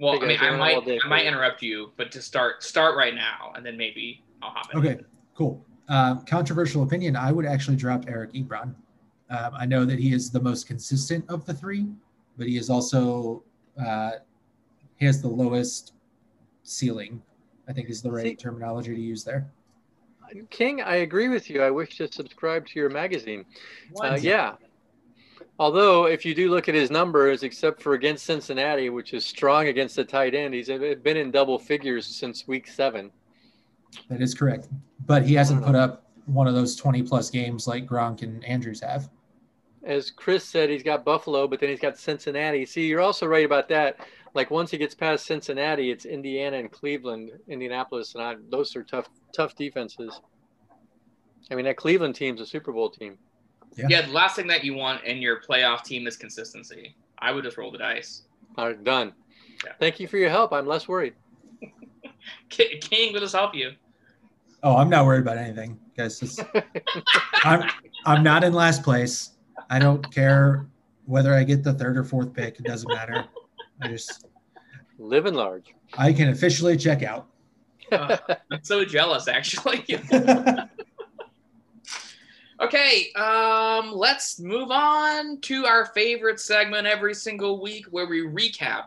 Well, 0.03 0.21
I 0.21 0.27
mean, 0.27 0.37
I 0.41 0.57
might, 0.57 0.85
day 0.85 0.99
I 1.01 1.07
might 1.07 1.25
interrupt 1.25 1.61
you, 1.61 1.93
but 1.95 2.11
to 2.11 2.21
start, 2.21 2.61
start 2.61 2.97
right 2.97 3.15
now, 3.15 3.53
and 3.55 3.65
then 3.65 3.77
maybe 3.77 4.21
I'll 4.41 4.49
hop 4.49 4.73
in. 4.73 4.79
Okay, 4.79 4.99
cool. 5.33 5.65
Um, 5.87 6.25
controversial 6.25 6.83
opinion. 6.83 7.15
I 7.15 7.31
would 7.31 7.45
actually 7.45 7.77
drop 7.77 8.03
Eric 8.09 8.33
Ebron. 8.33 8.75
Um, 9.29 9.53
I 9.57 9.65
know 9.65 9.85
that 9.85 9.99
he 9.99 10.11
is 10.11 10.29
the 10.29 10.41
most 10.41 10.67
consistent 10.67 11.23
of 11.29 11.45
the 11.45 11.53
three, 11.53 11.87
but 12.37 12.47
he 12.47 12.57
is 12.57 12.69
also 12.69 13.43
uh, 13.81 14.11
he 14.97 15.05
has 15.05 15.21
the 15.21 15.29
lowest 15.29 15.93
ceiling. 16.63 17.21
I 17.69 17.71
think 17.71 17.89
is 17.89 18.01
the 18.01 18.11
right 18.11 18.25
See- 18.25 18.35
terminology 18.35 18.93
to 18.93 19.01
use 19.01 19.23
there. 19.23 19.47
King, 20.49 20.81
I 20.81 20.95
agree 20.95 21.29
with 21.29 21.49
you. 21.49 21.61
I 21.61 21.69
wish 21.69 21.97
to 21.97 22.11
subscribe 22.11 22.65
to 22.67 22.79
your 22.79 22.89
magazine. 22.89 23.45
Uh, 24.01 24.17
yeah. 24.19 24.55
Although, 25.59 26.05
if 26.05 26.25
you 26.25 26.33
do 26.33 26.49
look 26.49 26.67
at 26.67 26.75
his 26.75 26.89
numbers, 26.89 27.43
except 27.43 27.81
for 27.81 27.93
against 27.93 28.25
Cincinnati, 28.25 28.89
which 28.89 29.13
is 29.13 29.25
strong 29.25 29.67
against 29.67 29.95
the 29.95 30.03
tight 30.03 30.33
end, 30.33 30.53
he's 30.53 30.67
been 30.67 31.17
in 31.17 31.29
double 31.29 31.59
figures 31.59 32.07
since 32.07 32.47
week 32.47 32.67
seven. 32.67 33.11
That 34.09 34.21
is 34.21 34.33
correct, 34.33 34.67
but 35.05 35.23
he 35.23 35.35
hasn't 35.35 35.61
mm. 35.61 35.67
put 35.67 35.75
up 35.75 36.11
one 36.25 36.47
of 36.47 36.55
those 36.55 36.75
twenty 36.75 37.03
plus 37.03 37.29
games 37.29 37.67
like 37.67 37.85
Gronk 37.85 38.23
and 38.23 38.43
Andrews 38.45 38.81
have. 38.81 39.09
As 39.83 40.09
Chris 40.09 40.43
said, 40.45 40.69
he's 40.69 40.81
got 40.81 41.05
Buffalo, 41.05 41.47
but 41.47 41.59
then 41.59 41.69
he's 41.69 41.79
got 41.79 41.97
Cincinnati. 41.97 42.65
See, 42.65 42.87
you're 42.87 43.01
also 43.01 43.27
right 43.27 43.45
about 43.45 43.67
that. 43.69 43.97
Like 44.33 44.49
once 44.49 44.71
he 44.71 44.77
gets 44.77 44.95
past 44.95 45.25
Cincinnati, 45.25 45.91
it's 45.91 46.05
Indiana 46.05 46.57
and 46.57 46.71
Cleveland, 46.71 47.31
Indianapolis, 47.47 48.15
and 48.15 48.23
I, 48.23 48.35
those 48.49 48.75
are 48.75 48.83
tough, 48.83 49.09
tough 49.35 49.55
defenses. 49.55 50.21
I 51.51 51.55
mean, 51.55 51.65
that 51.65 51.77
Cleveland 51.77 52.15
team's 52.15 52.41
a 52.41 52.45
Super 52.45 52.71
Bowl 52.71 52.89
team. 52.89 53.17
Yeah. 53.75 53.87
Yeah, 53.89 54.01
the 54.03 54.11
last 54.11 54.35
thing 54.35 54.47
that 54.47 54.63
you 54.63 54.73
want 54.73 55.03
in 55.03 55.17
your 55.17 55.41
playoff 55.41 55.83
team 55.83 56.07
is 56.07 56.17
consistency. 56.17 56.95
I 57.19 57.31
would 57.31 57.43
just 57.43 57.57
roll 57.57 57.71
the 57.71 57.77
dice. 57.77 58.23
All 58.57 58.67
right, 58.67 58.83
done. 58.83 59.13
Yeah. 59.65 59.71
Thank 59.79 59.99
you 59.99 60.07
for 60.07 60.17
your 60.17 60.29
help. 60.29 60.53
I'm 60.53 60.67
less 60.67 60.87
worried. 60.87 61.13
King 62.49 63.13
will 63.13 63.21
just 63.21 63.35
help 63.35 63.55
you. 63.55 63.71
Oh, 64.61 64.77
I'm 64.77 64.89
not 64.89 65.05
worried 65.05 65.21
about 65.21 65.37
anything, 65.37 65.79
guys. 65.97 66.19
Just, 66.19 66.41
I'm 67.43 67.69
I'm 68.05 68.23
not 68.23 68.43
in 68.43 68.53
last 68.53 68.83
place. 68.83 69.31
I 69.69 69.79
don't 69.79 70.09
care 70.13 70.67
whether 71.05 71.33
I 71.33 71.43
get 71.43 71.63
the 71.63 71.73
third 71.73 71.97
or 71.97 72.03
fourth 72.03 72.33
pick. 72.33 72.59
It 72.59 72.63
doesn't 72.63 72.87
matter. 72.89 73.25
I 73.81 73.87
just 73.89 74.25
Living 74.99 75.33
large. 75.33 75.73
I 75.97 76.13
can 76.13 76.29
officially 76.29 76.77
check 76.77 77.03
out. 77.03 77.27
Uh, 77.91 78.17
I'm 78.51 78.63
so 78.63 78.85
jealous, 78.85 79.27
actually. 79.27 79.85
Okay, 82.63 83.11
um, 83.13 83.91
let's 83.91 84.39
move 84.39 84.71
on 84.71 85.39
to 85.41 85.65
our 85.65 85.87
favorite 85.87 86.39
segment 86.39 86.87
every 86.87 87.13
single 87.13 87.61
week 87.61 87.85
where 87.87 88.07
we 88.07 88.21
recap 88.21 88.85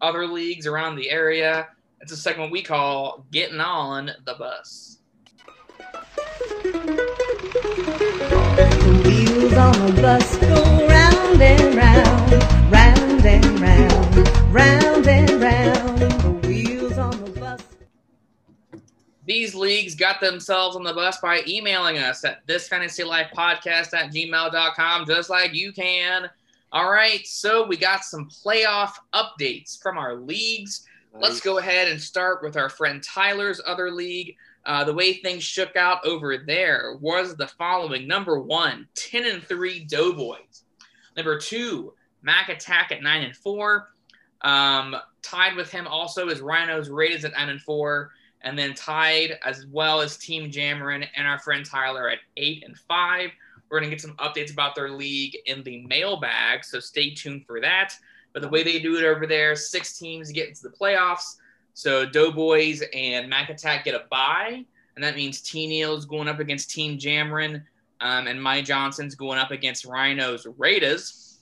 other 0.00 0.26
leagues 0.26 0.66
around 0.66 0.96
the 0.96 1.10
area. 1.10 1.68
It's 2.00 2.12
a 2.12 2.16
segment 2.16 2.52
we 2.52 2.62
call 2.62 3.24
Getting 3.32 3.60
On 3.60 4.10
the 4.24 4.34
Bus. 4.34 4.98
Wheels 9.04 9.52
on 9.54 9.86
the 9.86 9.98
bus 10.00 10.36
go 10.38 10.86
round 10.86 11.42
and 11.42 11.74
round, 11.74 12.72
round 12.72 13.26
and 13.26 13.60
round, 13.60 14.54
round 14.54 15.06
and 15.08 15.30
round. 15.40 15.75
These 19.26 19.56
leagues 19.56 19.96
got 19.96 20.20
themselves 20.20 20.76
on 20.76 20.84
the 20.84 20.94
bus 20.94 21.18
by 21.18 21.42
emailing 21.48 21.98
us 21.98 22.24
at 22.24 22.46
thisfantasylifepodcast 22.46 23.92
at 23.92 24.12
gmail.com, 24.12 25.06
just 25.06 25.30
like 25.30 25.52
you 25.52 25.72
can. 25.72 26.30
All 26.72 26.90
right, 26.90 27.26
so 27.26 27.66
we 27.66 27.76
got 27.76 28.04
some 28.04 28.28
playoff 28.28 28.92
updates 29.12 29.80
from 29.82 29.98
our 29.98 30.14
leagues. 30.14 30.86
Let's 31.12 31.40
go 31.40 31.58
ahead 31.58 31.88
and 31.88 32.00
start 32.00 32.42
with 32.42 32.56
our 32.56 32.68
friend 32.68 33.02
Tyler's 33.02 33.60
other 33.66 33.90
league. 33.90 34.36
Uh, 34.64 34.84
the 34.84 34.92
way 34.92 35.14
things 35.14 35.42
shook 35.42 35.74
out 35.76 36.04
over 36.04 36.38
there 36.38 36.96
was 37.00 37.36
the 37.36 37.46
following: 37.46 38.06
number 38.06 38.38
one, 38.38 38.86
10 38.94 39.24
and 39.24 39.42
three 39.42 39.84
Doughboys. 39.84 40.64
Number 41.16 41.38
two, 41.38 41.94
Mac 42.22 42.48
Attack 42.48 42.92
at 42.92 43.02
nine 43.02 43.22
and 43.22 43.36
four. 43.36 43.88
Um, 44.42 44.96
tied 45.22 45.56
with 45.56 45.70
him 45.70 45.86
also 45.86 46.28
is 46.28 46.40
Rhinos 46.40 46.90
Raiders 46.90 47.24
at 47.24 47.32
nine 47.32 47.48
and 47.48 47.60
four, 47.60 48.10
and 48.46 48.56
then 48.56 48.74
tied 48.74 49.38
as 49.44 49.66
well 49.72 50.00
as 50.00 50.16
Team 50.16 50.50
Jammerin 50.50 51.06
and 51.16 51.26
our 51.26 51.40
friend 51.40 51.66
Tyler 51.66 52.08
at 52.08 52.20
eight 52.36 52.62
and 52.64 52.78
five. 52.78 53.30
We're 53.68 53.80
gonna 53.80 53.90
get 53.90 54.00
some 54.00 54.14
updates 54.18 54.52
about 54.52 54.76
their 54.76 54.90
league 54.90 55.36
in 55.46 55.64
the 55.64 55.84
mailbag, 55.88 56.64
so 56.64 56.78
stay 56.78 57.10
tuned 57.10 57.44
for 57.44 57.60
that. 57.60 57.92
But 58.32 58.42
the 58.42 58.48
way 58.48 58.62
they 58.62 58.78
do 58.78 58.96
it 58.96 59.04
over 59.04 59.26
there, 59.26 59.56
six 59.56 59.98
teams 59.98 60.30
get 60.30 60.48
into 60.48 60.62
the 60.62 60.70
playoffs. 60.70 61.38
So 61.74 62.06
Doughboys 62.06 62.84
and 62.94 63.28
Mac 63.28 63.50
Attack 63.50 63.84
get 63.84 63.96
a 63.96 64.04
bye, 64.10 64.64
and 64.94 65.04
that 65.04 65.16
means 65.16 65.40
T 65.40 65.66
Neil's 65.66 66.06
going 66.06 66.28
up 66.28 66.38
against 66.38 66.70
Team 66.70 66.98
Jammerin. 66.98 67.64
Um, 68.00 68.28
and 68.28 68.40
Mike 68.40 68.66
Johnson's 68.66 69.16
going 69.16 69.38
up 69.38 69.50
against 69.50 69.86
Rhinos 69.86 70.46
Raiders. 70.56 71.38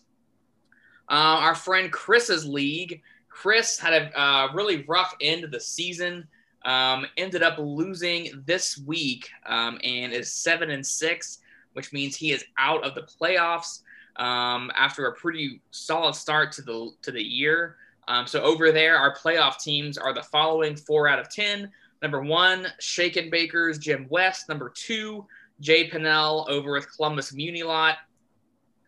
Uh, 1.10 1.42
our 1.42 1.54
friend 1.54 1.92
Chris's 1.92 2.46
league. 2.46 3.02
Chris 3.28 3.78
had 3.78 3.92
a 3.92 4.18
uh, 4.18 4.52
really 4.54 4.84
rough 4.84 5.14
end 5.20 5.44
of 5.44 5.50
the 5.50 5.60
season. 5.60 6.26
Um, 6.64 7.06
ended 7.18 7.42
up 7.42 7.58
losing 7.58 8.42
this 8.46 8.78
week 8.78 9.28
um, 9.46 9.78
and 9.84 10.12
is 10.12 10.32
seven 10.32 10.70
and 10.70 10.86
six, 10.86 11.40
which 11.74 11.92
means 11.92 12.16
he 12.16 12.32
is 12.32 12.44
out 12.56 12.82
of 12.84 12.94
the 12.94 13.02
playoffs 13.02 13.82
um, 14.16 14.70
after 14.76 15.06
a 15.06 15.14
pretty 15.14 15.60
solid 15.70 16.14
start 16.14 16.52
to 16.52 16.62
the 16.62 16.90
to 17.02 17.10
the 17.10 17.22
year. 17.22 17.76
Um, 18.08 18.26
so 18.26 18.42
over 18.42 18.72
there, 18.72 18.96
our 18.96 19.14
playoff 19.14 19.58
teams 19.58 19.98
are 19.98 20.14
the 20.14 20.22
following: 20.22 20.76
four 20.76 21.08
out 21.08 21.18
of 21.18 21.30
ten. 21.30 21.70
Number 22.02 22.22
one, 22.22 22.66
Shaken 22.80 23.30
Bakers, 23.30 23.78
Jim 23.78 24.06
West. 24.10 24.48
Number 24.48 24.70
two, 24.74 25.26
Jay 25.60 25.88
Pinnell 25.88 26.48
over 26.48 26.72
with 26.72 26.94
Columbus 26.94 27.32
Muni 27.32 27.62
Lot. 27.62 27.96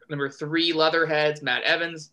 Number 0.09 0.29
three, 0.29 0.73
Leatherheads, 0.73 1.43
Matt 1.43 1.63
Evans. 1.63 2.11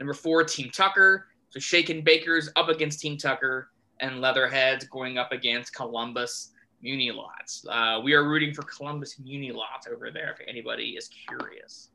Number 0.00 0.14
four, 0.14 0.44
Team 0.44 0.70
Tucker. 0.70 1.26
So 1.50 1.60
Shaken 1.60 2.02
Bakers 2.02 2.50
up 2.56 2.68
against 2.68 3.00
Team 3.00 3.16
Tucker, 3.16 3.70
and 4.00 4.20
Leatherheads 4.20 4.86
going 4.86 5.18
up 5.18 5.32
against 5.32 5.74
Columbus 5.74 6.52
Muni 6.82 7.10
Lots. 7.10 7.64
Uh, 7.68 8.00
we 8.02 8.12
are 8.12 8.28
rooting 8.28 8.52
for 8.52 8.62
Columbus 8.62 9.18
Muni 9.18 9.52
Lots 9.52 9.86
over 9.86 10.10
there 10.10 10.36
if 10.38 10.46
anybody 10.46 10.90
is 10.90 11.08
curious. 11.28 11.88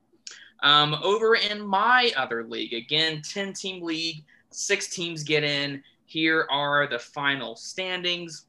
Um, 0.61 0.95
over 1.03 1.35
in 1.35 1.65
my 1.65 2.11
other 2.17 2.43
league, 2.43 2.73
again, 2.73 3.21
10 3.21 3.53
team 3.53 3.83
league, 3.83 4.23
six 4.49 4.87
teams 4.89 5.23
get 5.23 5.43
in. 5.43 5.83
Here 6.05 6.47
are 6.49 6.87
the 6.87 6.99
final 6.99 7.55
standings. 7.55 8.45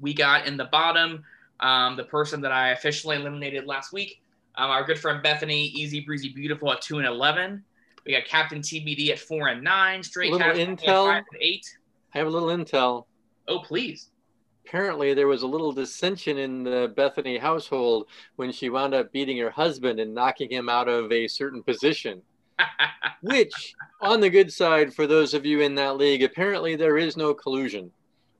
We 0.00 0.14
got 0.14 0.46
in 0.46 0.56
the 0.56 0.66
bottom 0.66 1.24
um, 1.60 1.96
the 1.96 2.04
person 2.04 2.40
that 2.42 2.52
I 2.52 2.70
officially 2.70 3.16
eliminated 3.16 3.66
last 3.66 3.92
week, 3.92 4.22
um, 4.56 4.70
our 4.70 4.84
good 4.84 4.98
friend 4.98 5.22
Bethany, 5.22 5.66
Easy 5.66 6.00
Breezy 6.00 6.28
Beautiful 6.28 6.72
at 6.72 6.82
2 6.82 6.98
and 6.98 7.06
11. 7.06 7.64
We 8.06 8.12
got 8.12 8.24
Captain 8.26 8.60
TBD 8.60 9.10
at 9.10 9.18
4 9.18 9.48
and 9.48 9.62
9. 9.62 10.02
Straight 10.02 10.32
Little 10.32 10.46
Cats 10.46 10.58
at 10.58 10.68
intel. 10.68 11.06
5 11.06 11.24
and 11.32 11.42
8. 11.42 11.77
I 12.14 12.18
have 12.18 12.26
a 12.26 12.30
little 12.30 12.48
intel. 12.48 13.04
Oh, 13.46 13.60
please. 13.60 14.10
Apparently, 14.66 15.14
there 15.14 15.26
was 15.28 15.42
a 15.42 15.46
little 15.46 15.72
dissension 15.72 16.36
in 16.38 16.62
the 16.62 16.92
Bethany 16.94 17.38
household 17.38 18.06
when 18.36 18.52
she 18.52 18.68
wound 18.68 18.92
up 18.94 19.10
beating 19.12 19.38
her 19.38 19.50
husband 19.50 19.98
and 20.00 20.14
knocking 20.14 20.50
him 20.50 20.68
out 20.68 20.88
of 20.88 21.10
a 21.10 21.26
certain 21.26 21.62
position. 21.62 22.20
Which, 23.22 23.74
on 24.00 24.20
the 24.20 24.28
good 24.30 24.52
side, 24.52 24.92
for 24.92 25.06
those 25.06 25.32
of 25.34 25.46
you 25.46 25.60
in 25.60 25.74
that 25.76 25.96
league, 25.96 26.22
apparently 26.22 26.76
there 26.76 26.98
is 26.98 27.16
no 27.16 27.32
collusion 27.34 27.90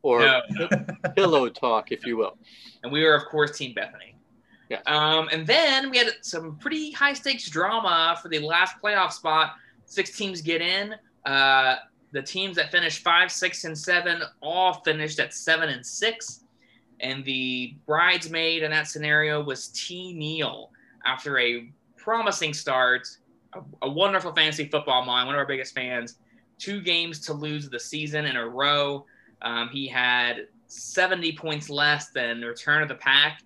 or 0.02 0.20
No, 0.20 0.40
no. 0.50 0.68
pillow 1.16 1.48
talk, 1.48 1.92
if 1.92 2.04
you 2.06 2.16
will. 2.16 2.36
and 2.82 2.92
we 2.92 3.04
are, 3.04 3.14
of 3.14 3.24
course 3.26 3.56
Team 3.56 3.74
Bethany. 3.74 4.14
Yes. 4.68 4.82
Um, 4.86 5.28
and 5.32 5.46
then 5.46 5.90
we 5.90 5.96
had 5.96 6.08
some 6.20 6.56
pretty 6.58 6.90
high 6.92 7.14
stakes 7.14 7.48
drama 7.48 8.18
for 8.22 8.28
the 8.28 8.38
last 8.40 8.76
playoff 8.82 9.12
spot. 9.12 9.54
Six 9.86 10.14
teams 10.16 10.42
get 10.42 10.60
in. 10.60 10.94
Uh, 11.24 11.76
the 12.12 12.22
teams 12.22 12.56
that 12.56 12.70
finished 12.70 13.02
five, 13.02 13.30
six, 13.30 13.64
and 13.64 13.76
seven 13.76 14.22
all 14.40 14.74
finished 14.84 15.20
at 15.20 15.34
seven 15.34 15.68
and 15.68 15.84
six. 15.84 16.44
And 17.00 17.24
the 17.24 17.76
bridesmaid 17.86 18.62
in 18.62 18.70
that 18.70 18.88
scenario 18.88 19.42
was 19.42 19.68
T. 19.68 20.12
Neal 20.14 20.70
after 21.04 21.38
a 21.38 21.70
promising 21.96 22.54
start, 22.54 23.06
a, 23.52 23.60
a 23.82 23.90
wonderful 23.90 24.32
fantasy 24.32 24.66
football 24.66 25.04
mind, 25.04 25.26
one 25.26 25.34
of 25.34 25.38
our 25.38 25.46
biggest 25.46 25.74
fans. 25.74 26.18
Two 26.58 26.80
games 26.80 27.20
to 27.20 27.32
lose 27.32 27.68
the 27.68 27.78
season 27.78 28.24
in 28.24 28.36
a 28.36 28.46
row. 28.46 29.04
Um, 29.42 29.68
he 29.68 29.86
had 29.86 30.48
70 30.66 31.36
points 31.36 31.70
less 31.70 32.10
than 32.10 32.42
Return 32.42 32.82
of 32.82 32.88
the 32.88 32.96
Pack. 32.96 33.42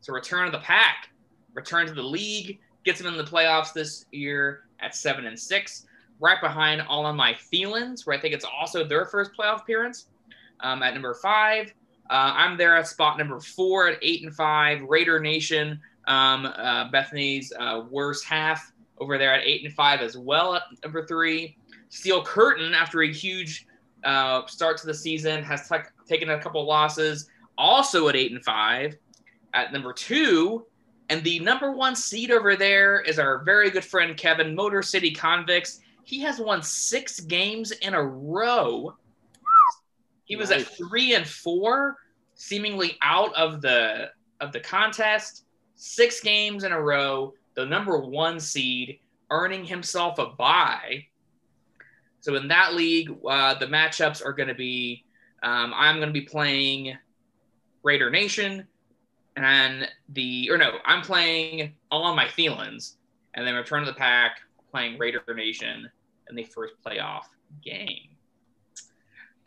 So 0.00 0.12
Return 0.12 0.46
of 0.46 0.52
the 0.52 0.58
Pack, 0.58 1.10
return 1.54 1.86
to 1.86 1.92
the 1.92 2.02
league, 2.02 2.58
gets 2.84 3.00
him 3.00 3.06
in 3.06 3.16
the 3.16 3.24
playoffs 3.24 3.72
this 3.72 4.06
year 4.10 4.64
at 4.80 4.94
seven 4.94 5.26
and 5.26 5.38
six, 5.38 5.86
right 6.20 6.40
behind 6.40 6.82
All 6.82 7.04
on 7.06 7.16
My 7.16 7.34
Feelings, 7.34 8.06
where 8.06 8.16
I 8.16 8.20
think 8.20 8.34
it's 8.34 8.44
also 8.44 8.84
their 8.84 9.06
first 9.06 9.32
playoff 9.38 9.62
appearance. 9.62 10.08
Um, 10.60 10.82
at 10.82 10.94
number 10.94 11.14
five, 11.14 11.72
uh, 12.10 12.32
I'm 12.34 12.56
there 12.56 12.76
at 12.76 12.86
spot 12.86 13.18
number 13.18 13.40
four 13.40 13.88
at 13.88 13.98
eight 14.02 14.22
and 14.22 14.34
five. 14.34 14.82
Raider 14.82 15.18
Nation, 15.18 15.80
um, 16.06 16.46
uh, 16.46 16.90
Bethany's 16.90 17.52
uh, 17.58 17.84
worst 17.90 18.24
half 18.24 18.72
over 18.98 19.18
there 19.18 19.34
at 19.34 19.44
eight 19.44 19.64
and 19.64 19.72
five 19.74 20.00
as 20.00 20.16
well 20.16 20.54
at 20.54 20.62
number 20.84 21.06
three. 21.06 21.56
Steel 21.88 22.22
Curtain, 22.24 22.72
after 22.74 23.02
a 23.02 23.12
huge 23.12 23.66
uh, 24.04 24.46
start 24.46 24.78
to 24.78 24.86
the 24.86 24.94
season, 24.94 25.42
has 25.42 25.68
t- 25.68 25.76
taken 26.08 26.30
a 26.30 26.40
couple 26.40 26.64
losses, 26.64 27.28
also 27.58 28.08
at 28.08 28.16
eight 28.16 28.32
and 28.32 28.44
five. 28.44 28.96
At 29.54 29.72
number 29.72 29.92
two, 29.92 30.64
and 31.10 31.22
the 31.22 31.38
number 31.40 31.72
one 31.72 31.94
seed 31.94 32.30
over 32.30 32.56
there 32.56 33.00
is 33.00 33.18
our 33.18 33.42
very 33.44 33.68
good 33.70 33.84
friend 33.84 34.16
Kevin, 34.16 34.54
Motor 34.54 34.82
City 34.82 35.10
Convicts. 35.10 35.80
He 36.04 36.20
has 36.20 36.38
won 36.38 36.62
six 36.62 37.20
games 37.20 37.70
in 37.70 37.94
a 37.94 38.02
row. 38.02 38.96
He 40.24 40.36
was 40.36 40.50
at 40.50 40.62
three 40.62 41.14
and 41.14 41.26
four, 41.26 41.96
seemingly 42.34 42.96
out 43.02 43.34
of 43.34 43.60
the 43.60 44.10
of 44.40 44.52
the 44.52 44.60
contest. 44.60 45.44
Six 45.74 46.20
games 46.20 46.64
in 46.64 46.72
a 46.72 46.80
row, 46.80 47.34
the 47.54 47.66
number 47.66 47.98
one 47.98 48.38
seed, 48.38 49.00
earning 49.30 49.64
himself 49.64 50.18
a 50.18 50.26
bye. 50.26 51.06
So 52.20 52.36
in 52.36 52.46
that 52.48 52.74
league, 52.74 53.10
uh, 53.28 53.54
the 53.54 53.66
matchups 53.66 54.24
are 54.24 54.32
going 54.32 54.48
to 54.48 54.54
be 54.54 55.04
um, 55.42 55.72
I'm 55.74 55.96
going 55.96 56.08
to 56.08 56.12
be 56.12 56.22
playing 56.22 56.96
Raider 57.82 58.10
Nation, 58.10 58.66
and 59.36 59.88
the 60.10 60.48
or 60.50 60.56
no, 60.56 60.78
I'm 60.84 61.02
playing 61.02 61.74
All 61.90 62.04
on 62.04 62.14
My 62.14 62.28
Feelings, 62.28 62.96
and 63.34 63.46
then 63.46 63.54
Return 63.54 63.80
of 63.80 63.86
the 63.86 63.94
Pack 63.94 64.40
playing 64.72 64.98
Raider 64.98 65.22
Nation 65.34 65.88
in 66.28 66.36
the 66.36 66.44
first 66.44 66.74
playoff 66.84 67.24
game. 67.64 68.08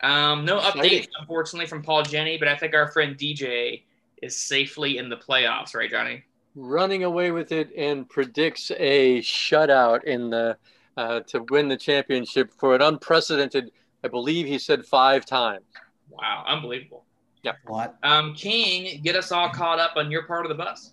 Um, 0.02 0.44
no 0.44 0.58
updates, 0.58 1.08
unfortunately, 1.18 1.66
from 1.66 1.82
Paul 1.82 2.02
Jenny, 2.02 2.38
but 2.38 2.48
I 2.48 2.56
think 2.56 2.74
our 2.74 2.88
friend 2.88 3.16
DJ 3.16 3.82
is 4.22 4.36
safely 4.36 4.98
in 4.98 5.08
the 5.08 5.16
playoffs, 5.16 5.74
right, 5.74 5.90
Johnny? 5.90 6.22
Running 6.54 7.04
away 7.04 7.30
with 7.30 7.52
it 7.52 7.70
and 7.76 8.08
predicts 8.08 8.70
a 8.78 9.20
shutout 9.20 10.04
in 10.04 10.30
the 10.30 10.56
uh, 10.96 11.20
to 11.20 11.42
win 11.50 11.68
the 11.68 11.76
championship 11.76 12.50
for 12.52 12.74
an 12.74 12.82
unprecedented. 12.82 13.70
I 14.02 14.08
believe 14.08 14.46
he 14.46 14.58
said 14.58 14.86
five 14.86 15.26
times. 15.26 15.64
Wow, 16.10 16.44
unbelievable. 16.46 17.04
A 17.44 17.52
What? 17.66 17.96
Um, 18.02 18.34
King, 18.34 19.00
get 19.02 19.16
us 19.16 19.32
all 19.32 19.50
caught 19.50 19.78
up 19.78 19.92
on 19.96 20.10
your 20.10 20.22
part 20.24 20.46
of 20.46 20.48
the 20.48 20.54
bus. 20.54 20.92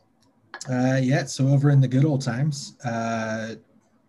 Uh, 0.69 0.99
yeah, 1.01 1.25
so 1.25 1.47
over 1.47 1.69
in 1.69 1.81
the 1.81 1.87
good 1.87 2.05
old 2.05 2.21
times, 2.21 2.75
uh, 2.85 3.55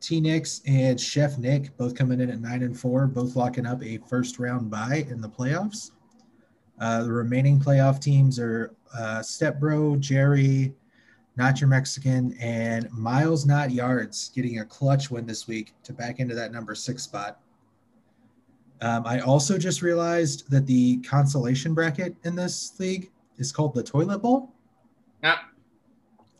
T 0.04 0.20
Nix 0.20 0.60
and 0.66 1.00
Chef 1.00 1.38
Nick 1.38 1.74
both 1.78 1.94
coming 1.94 2.20
in 2.20 2.30
at 2.30 2.40
nine 2.40 2.62
and 2.62 2.78
four, 2.78 3.06
both 3.06 3.36
locking 3.36 3.64
up 3.64 3.82
a 3.82 3.98
first 4.08 4.38
round 4.38 4.70
bye 4.70 5.06
in 5.08 5.20
the 5.20 5.28
playoffs. 5.28 5.92
Uh, 6.78 7.04
the 7.04 7.12
remaining 7.12 7.58
playoff 7.58 8.00
teams 8.00 8.38
are 8.38 8.74
uh, 8.94 9.20
Stepbro, 9.20 9.98
Jerry, 9.98 10.74
Not 11.36 11.60
Your 11.60 11.68
Mexican, 11.68 12.36
and 12.38 12.92
Miles 12.92 13.46
Not 13.46 13.70
Yards 13.70 14.30
getting 14.34 14.58
a 14.58 14.64
clutch 14.66 15.10
win 15.10 15.24
this 15.24 15.48
week 15.48 15.72
to 15.84 15.94
back 15.94 16.20
into 16.20 16.34
that 16.34 16.52
number 16.52 16.74
six 16.74 17.02
spot. 17.02 17.40
Um, 18.82 19.06
I 19.06 19.20
also 19.20 19.56
just 19.56 19.80
realized 19.80 20.50
that 20.50 20.66
the 20.66 20.98
consolation 20.98 21.72
bracket 21.72 22.14
in 22.24 22.34
this 22.34 22.78
league 22.78 23.10
is 23.38 23.52
called 23.52 23.74
the 23.74 23.82
Toilet 23.82 24.18
Bowl. 24.18 24.52
Yeah. 25.22 25.38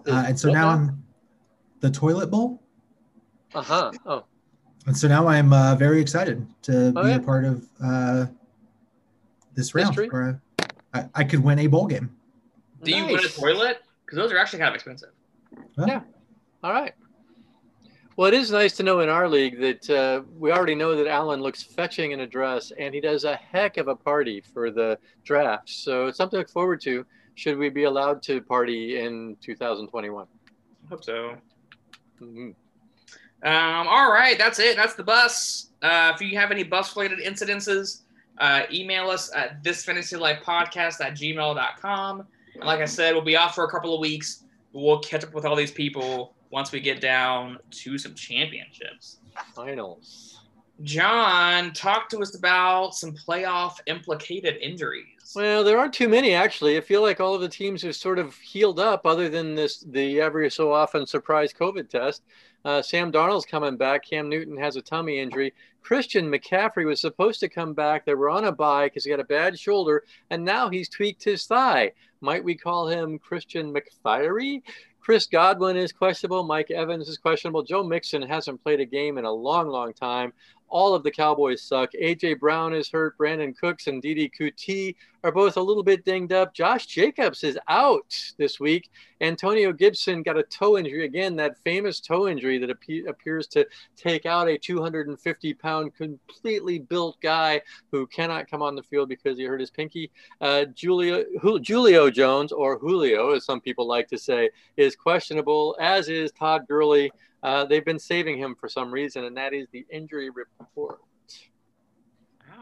Uh, 0.06 0.24
and 0.28 0.38
so 0.38 0.48
now 0.48 0.54
now? 0.54 0.68
I'm 0.68 1.04
the 1.80 1.90
toilet 1.90 2.30
bowl. 2.30 2.63
Uh 3.54 3.62
huh. 3.62 3.92
Oh, 4.06 4.24
And 4.86 4.96
so 4.96 5.06
now 5.08 5.26
I'm 5.28 5.52
uh, 5.52 5.74
very 5.76 6.00
excited 6.00 6.46
to 6.62 6.92
Oh, 6.96 7.02
be 7.02 7.10
yeah. 7.10 7.16
a 7.16 7.20
part 7.20 7.44
of 7.44 7.64
uh, 7.82 8.26
this 9.54 9.74
round 9.74 9.88
History? 9.88 10.08
where 10.08 10.40
I, 10.92 11.08
I 11.14 11.24
could 11.24 11.42
win 11.42 11.58
a 11.60 11.66
bowl 11.66 11.86
game. 11.86 12.14
Do 12.82 12.90
you 12.90 13.06
win 13.06 13.24
a 13.24 13.28
toilet? 13.28 13.78
Because 14.04 14.16
those 14.18 14.32
are 14.32 14.38
actually 14.38 14.58
kind 14.58 14.68
of 14.70 14.74
expensive. 14.74 15.10
Yeah. 15.78 16.00
All 16.62 16.72
right. 16.72 16.94
Well, 18.16 18.28
it 18.28 18.34
is 18.34 18.50
nice 18.52 18.76
to 18.76 18.82
know 18.84 19.00
in 19.00 19.08
our 19.08 19.28
league 19.28 19.58
that 19.60 19.90
uh, 19.90 20.22
we 20.38 20.52
already 20.52 20.74
know 20.76 20.94
that 20.94 21.08
Alan 21.08 21.40
looks 21.40 21.62
fetching 21.64 22.12
in 22.12 22.20
a 22.20 22.26
dress, 22.26 22.70
and 22.78 22.94
he 22.94 23.00
does 23.00 23.24
a 23.24 23.34
heck 23.36 23.76
of 23.76 23.88
a 23.88 23.96
party 23.96 24.40
for 24.40 24.70
the 24.70 24.98
draft. 25.24 25.68
So 25.70 26.06
it's 26.06 26.18
something 26.18 26.36
to 26.36 26.40
look 26.42 26.50
forward 26.50 26.80
to. 26.82 27.04
Should 27.34 27.58
we 27.58 27.70
be 27.70 27.84
allowed 27.84 28.22
to 28.24 28.40
party 28.40 29.00
in 29.00 29.36
2021? 29.40 30.26
I 30.26 30.88
hope 30.88 31.02
so. 31.02 31.36
Mhm. 32.20 32.54
Um, 33.44 33.86
all 33.86 34.10
right, 34.10 34.38
that's 34.38 34.58
it. 34.58 34.76
That's 34.76 34.94
the 34.94 35.04
bus. 35.04 35.68
Uh, 35.82 36.12
if 36.14 36.20
you 36.22 36.36
have 36.38 36.50
any 36.50 36.62
bus 36.62 36.96
related 36.96 37.18
incidences, 37.20 38.00
uh, 38.38 38.62
email 38.72 39.10
us 39.10 39.30
at 39.34 39.62
this 39.62 39.84
fantasy 39.84 40.16
life 40.16 40.42
podcast 40.42 41.04
at 41.04 41.14
gmail.com. 41.14 42.26
And 42.54 42.64
like 42.64 42.80
I 42.80 42.86
said, 42.86 43.12
we'll 43.12 43.22
be 43.22 43.36
off 43.36 43.54
for 43.54 43.64
a 43.64 43.70
couple 43.70 43.94
of 43.94 44.00
weeks. 44.00 44.44
But 44.72 44.80
we'll 44.80 45.00
catch 45.00 45.24
up 45.24 45.34
with 45.34 45.44
all 45.44 45.54
these 45.54 45.70
people 45.70 46.34
once 46.50 46.72
we 46.72 46.80
get 46.80 47.00
down 47.00 47.58
to 47.70 47.98
some 47.98 48.14
championships. 48.14 49.18
Finals. 49.54 50.40
John, 50.82 51.72
talk 51.72 52.08
to 52.10 52.18
us 52.18 52.36
about 52.36 52.94
some 52.94 53.12
playoff 53.12 53.74
implicated 53.86 54.56
injuries. 54.56 55.32
Well, 55.36 55.62
there 55.62 55.78
aren't 55.78 55.92
too 55.92 56.08
many 56.08 56.34
actually. 56.34 56.76
I 56.76 56.80
feel 56.80 57.02
like 57.02 57.20
all 57.20 57.34
of 57.34 57.40
the 57.40 57.48
teams 57.48 57.82
have 57.82 57.94
sort 57.94 58.18
of 58.18 58.36
healed 58.36 58.80
up, 58.80 59.06
other 59.06 59.28
than 59.28 59.54
this 59.54 59.80
the 59.80 60.20
every 60.20 60.50
so 60.50 60.72
often 60.72 61.06
surprise 61.06 61.52
COVID 61.52 61.88
test. 61.88 62.22
Uh, 62.64 62.80
Sam 62.80 63.12
Darnold's 63.12 63.44
coming 63.44 63.76
back. 63.76 64.04
Cam 64.08 64.28
Newton 64.28 64.56
has 64.56 64.76
a 64.76 64.82
tummy 64.82 65.18
injury. 65.18 65.52
Christian 65.82 66.30
McCaffrey 66.30 66.86
was 66.86 67.00
supposed 67.00 67.40
to 67.40 67.48
come 67.48 67.74
back. 67.74 68.06
They 68.06 68.14
were 68.14 68.30
on 68.30 68.44
a 68.44 68.52
bye 68.52 68.86
because 68.86 69.04
he 69.04 69.10
got 69.10 69.20
a 69.20 69.24
bad 69.24 69.58
shoulder, 69.58 70.04
and 70.30 70.44
now 70.44 70.70
he's 70.70 70.88
tweaked 70.88 71.22
his 71.22 71.46
thigh. 71.46 71.92
Might 72.22 72.42
we 72.42 72.54
call 72.54 72.88
him 72.88 73.18
Christian 73.18 73.74
McFiery? 73.74 74.62
Chris 75.00 75.26
Godwin 75.26 75.76
is 75.76 75.92
questionable. 75.92 76.44
Mike 76.44 76.70
Evans 76.70 77.08
is 77.08 77.18
questionable. 77.18 77.62
Joe 77.62 77.82
Mixon 77.82 78.22
hasn't 78.22 78.62
played 78.62 78.80
a 78.80 78.86
game 78.86 79.18
in 79.18 79.26
a 79.26 79.30
long, 79.30 79.68
long 79.68 79.92
time. 79.92 80.32
All 80.68 80.94
of 80.94 81.02
the 81.02 81.10
Cowboys 81.10 81.62
suck. 81.62 81.92
AJ 81.92 82.40
Brown 82.40 82.74
is 82.74 82.88
hurt. 82.90 83.16
Brandin 83.16 83.56
Cooks 83.56 83.86
and 83.86 84.02
Didi 84.02 84.28
Kuti 84.28 84.96
are 85.22 85.32
both 85.32 85.56
a 85.56 85.62
little 85.62 85.82
bit 85.82 86.04
dinged 86.04 86.32
up. 86.32 86.52
Josh 86.52 86.86
Jacobs 86.86 87.44
is 87.44 87.58
out 87.68 88.14
this 88.36 88.60
week. 88.60 88.90
Antonio 89.20 89.72
Gibson 89.72 90.22
got 90.22 90.36
a 90.36 90.42
toe 90.42 90.76
injury 90.76 91.04
again, 91.06 91.34
that 91.36 91.56
famous 91.64 91.98
toe 91.98 92.28
injury 92.28 92.58
that 92.58 92.68
appe- 92.68 93.08
appears 93.08 93.46
to 93.48 93.66
take 93.96 94.26
out 94.26 94.48
a 94.48 94.58
250 94.58 95.54
pound, 95.54 95.94
completely 95.94 96.78
built 96.78 97.18
guy 97.22 97.62
who 97.90 98.06
cannot 98.08 98.50
come 98.50 98.60
on 98.60 98.74
the 98.74 98.82
field 98.82 99.08
because 99.08 99.38
he 99.38 99.44
hurt 99.44 99.60
his 99.60 99.70
pinky. 99.70 100.10
Uh, 100.40 100.66
Julio, 100.78 101.24
Ju- 101.42 101.60
Julio 101.66 102.10
Jones, 102.10 102.52
or 102.52 102.78
Julio, 102.78 103.30
as 103.30 103.44
some 103.46 103.60
people 103.60 103.86
like 103.86 104.08
to 104.08 104.18
say, 104.18 104.50
is 104.76 104.94
questionable, 104.94 105.76
as 105.80 106.08
is 106.08 106.32
Todd 106.32 106.66
Gurley. 106.68 107.10
Uh, 107.44 107.64
they've 107.66 107.84
been 107.84 107.98
saving 107.98 108.38
him 108.38 108.56
for 108.58 108.68
some 108.70 108.90
reason, 108.90 109.24
and 109.24 109.36
that 109.36 109.52
is 109.52 109.68
the 109.70 109.84
injury 109.90 110.30
report. 110.30 110.98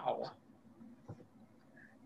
Ow. 0.05 0.33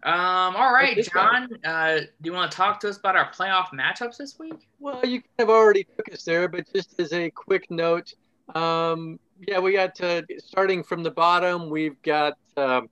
Um, 0.03 0.55
all 0.55 0.73
right. 0.73 1.03
John. 1.13 1.49
Uh, 1.65 2.01
do 2.01 2.07
you 2.23 2.33
want 2.35 2.51
to 2.53 2.57
talk 2.57 2.79
to 2.81 2.89
us 2.91 2.99
about 2.99 3.17
our 3.17 3.33
playoff 3.33 3.71
matchups 3.71 4.19
this 4.19 4.39
week? 4.39 4.69
Well, 4.79 5.05
you 5.05 5.23
kind 5.23 5.49
of 5.49 5.49
already 5.49 5.85
took 5.97 6.13
us 6.13 6.23
there, 6.23 6.49
but 6.49 6.71
just 6.73 7.01
as 7.01 7.15
a 7.15 7.31
quick 7.31 7.71
note, 7.71 8.13
um, 8.55 9.19
yeah, 9.49 9.59
we 9.59 9.73
got 9.73 9.95
to, 9.97 10.25
starting 10.39 10.85
from 10.85 11.03
the 11.03 11.11
bottom. 11.11 11.71
We've 11.71 12.01
got 12.03 12.35
um 12.59 12.89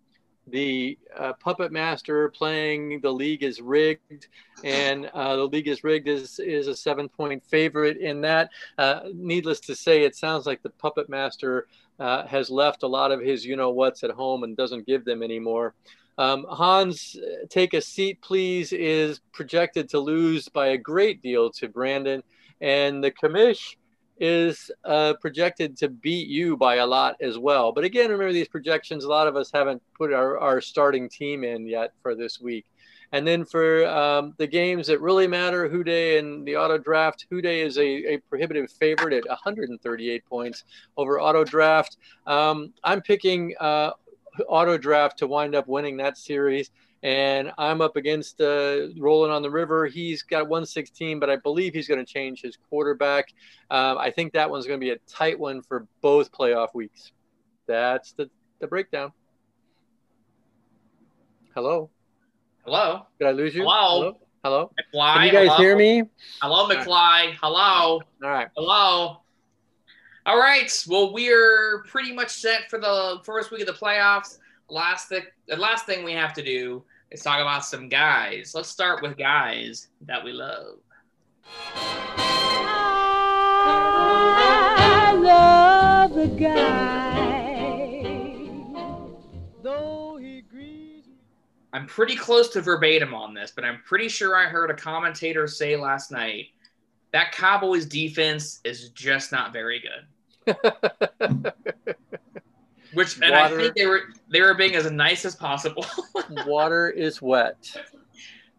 the 0.46 0.98
uh, 1.16 1.32
Puppet 1.34 1.72
Master 1.72 2.28
playing 2.30 3.00
"The 3.00 3.12
League 3.12 3.42
is 3.42 3.60
Rigged," 3.60 4.28
and 4.62 5.06
uh, 5.14 5.36
"The 5.36 5.46
League 5.46 5.68
is 5.68 5.84
Rigged" 5.84 6.08
is 6.08 6.38
is 6.38 6.66
a 6.66 6.76
seven 6.76 7.08
point 7.08 7.44
favorite 7.44 7.96
in 7.96 8.20
that. 8.22 8.50
Uh, 8.76 9.00
needless 9.14 9.60
to 9.60 9.74
say, 9.74 10.02
it 10.02 10.16
sounds 10.16 10.46
like 10.46 10.62
the 10.62 10.70
Puppet 10.70 11.08
Master 11.08 11.66
uh, 11.98 12.26
has 12.26 12.50
left 12.50 12.82
a 12.82 12.86
lot 12.86 13.12
of 13.12 13.20
his 13.20 13.44
you 13.44 13.56
know 13.56 13.70
what's 13.70 14.04
at 14.04 14.10
home 14.10 14.44
and 14.44 14.56
doesn't 14.56 14.86
give 14.86 15.04
them 15.04 15.22
anymore. 15.22 15.74
Um, 16.16 16.46
Hans, 16.48 17.16
take 17.48 17.74
a 17.74 17.80
seat, 17.80 18.20
please, 18.22 18.72
is 18.72 19.20
projected 19.32 19.88
to 19.90 19.98
lose 19.98 20.48
by 20.48 20.68
a 20.68 20.78
great 20.78 21.22
deal 21.22 21.50
to 21.52 21.68
Brandon, 21.68 22.22
and 22.60 23.02
the 23.02 23.10
commish 23.10 23.76
is 24.18 24.70
uh, 24.84 25.14
projected 25.20 25.76
to 25.78 25.88
beat 25.88 26.28
you 26.28 26.56
by 26.56 26.76
a 26.76 26.86
lot 26.86 27.16
as 27.20 27.38
well. 27.38 27.72
But 27.72 27.84
again, 27.84 28.10
remember 28.10 28.32
these 28.32 28.48
projections, 28.48 29.04
a 29.04 29.08
lot 29.08 29.26
of 29.26 29.36
us 29.36 29.50
haven't 29.52 29.82
put 29.96 30.12
our, 30.12 30.38
our 30.38 30.60
starting 30.60 31.08
team 31.08 31.44
in 31.44 31.66
yet 31.66 31.92
for 32.02 32.14
this 32.14 32.40
week. 32.40 32.66
And 33.12 33.24
then 33.24 33.44
for 33.44 33.86
um, 33.86 34.34
the 34.38 34.46
games 34.46 34.88
that 34.88 35.00
really 35.00 35.28
matter, 35.28 35.68
Houday 35.68 36.18
and 36.18 36.44
the 36.44 36.56
auto 36.56 36.78
draft, 36.78 37.26
Houday 37.30 37.64
is 37.64 37.78
a, 37.78 38.14
a 38.14 38.18
prohibitive 38.28 38.72
favorite 38.72 39.12
at 39.12 39.28
138 39.28 40.26
points 40.26 40.64
over 40.96 41.20
auto 41.20 41.44
draft. 41.44 41.96
Um, 42.26 42.72
I'm 42.82 43.00
picking 43.02 43.54
uh, 43.60 43.92
auto 44.48 44.78
draft 44.78 45.18
to 45.18 45.26
wind 45.26 45.54
up 45.54 45.68
winning 45.68 45.96
that 45.98 46.18
series. 46.18 46.70
And 47.02 47.52
I'm 47.58 47.82
up 47.82 47.96
against 47.96 48.40
uh, 48.40 48.88
Rolling 48.96 49.30
on 49.30 49.42
the 49.42 49.50
River. 49.50 49.86
He's 49.86 50.22
got 50.22 50.48
116, 50.48 51.20
but 51.20 51.28
I 51.28 51.36
believe 51.36 51.74
he's 51.74 51.86
going 51.86 52.04
to 52.04 52.10
change 52.10 52.40
his 52.40 52.56
quarterback. 52.70 53.28
Um, 53.70 53.98
I 53.98 54.10
think 54.10 54.32
that 54.32 54.48
one's 54.48 54.66
going 54.66 54.80
to 54.80 54.84
be 54.84 54.90
a 54.90 54.98
tight 55.06 55.38
one 55.38 55.60
for 55.60 55.86
both 56.00 56.32
playoff 56.32 56.74
weeks. 56.74 57.12
That's 57.66 58.12
the, 58.12 58.30
the 58.60 58.66
breakdown. 58.66 59.12
Hello. 61.54 61.90
Hello, 62.64 63.06
Did 63.18 63.28
I 63.28 63.32
lose 63.32 63.54
you? 63.54 63.62
Hello? 63.62 64.16
Hello. 64.42 64.70
McFly. 64.94 65.14
Can 65.14 65.24
you 65.26 65.32
guys 65.32 65.46
hello? 65.48 65.58
hear 65.58 65.76
me? 65.76 66.02
Hello, 66.40 66.68
McFly. 66.68 67.34
Hello. 67.42 68.00
All 68.22 68.30
right. 68.30 68.48
Hello. 68.56 69.23
All 70.26 70.38
right. 70.38 70.72
Well, 70.88 71.12
we're 71.12 71.84
pretty 71.86 72.14
much 72.14 72.30
set 72.30 72.70
for 72.70 72.78
the 72.78 73.20
first 73.24 73.50
week 73.50 73.60
of 73.60 73.66
the 73.66 73.74
playoffs. 73.74 74.38
Last 74.70 75.10
thing, 75.10 75.24
the 75.46 75.56
last 75.56 75.84
thing 75.84 76.02
we 76.02 76.14
have 76.14 76.32
to 76.34 76.42
do 76.42 76.82
is 77.10 77.22
talk 77.22 77.40
about 77.40 77.62
some 77.62 77.90
guys. 77.90 78.52
Let's 78.54 78.70
start 78.70 79.02
with 79.02 79.18
guys 79.18 79.88
that 80.00 80.24
we 80.24 80.32
love. 80.32 80.78
I 84.96 85.12
love 85.14 86.14
the 86.14 86.28
guy, 86.28 88.04
though 89.62 90.16
he 90.18 90.40
grieves 90.40 91.06
me. 91.06 91.14
I'm 91.74 91.86
pretty 91.86 92.16
close 92.16 92.48
to 92.50 92.62
verbatim 92.62 93.12
on 93.12 93.34
this, 93.34 93.52
but 93.54 93.66
I'm 93.66 93.82
pretty 93.84 94.08
sure 94.08 94.36
I 94.36 94.44
heard 94.46 94.70
a 94.70 94.74
commentator 94.74 95.46
say 95.46 95.76
last 95.76 96.10
night 96.10 96.46
that 97.12 97.32
Cowboys 97.32 97.84
defense 97.84 98.60
is 98.64 98.88
just 98.88 99.30
not 99.30 99.52
very 99.52 99.80
good. 99.80 100.06
Which 102.94 103.20
and 103.20 103.32
Water. 103.32 103.58
I 103.58 103.62
think 103.62 103.74
they 103.74 103.86
were 103.86 104.02
they 104.28 104.40
were 104.40 104.54
being 104.54 104.76
as 104.76 104.90
nice 104.90 105.24
as 105.24 105.34
possible. 105.34 105.84
Water 106.46 106.88
is 106.90 107.20
wet. 107.20 107.56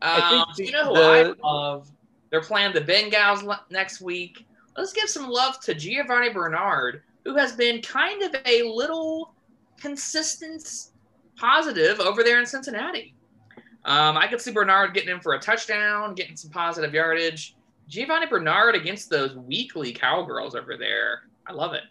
I 0.01 0.29
think 0.29 0.41
Um, 0.47 0.53
the- 0.57 0.65
you 0.65 0.71
know 0.71 0.85
who 0.85 0.93
the- 0.95 1.35
I 1.43 1.47
love? 1.47 1.89
They're 2.31 2.41
playing 2.41 2.73
the 2.73 2.81
Bengals 2.81 3.47
next 3.69 4.01
week. 4.01 4.45
Let's 4.75 4.91
give 4.91 5.09
some 5.09 5.29
love 5.29 5.61
to 5.61 5.73
Giovani 5.73 6.33
Bernard, 6.33 7.03
who 7.23 7.35
has 7.37 7.53
been 7.53 7.81
kind 7.81 8.21
of 8.23 8.35
a 8.45 8.63
little 8.63 9.33
consistent 9.79 10.87
positive 11.37 12.01
over 12.01 12.23
there 12.23 12.39
in 12.39 12.45
Cincinnati. 12.45 13.13
Um, 13.85 14.17
I 14.17 14.27
could 14.27 14.41
see 14.41 14.51
Bernard 14.51 14.93
getting 14.93 15.09
in 15.11 15.21
for 15.21 15.35
a 15.35 15.39
touchdown, 15.39 16.13
getting 16.15 16.35
some 16.35 16.51
positive 16.51 16.93
yardage. 16.93 17.55
Giovani 17.87 18.25
Bernard 18.27 18.75
against 18.75 19.09
those 19.09 19.35
weekly 19.35 19.93
cowgirls 19.93 20.55
over 20.55 20.75
there. 20.75 21.21
I 21.47 21.53
love 21.53 21.73
it. 21.73 21.83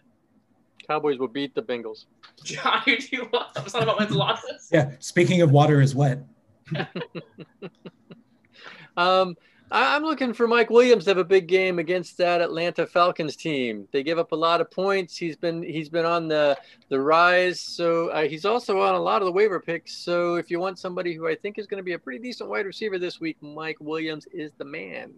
Cowboys 0.87 1.17
will 1.17 1.27
beat 1.27 1.55
the 1.55 1.61
Bengals. 1.61 2.05
John, 2.43 2.81
who 2.85 2.97
do 2.97 3.07
you 3.11 3.29
love? 3.33 3.51
Something 3.55 3.83
about 3.83 3.97
wins 3.99 4.11
and 4.11 4.19
losses? 4.19 4.69
Yeah. 4.71 4.91
Speaking 4.99 5.41
of 5.41 5.51
water 5.51 5.81
is 5.81 5.95
wet. 5.95 6.23
Um, 8.97 9.35
I, 9.71 9.95
I'm 9.95 10.03
looking 10.03 10.33
for 10.33 10.47
Mike 10.47 10.69
Williams 10.69 11.05
to 11.05 11.11
have 11.11 11.17
a 11.17 11.23
big 11.23 11.47
game 11.47 11.79
against 11.79 12.17
that 12.17 12.41
Atlanta 12.41 12.85
Falcons 12.85 13.35
team. 13.35 13.87
They 13.91 14.03
give 14.03 14.19
up 14.19 14.31
a 14.31 14.35
lot 14.35 14.61
of 14.61 14.69
points. 14.71 15.17
He's 15.17 15.35
been 15.35 15.63
he's 15.63 15.89
been 15.89 16.05
on 16.05 16.27
the 16.27 16.57
the 16.89 16.99
rise. 16.99 17.59
So 17.59 18.09
uh, 18.09 18.27
he's 18.27 18.45
also 18.45 18.79
on 18.81 18.95
a 18.95 18.99
lot 18.99 19.21
of 19.21 19.25
the 19.25 19.31
waiver 19.31 19.59
picks. 19.59 19.97
So 19.97 20.35
if 20.35 20.51
you 20.51 20.59
want 20.59 20.79
somebody 20.79 21.13
who 21.13 21.27
I 21.27 21.35
think 21.35 21.57
is 21.57 21.67
going 21.67 21.79
to 21.79 21.83
be 21.83 21.93
a 21.93 21.99
pretty 21.99 22.19
decent 22.19 22.49
wide 22.49 22.65
receiver 22.65 22.99
this 22.99 23.19
week, 23.19 23.37
Mike 23.41 23.77
Williams 23.79 24.27
is 24.31 24.51
the 24.57 24.65
man. 24.65 25.13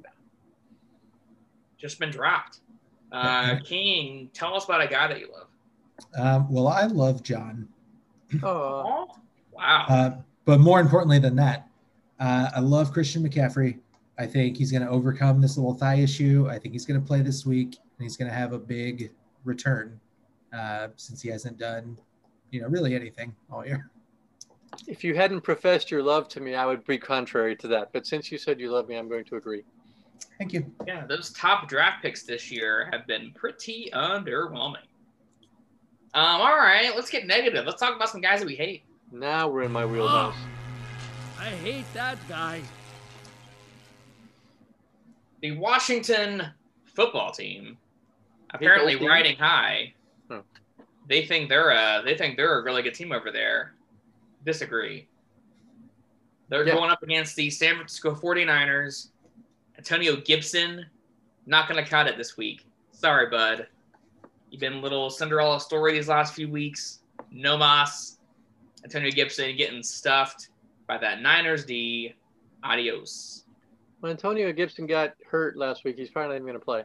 Just 1.77 1.99
been 1.99 2.09
dropped. 2.09 2.61
Uh, 3.11 3.57
King, 3.63 4.29
tell 4.33 4.55
us 4.55 4.65
about 4.65 4.81
a 4.81 4.87
guy 4.87 5.07
that 5.07 5.19
you 5.19 5.29
love. 5.31 5.47
Um, 6.17 6.51
well, 6.51 6.67
I 6.67 6.85
love 6.85 7.23
John. 7.23 7.67
Oh, 8.43 9.07
wow. 9.51 9.85
Uh, 9.87 10.11
but 10.45 10.59
more 10.59 10.79
importantly 10.79 11.19
than 11.19 11.35
that, 11.37 11.67
uh, 12.19 12.49
I 12.55 12.59
love 12.59 12.91
Christian 12.91 13.27
McCaffrey. 13.27 13.79
I 14.19 14.25
think 14.25 14.57
he's 14.57 14.71
going 14.71 14.81
to 14.81 14.89
overcome 14.89 15.41
this 15.41 15.57
little 15.57 15.73
thigh 15.73 15.95
issue. 15.95 16.47
I 16.49 16.57
think 16.57 16.73
he's 16.73 16.85
going 16.85 16.99
to 16.99 17.05
play 17.05 17.21
this 17.21 17.45
week, 17.45 17.77
and 17.97 18.03
he's 18.03 18.17
going 18.17 18.29
to 18.29 18.35
have 18.35 18.53
a 18.53 18.59
big 18.59 19.11
return 19.43 19.99
uh, 20.53 20.87
since 20.95 21.21
he 21.21 21.29
hasn't 21.29 21.57
done, 21.57 21.97
you 22.51 22.61
know, 22.61 22.67
really 22.67 22.95
anything 22.95 23.35
all 23.51 23.65
year. 23.65 23.89
if 24.87 25.03
you 25.03 25.15
hadn't 25.15 25.41
professed 25.41 25.91
your 25.91 26.01
love 26.01 26.27
to 26.29 26.39
me, 26.39 26.55
I 26.55 26.65
would 26.65 26.85
be 26.85 26.97
contrary 26.97 27.55
to 27.57 27.67
that. 27.69 27.93
But 27.93 28.07
since 28.07 28.31
you 28.31 28.37
said 28.37 28.59
you 28.59 28.71
love 28.71 28.87
me, 28.87 28.95
I'm 28.95 29.07
going 29.07 29.25
to 29.25 29.35
agree. 29.35 29.63
Thank 30.37 30.53
you. 30.53 30.71
Yeah, 30.85 31.05
those 31.05 31.31
top 31.33 31.67
draft 31.67 32.01
picks 32.01 32.23
this 32.23 32.51
year 32.51 32.89
have 32.91 33.07
been 33.07 33.31
pretty 33.33 33.89
underwhelming. 33.93 34.77
Um, 36.13 36.41
all 36.41 36.55
right, 36.57 36.91
let's 36.95 37.09
get 37.09 37.25
negative. 37.27 37.65
Let's 37.65 37.79
talk 37.79 37.95
about 37.95 38.09
some 38.09 38.21
guys 38.21 38.39
that 38.39 38.45
we 38.45 38.55
hate. 38.55 38.83
Now 39.11 39.47
we're 39.47 39.63
in 39.63 39.71
my 39.71 39.85
wheelhouse. 39.85 40.35
I 41.39 41.45
hate 41.45 41.85
that 41.93 42.17
guy. 42.27 42.61
The 45.41 45.51
Washington 45.51 46.43
football 46.85 47.31
team, 47.31 47.77
apparently 48.53 48.97
team? 48.97 49.07
riding 49.07 49.37
high. 49.37 49.93
Hmm. 50.29 50.39
They 51.07 51.25
think 51.25 51.47
they're 51.49 51.69
a 51.71 52.01
they 52.03 52.17
think 52.17 52.37
they're 52.37 52.59
a 52.59 52.63
really 52.63 52.81
good 52.81 52.95
team 52.95 53.11
over 53.11 53.31
there. 53.31 53.73
Disagree. 54.45 55.07
They're 56.49 56.65
Yeah. 56.65 56.73
going 56.73 56.89
up 56.89 57.03
against 57.03 57.35
the 57.35 57.49
San 57.49 57.75
Francisco 57.75 58.15
49ers. 58.15 59.09
Antonio 59.77 60.17
Gibson, 60.17 60.85
not 61.45 61.69
going 61.69 61.83
to 61.83 61.89
cut 61.89 62.07
it 62.07 62.17
this 62.17 62.37
week. 62.37 62.65
Sorry, 62.91 63.29
bud. 63.29 63.67
You've 64.49 64.61
been 64.61 64.73
a 64.73 64.79
little 64.79 65.09
Cinderella 65.09 65.59
story 65.59 65.93
these 65.93 66.07
last 66.07 66.33
few 66.33 66.49
weeks. 66.49 66.99
No 67.31 67.57
Mas. 67.57 68.17
Antonio 68.83 69.11
Gibson 69.11 69.55
getting 69.55 69.83
stuffed 69.83 70.49
by 70.87 70.97
that 70.97 71.21
Niners 71.21 71.65
D. 71.65 72.15
Adios. 72.63 73.43
When 73.99 74.11
Antonio 74.11 74.51
Gibson 74.53 74.87
got 74.87 75.15
hurt 75.29 75.57
last 75.57 75.83
week, 75.83 75.97
he's 75.97 76.09
probably 76.09 76.29
not 76.29 76.35
even 76.35 76.47
going 76.47 76.59
to 76.59 76.65
play. 76.65 76.83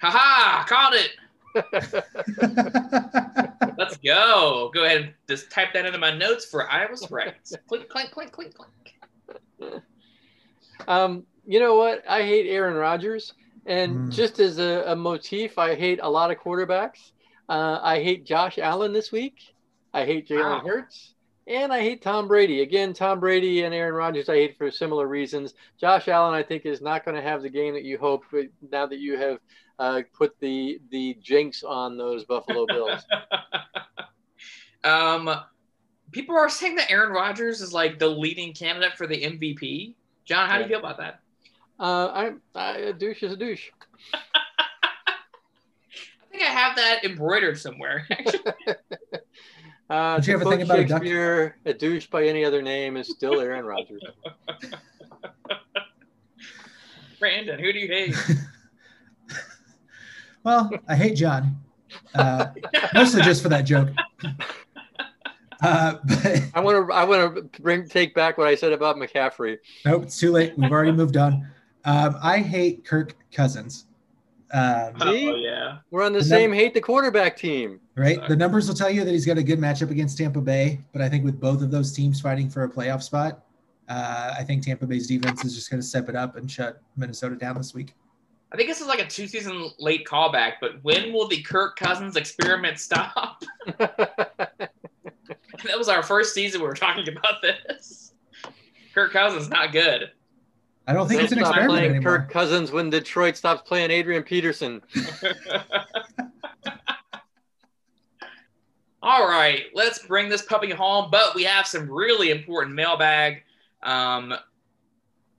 Haha, 0.00 0.64
called 0.64 0.94
it. 0.94 1.12
Let's 3.78 3.96
go. 3.98 4.70
Go 4.74 4.84
ahead 4.84 5.00
and 5.00 5.12
just 5.28 5.50
type 5.50 5.72
that 5.74 5.86
into 5.86 5.98
my 5.98 6.14
notes 6.14 6.44
for 6.44 6.70
I 6.70 6.86
was 6.86 7.10
right. 7.10 7.34
clink, 7.68 7.88
clink, 7.88 8.10
clink, 8.10 8.32
clink, 8.32 8.54
clink. 8.54 9.82
Um, 10.88 11.24
you 11.46 11.60
know 11.60 11.76
what? 11.76 12.02
I 12.08 12.22
hate 12.22 12.48
Aaron 12.48 12.74
Rodgers, 12.74 13.34
and 13.66 13.96
Mm. 13.96 14.10
just 14.10 14.38
as 14.40 14.58
a, 14.58 14.84
a 14.86 14.96
motif, 14.96 15.58
I 15.58 15.74
hate 15.74 16.00
a 16.02 16.08
lot 16.08 16.30
of 16.30 16.38
quarterbacks. 16.38 17.12
Uh, 17.48 17.78
I 17.82 18.02
hate 18.02 18.24
Josh 18.24 18.58
Allen 18.58 18.92
this 18.92 19.10
week. 19.12 19.34
I 19.92 20.04
hate 20.04 20.28
Jalen 20.28 20.58
Wow. 20.62 20.66
Hurts, 20.66 21.14
and 21.46 21.72
I 21.72 21.80
hate 21.80 22.00
Tom 22.02 22.28
Brady. 22.28 22.62
Again, 22.62 22.92
Tom 22.94 23.20
Brady 23.20 23.62
and 23.64 23.74
Aaron 23.74 23.94
Rodgers, 23.94 24.28
I 24.28 24.36
hate 24.36 24.56
for 24.56 24.70
similar 24.70 25.06
reasons. 25.06 25.54
Josh 25.80 26.08
Allen, 26.08 26.34
I 26.34 26.42
think, 26.42 26.64
is 26.64 26.80
not 26.80 27.04
going 27.04 27.16
to 27.16 27.22
have 27.22 27.42
the 27.42 27.50
game 27.50 27.74
that 27.74 27.82
you 27.84 27.98
hope 27.98 28.24
now 28.70 28.86
that 28.86 28.98
you 29.00 29.18
have 29.18 29.38
uh, 29.78 30.02
put 30.16 30.38
the 30.40 30.80
the 30.90 31.16
jinx 31.20 31.62
on 31.64 31.96
those 31.98 32.24
Buffalo 32.24 32.66
Bills. 32.68 33.04
um, 34.84 35.28
people 36.10 36.36
are 36.36 36.48
saying 36.48 36.76
that 36.76 36.90
Aaron 36.90 37.12
Rodgers 37.12 37.60
is 37.60 37.72
like 37.72 37.98
the 37.98 38.08
leading 38.08 38.52
candidate 38.54 38.96
for 38.96 39.06
the 39.06 39.20
MVP. 39.22 39.94
John, 40.24 40.48
how 40.48 40.56
do 40.58 40.62
you 40.62 40.68
feel 40.68 40.78
about 40.78 40.98
that? 40.98 41.20
Uh, 41.82 42.06
I, 42.14 42.30
I, 42.54 42.76
a 42.76 42.92
douche 42.92 43.24
is 43.24 43.32
a 43.32 43.36
douche. 43.36 43.70
I 44.14 44.20
think 46.30 46.44
I 46.44 46.46
have 46.46 46.76
that 46.76 47.04
embroidered 47.04 47.58
somewhere. 47.58 48.06
Uh, 49.90 50.14
Don't 50.14 50.26
you 50.26 50.32
to 50.32 50.40
ever 50.40 50.50
think 50.50 50.62
about 50.62 50.78
a 50.78 50.84
duck? 50.86 51.02
Shakespeare, 51.02 51.58
a 51.66 51.74
douche 51.74 52.06
by 52.06 52.24
any 52.24 52.46
other 52.46 52.62
name 52.62 52.96
is 52.96 53.08
still 53.08 53.38
Aaron 53.42 53.66
Rodgers. 53.66 54.02
Brandon, 57.18 57.58
who 57.58 57.74
do 57.74 57.78
you 57.78 57.88
hate? 57.88 58.16
well, 60.44 60.70
I 60.88 60.96
hate 60.96 61.16
John, 61.16 61.56
uh, 62.14 62.46
mostly 62.94 63.20
just 63.20 63.42
for 63.42 63.50
that 63.50 63.62
joke. 63.62 63.90
Uh, 65.60 65.96
but 66.04 66.42
I 66.54 66.60
want 66.60 66.88
to 66.88 66.94
I 66.94 67.04
want 67.04 67.34
to 67.34 67.42
bring 67.60 67.86
take 67.86 68.14
back 68.14 68.38
what 68.38 68.46
I 68.46 68.54
said 68.54 68.72
about 68.72 68.96
McCaffrey. 68.96 69.58
nope, 69.84 70.04
it's 70.04 70.18
too 70.18 70.32
late. 70.32 70.56
We've 70.56 70.72
already 70.72 70.92
moved 70.92 71.18
on. 71.18 71.51
Um, 71.84 72.16
I 72.22 72.38
hate 72.38 72.84
Kirk 72.84 73.14
Cousins. 73.32 73.86
Um, 74.52 74.92
Oh 75.00 75.12
yeah. 75.12 75.78
We're 75.90 76.04
on 76.04 76.12
the 76.12 76.18
And 76.18 76.26
same 76.28 76.52
hate 76.52 76.74
the 76.74 76.80
quarterback 76.80 77.36
team. 77.36 77.80
right? 77.96 78.20
The 78.28 78.36
numbers 78.36 78.68
will 78.68 78.74
tell 78.74 78.90
you 78.90 79.02
that 79.04 79.10
he's 79.10 79.24
got 79.26 79.38
a 79.38 79.42
good 79.42 79.58
matchup 79.58 79.90
against 79.90 80.18
Tampa 80.18 80.40
Bay, 80.40 80.80
but 80.92 81.00
I 81.00 81.08
think 81.08 81.24
with 81.24 81.40
both 81.40 81.62
of 81.62 81.70
those 81.70 81.92
teams 81.92 82.20
fighting 82.20 82.50
for 82.50 82.64
a 82.64 82.68
playoff 82.68 83.02
spot, 83.02 83.44
uh, 83.88 84.34
I 84.38 84.44
think 84.44 84.62
Tampa 84.64 84.86
Bay's 84.86 85.06
defense 85.06 85.44
is 85.44 85.54
just 85.54 85.70
going 85.70 85.80
to 85.80 85.86
step 85.86 86.08
it 86.08 86.16
up 86.16 86.36
and 86.36 86.50
shut 86.50 86.80
Minnesota 86.96 87.34
down 87.34 87.56
this 87.56 87.74
week. 87.74 87.94
I 88.52 88.56
think 88.56 88.68
this 88.68 88.82
is 88.82 88.86
like 88.86 89.00
a 89.00 89.06
two 89.06 89.26
season 89.26 89.70
late 89.78 90.06
callback, 90.06 90.54
but 90.60 90.72
when 90.82 91.12
will 91.14 91.26
the 91.26 91.40
Kirk 91.42 91.76
Cousins 91.76 92.16
experiment 92.16 92.78
stop? 92.78 93.42
that 93.78 94.70
was 95.78 95.88
our 95.88 96.02
first 96.02 96.34
season 96.34 96.60
we 96.60 96.66
were 96.66 96.74
talking 96.74 97.08
about 97.08 97.40
this. 97.40 98.12
Kirk 98.94 99.12
Cousins 99.12 99.48
not 99.48 99.72
good. 99.72 100.10
I 100.86 100.92
don't 100.92 101.06
think 101.08 101.18
They'll 101.18 101.24
it's 101.24 101.32
an 101.32 101.38
experiment 101.38 101.70
playing 101.70 101.90
anymore. 101.90 102.18
Kirk 102.18 102.30
Cousins 102.30 102.72
when 102.72 102.90
Detroit 102.90 103.36
stops 103.36 103.62
playing 103.62 103.90
Adrian 103.90 104.22
Peterson. 104.22 104.82
All 109.04 109.26
right, 109.26 109.64
let's 109.74 110.00
bring 110.06 110.28
this 110.28 110.42
puppy 110.42 110.70
home, 110.70 111.08
but 111.10 111.34
we 111.34 111.42
have 111.44 111.66
some 111.66 111.90
really 111.90 112.30
important 112.30 112.74
mailbag. 112.74 113.42
Um, 113.82 114.34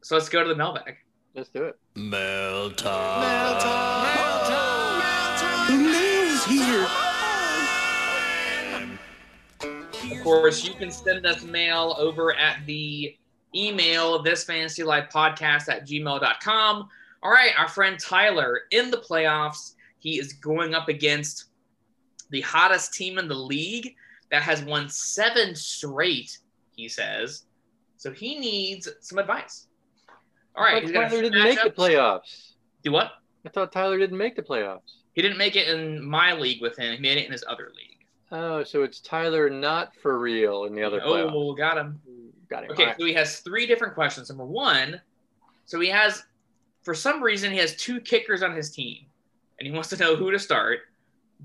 so 0.02 0.16
let's 0.16 0.28
go 0.28 0.44
to 0.44 0.50
the 0.50 0.56
mailbag. 0.56 0.98
Let's 1.34 1.50
do 1.50 1.64
it. 1.64 1.80
Mail 1.96 2.72
time. 2.72 3.22
The 5.68 5.78
mail's 5.78 6.46
here. 6.46 6.88
Of 10.18 10.24
course, 10.24 10.66
you 10.66 10.74
can 10.74 10.92
send 10.92 11.26
us 11.26 11.44
mail 11.44 11.96
over 11.98 12.36
at 12.36 12.66
the 12.66 13.18
email 13.56 14.22
this 14.22 14.44
fantasy 14.44 14.84
life 14.84 15.10
podcast 15.14 15.70
at 15.70 15.88
gmail.com. 15.88 16.90
All 17.22 17.32
right, 17.32 17.52
our 17.58 17.68
friend 17.68 18.00
Tyler 18.00 18.62
in 18.72 18.92
the 18.92 18.98
playoffs. 18.98 19.74
He 20.00 20.20
is 20.20 20.34
going 20.34 20.76
up 20.76 20.90
against 20.90 21.46
the 22.30 22.42
hottest 22.42 22.94
team 22.94 23.18
in 23.18 23.28
the 23.28 23.36
league 23.36 23.96
that 24.32 24.42
has 24.42 24.62
won 24.64 24.90
seven 24.90 25.56
straight, 25.56 26.38
he 26.76 26.90
says. 26.90 27.44
So 27.98 28.12
he 28.12 28.38
needs 28.38 28.90
some 29.00 29.20
advice. 29.20 29.68
All 30.56 30.64
right, 30.64 30.92
Tyler 30.92 31.22
didn't 31.22 31.42
make 31.42 31.62
the 31.64 31.70
playoffs. 31.70 32.54
Do 32.84 32.92
what? 32.92 33.12
I 33.46 33.50
thought 33.50 33.72
Tyler 33.72 33.98
didn't 33.98 34.18
make 34.18 34.36
the 34.36 34.42
playoffs. 34.42 34.98
He 35.14 35.22
didn't 35.22 35.38
make 35.38 35.56
it 35.56 35.70
in 35.70 36.04
my 36.04 36.34
league 36.34 36.62
with 36.62 36.78
him. 36.78 36.94
He 36.94 37.00
made 37.00 37.18
it 37.18 37.26
in 37.26 37.32
his 37.32 37.44
other 37.48 37.72
league. 37.76 38.06
Oh, 38.32 38.64
so 38.64 38.84
it's 38.84 39.00
Tyler 39.00 39.50
not 39.50 39.96
for 39.96 40.20
real 40.20 40.66
in 40.66 40.74
the 40.74 40.84
other 40.84 41.02
oh, 41.04 41.12
playoffs. 41.12 41.32
oh, 41.34 41.54
got 41.54 41.78
him. 41.78 42.02
Got 42.54 42.66
him. 42.66 42.72
Okay, 42.72 42.84
All 42.84 42.88
right. 42.90 42.98
so 43.00 43.06
he 43.06 43.14
has 43.14 43.40
three 43.40 43.66
different 43.66 43.96
questions. 43.96 44.30
Number 44.30 44.46
one, 44.46 45.02
so 45.66 45.80
he 45.80 45.90
has, 45.90 46.24
for 46.84 46.94
some 46.94 47.22
reason, 47.24 47.52
he 47.52 47.58
has 47.58 47.76
two 47.76 48.00
kickers 48.00 48.44
on 48.44 48.56
his 48.56 48.70
team, 48.70 49.06
and 49.60 49.68
he 49.68 49.74
wants 49.74 49.90
to 49.90 49.98
know 49.98 50.16
who 50.16 50.30
to 50.30 50.38
start: 50.38 50.82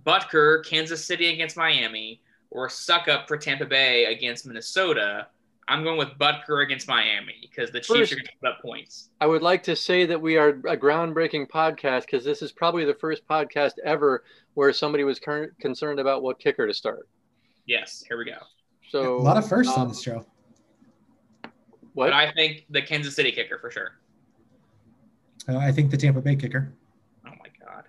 Butker, 0.04 0.64
Kansas 0.66 1.02
City 1.04 1.32
against 1.32 1.56
Miami, 1.56 2.20
or 2.50 2.68
Succop 2.68 3.26
for 3.26 3.38
Tampa 3.38 3.64
Bay 3.64 4.04
against 4.04 4.46
Minnesota. 4.46 5.28
I'm 5.66 5.82
going 5.82 5.98
with 5.98 6.11
Butker 6.18 6.62
against 6.62 6.88
Miami 6.88 7.34
because 7.42 7.70
the 7.70 7.80
Chiefs 7.80 7.98
First- 7.98 8.12
are 8.12 8.16
going 8.16 8.26
to 8.26 8.32
put 8.40 8.48
up 8.50 8.62
points. 8.62 9.11
I 9.20 9.26
would 9.26 9.42
like 9.42 9.62
to 9.64 9.76
say 9.76 10.04
that 10.06 10.20
we 10.20 10.36
are 10.36 10.48
a 10.48 10.76
groundbreaking 10.76 11.48
podcast 11.48 12.02
because 12.02 12.24
this 12.24 12.42
is 12.42 12.52
probably 12.52 12.84
the 12.84 12.94
first 12.94 13.26
podcast 13.26 13.72
ever 13.84 14.24
where 14.54 14.72
somebody 14.72 15.04
was 15.04 15.18
cur- 15.18 15.54
concerned 15.61 16.00
about 16.00 16.22
what 16.22 16.38
kicker 16.38 16.66
to 16.66 16.72
start. 16.74 17.09
Yes, 17.66 18.02
here 18.09 18.16
we 18.18 18.24
go. 18.24 18.38
So 18.90 19.16
a 19.16 19.18
lot 19.18 19.36
of 19.36 19.46
firsts 19.46 19.74
um, 19.74 19.82
on 19.82 19.88
this 19.88 20.02
show. 20.02 20.24
What? 21.99 22.07
But 22.07 22.12
I 22.14 22.30
think 22.32 22.64
the 22.70 22.80
Kansas 22.80 23.14
City 23.16 23.32
kicker 23.32 23.59
for 23.59 23.70
sure. 23.70 23.99
Uh, 25.49 25.57
I 25.59 25.72
think 25.72 25.90
the 25.90 25.96
Tampa 25.96 26.20
Bay 26.20 26.36
kicker. 26.36 26.72
Oh 27.26 27.30
my 27.30 27.51
god, 27.66 27.84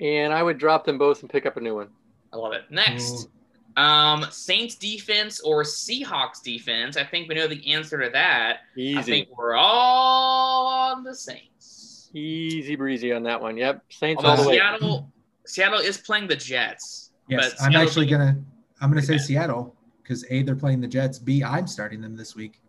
and 0.00 0.32
I 0.32 0.42
would 0.42 0.58
drop 0.58 0.84
them 0.84 0.98
both 0.98 1.22
and 1.22 1.30
pick 1.30 1.44
up 1.46 1.56
a 1.56 1.60
new 1.60 1.74
one. 1.74 1.88
I 2.32 2.36
love 2.36 2.52
it. 2.52 2.62
Next. 2.70 3.28
Um, 3.76 4.24
Saints 4.30 4.76
defense 4.76 5.40
or 5.40 5.64
Seahawks 5.64 6.40
defense? 6.44 6.96
I 6.96 7.02
think 7.02 7.28
we 7.28 7.34
know 7.34 7.48
the 7.48 7.72
answer 7.72 8.00
to 8.04 8.08
that. 8.10 8.58
I 8.76 8.80
Easy, 8.80 9.02
think 9.02 9.36
we're 9.36 9.54
all 9.56 10.66
on 10.68 11.02
the 11.02 11.12
Saints. 11.12 12.08
easy 12.14 12.76
breezy 12.76 13.12
on 13.12 13.24
that 13.24 13.40
one. 13.40 13.56
Yep, 13.56 13.82
Saints 13.88 14.22
all 14.22 14.30
Although 14.30 14.44
the 14.44 14.48
way. 14.50 14.54
Seattle, 14.58 15.12
Seattle 15.44 15.80
is 15.80 15.98
playing 15.98 16.28
the 16.28 16.36
Jets. 16.36 17.10
Yes, 17.28 17.54
but 17.54 17.62
I'm 17.64 17.72
Seattle 17.72 17.88
actually 17.88 18.06
gonna 18.06 18.36
I'm 18.80 18.90
gonna 18.90 19.02
say 19.02 19.14
Okay. 19.14 19.22
Seattle 19.24 19.74
because 20.04 20.24
a 20.30 20.42
they're 20.42 20.54
playing 20.54 20.80
the 20.80 20.86
Jets. 20.86 21.18
B 21.18 21.42
I'm 21.42 21.66
starting 21.66 22.00
them 22.00 22.14
this 22.16 22.36
week, 22.36 22.60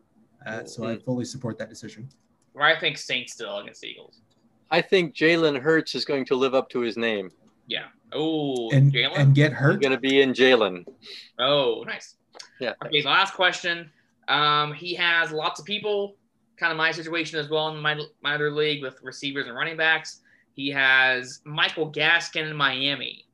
uh, 0.45 0.65
so 0.65 0.85
I 0.85 0.95
Mhm. 0.95 1.03
fully 1.03 1.25
support 1.25 1.57
that 1.59 1.69
decision. 1.69 2.09
Or 2.53 2.61
I 2.63 2.77
think 2.79 2.97
Saints 2.97 3.33
still 3.33 3.57
against 3.57 3.81
the 3.81 3.87
Eagles. 3.89 4.21
I 4.71 4.81
think 4.81 5.15
Jalen 5.15 5.59
Hurts 5.59 5.93
is 5.95 6.05
going 6.05 6.25
to 6.25 6.35
live 6.35 6.53
up 6.55 6.69
to 6.69 6.79
his 6.79 6.97
name. 6.97 7.31
Yeah. 7.67 7.87
Oh, 8.13 8.69
And 8.71 8.91
Jalen. 8.93 9.17
and 9.17 9.35
get 9.35 9.51
He's 9.51 9.59
hurt. 9.59 9.81
going 9.81 9.91
to 9.91 9.99
be 9.99 10.21
in 10.21 10.33
Jalen. 10.33 10.85
oh, 11.39 11.83
nice. 11.85 12.15
Yeah. 12.59 12.73
Okay, 12.85 13.01
the 13.01 13.07
last 13.07 13.33
question. 13.33 13.91
Um, 14.27 14.73
he 14.73 14.93
has 14.95 15.31
lots 15.31 15.59
of 15.59 15.65
people, 15.65 16.15
kind 16.57 16.71
of 16.71 16.77
my 16.77 16.91
situation 16.91 17.37
as 17.39 17.49
well 17.49 17.67
in 17.69 17.77
my 17.81 17.99
my 18.21 18.35
other 18.35 18.49
league 18.51 18.81
with 18.81 18.97
receivers 19.03 19.47
and 19.47 19.55
running 19.55 19.77
backs. 19.77 20.21
He 20.53 20.69
has 20.69 21.41
Michael 21.43 21.91
Gaskin 21.91 22.49
in 22.49 22.55
Miami, 22.55 23.25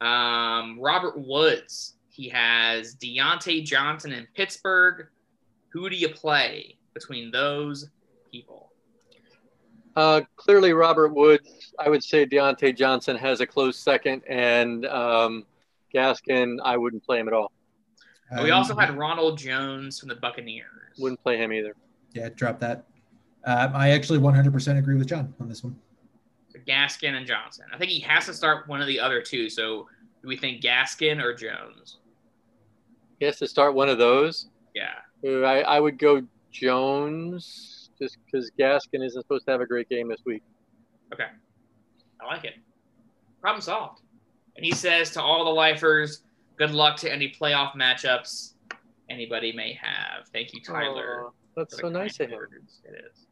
um, 0.00 0.78
Robert 0.80 1.18
Woods. 1.18 1.94
He 2.08 2.28
has 2.28 2.94
Diontae 2.96 3.64
Johnson 3.64 4.12
in 4.12 4.26
Pittsburgh. 4.34 5.08
Who 5.72 5.88
do 5.90 5.96
you 5.96 6.08
play 6.08 6.76
between 6.94 7.30
those 7.30 7.88
people? 8.30 8.70
Uh, 9.96 10.22
clearly, 10.36 10.72
Robert 10.72 11.08
Woods. 11.14 11.72
I 11.78 11.88
would 11.88 12.02
say 12.02 12.24
Diontae 12.26 12.76
Johnson 12.76 13.16
has 13.16 13.40
a 13.40 13.46
close 13.46 13.78
second, 13.78 14.22
and 14.28 14.86
um, 14.86 15.44
Gaskin. 15.94 16.58
I 16.64 16.76
wouldn't 16.76 17.04
play 17.04 17.18
him 17.20 17.28
at 17.28 17.34
all. 17.34 17.52
we 18.42 18.50
Um, 18.50 18.58
also 18.58 18.74
had 18.76 18.96
Ronald 18.96 19.38
Jones 19.38 19.98
from 20.00 20.08
the 20.08 20.14
Buccaneers. 20.16 20.68
Wouldn't 20.98 21.22
play 21.22 21.36
him 21.36 21.52
either. 21.52 21.74
yeah, 22.14 22.28
drop 22.34 22.58
that. 22.60 22.84
Um, 23.44 23.72
I 23.74 23.90
actually 23.90 24.20
100% 24.20 24.78
agree 24.78 24.94
with 24.96 25.08
John 25.08 25.34
on 25.40 25.48
this 25.48 25.64
one. 25.64 25.76
So 26.50 26.58
Gaskin 26.60 27.14
and 27.14 27.26
Johnson. 27.26 27.64
I 27.74 27.76
think 27.78 27.90
he 27.90 27.98
has 28.00 28.26
to 28.26 28.34
start 28.34 28.68
one 28.68 28.80
of 28.80 28.86
the 28.86 29.00
other 29.00 29.20
two. 29.20 29.50
So 29.50 29.88
do 30.22 30.28
we 30.28 30.36
think 30.36 30.62
Gaskin 30.62 31.20
or 31.20 31.34
Jones? 31.34 31.98
He 33.18 33.24
has 33.26 33.38
to 33.38 33.48
start 33.48 33.74
one 33.74 33.88
of 33.88 33.98
those. 33.98 34.48
Yeah. 34.74 34.92
I, 35.24 35.60
I 35.60 35.80
would 35.80 35.98
go 35.98 36.22
Jones, 36.50 37.90
just 37.98 38.18
because 38.24 38.50
Gaskin 38.58 39.04
isn't 39.04 39.22
supposed 39.22 39.46
to 39.46 39.52
have 39.52 39.60
a 39.60 39.66
great 39.66 39.88
game 39.88 40.08
this 40.08 40.22
week. 40.26 40.42
Okay. 41.12 41.26
I 42.20 42.26
like 42.26 42.44
it. 42.44 42.54
Problem 43.40 43.60
solved. 43.60 44.00
And 44.56 44.64
he 44.64 44.72
says 44.72 45.10
to 45.12 45.22
all 45.22 45.44
the 45.44 45.50
lifers, 45.50 46.22
good 46.56 46.72
luck 46.72 46.96
to 46.98 47.12
any 47.12 47.28
playoff 47.28 47.74
matchups 47.74 48.54
anybody 49.10 49.52
may 49.52 49.78
have. 49.80 50.26
Thank 50.32 50.52
you, 50.54 50.60
Tyler. 50.60 51.28
That's 51.56 51.78
so 51.78 51.88
nice 51.88 52.20
of 52.20 52.30
him. 52.30 52.36
words. 52.36 52.80
It 52.84 53.04
is. 53.10 53.26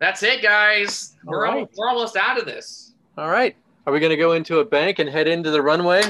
That's 0.00 0.22
it, 0.22 0.42
guys. 0.42 1.16
All 1.26 1.32
We're 1.32 1.66
we're 1.76 1.88
almost 1.88 2.16
out 2.16 2.38
of 2.38 2.46
this. 2.46 2.94
All 3.16 3.30
right. 3.30 3.56
Are 3.86 3.92
we 3.92 4.00
going 4.00 4.10
to 4.10 4.16
go 4.16 4.32
into 4.32 4.60
a 4.60 4.64
bank 4.64 4.98
and 4.98 5.08
head 5.08 5.26
into 5.28 5.50
the 5.50 5.60
runway? 5.62 6.02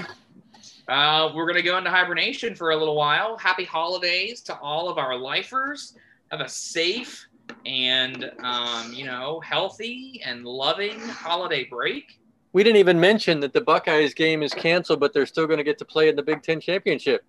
Uh, 0.88 1.30
we're 1.34 1.46
gonna 1.46 1.62
go 1.62 1.76
into 1.76 1.90
hibernation 1.90 2.54
for 2.54 2.70
a 2.70 2.76
little 2.76 2.96
while. 2.96 3.36
Happy 3.36 3.64
holidays 3.64 4.40
to 4.42 4.58
all 4.58 4.88
of 4.88 4.96
our 4.96 5.16
lifers. 5.16 5.94
Have 6.30 6.40
a 6.40 6.48
safe 6.48 7.26
and 7.66 8.30
um, 8.42 8.92
you 8.92 9.04
know 9.04 9.40
healthy 9.40 10.22
and 10.24 10.44
loving 10.44 10.98
holiday 11.00 11.64
break. 11.64 12.20
We 12.52 12.64
didn't 12.64 12.78
even 12.78 12.98
mention 12.98 13.40
that 13.40 13.52
the 13.52 13.60
Buckeyes 13.60 14.14
game 14.14 14.42
is 14.42 14.54
canceled, 14.54 15.00
but 15.00 15.12
they're 15.12 15.26
still 15.26 15.46
going 15.46 15.58
to 15.58 15.64
get 15.64 15.78
to 15.78 15.84
play 15.84 16.08
in 16.08 16.16
the 16.16 16.22
Big 16.22 16.42
Ten 16.42 16.60
championship. 16.60 17.22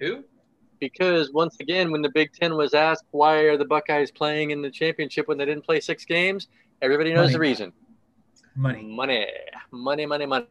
Who? 0.00 0.24
Because 0.80 1.30
once 1.30 1.56
again, 1.60 1.92
when 1.92 2.02
the 2.02 2.10
Big 2.10 2.32
Ten 2.32 2.56
was 2.56 2.74
asked 2.74 3.04
why 3.12 3.36
are 3.36 3.56
the 3.56 3.64
Buckeyes 3.64 4.10
playing 4.10 4.50
in 4.50 4.62
the 4.62 4.70
championship 4.70 5.28
when 5.28 5.38
they 5.38 5.44
didn't 5.44 5.64
play 5.64 5.78
six 5.78 6.04
games, 6.04 6.48
everybody 6.82 7.12
knows 7.12 7.26
Money. 7.26 7.32
the 7.34 7.38
reason. 7.38 7.72
Money. 8.56 8.82
Money, 8.82 9.26
money, 9.70 10.06
money, 10.06 10.26
money. 10.26 10.46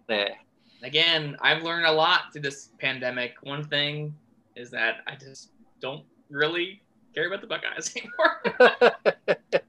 Again, 0.83 1.35
I've 1.41 1.63
learned 1.63 1.85
a 1.85 1.91
lot 1.91 2.31
through 2.31 2.43
this 2.43 2.69
pandemic. 2.79 3.35
One 3.41 3.63
thing 3.63 4.15
is 4.55 4.71
that 4.71 4.97
I 5.07 5.15
just 5.15 5.49
don't 5.81 6.03
really 6.29 6.81
care 7.13 7.27
about 7.27 7.41
the 7.41 7.47
Buckeyes 7.47 7.93
anymore. 7.97 9.61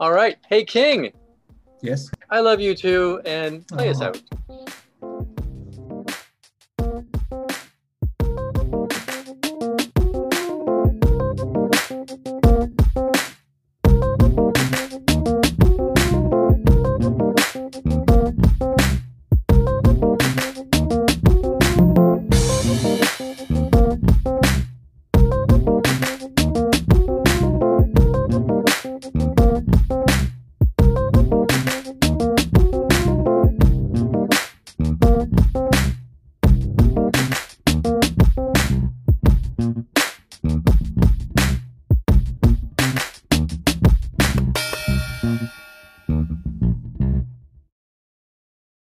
All 0.00 0.12
right. 0.12 0.36
Hey, 0.48 0.64
King, 0.64 1.12
Yes. 1.80 2.10
I 2.30 2.40
love 2.40 2.60
you 2.60 2.74
too, 2.74 3.20
and 3.24 3.66
play 3.68 3.88
us 3.88 4.00
out. 4.00 4.20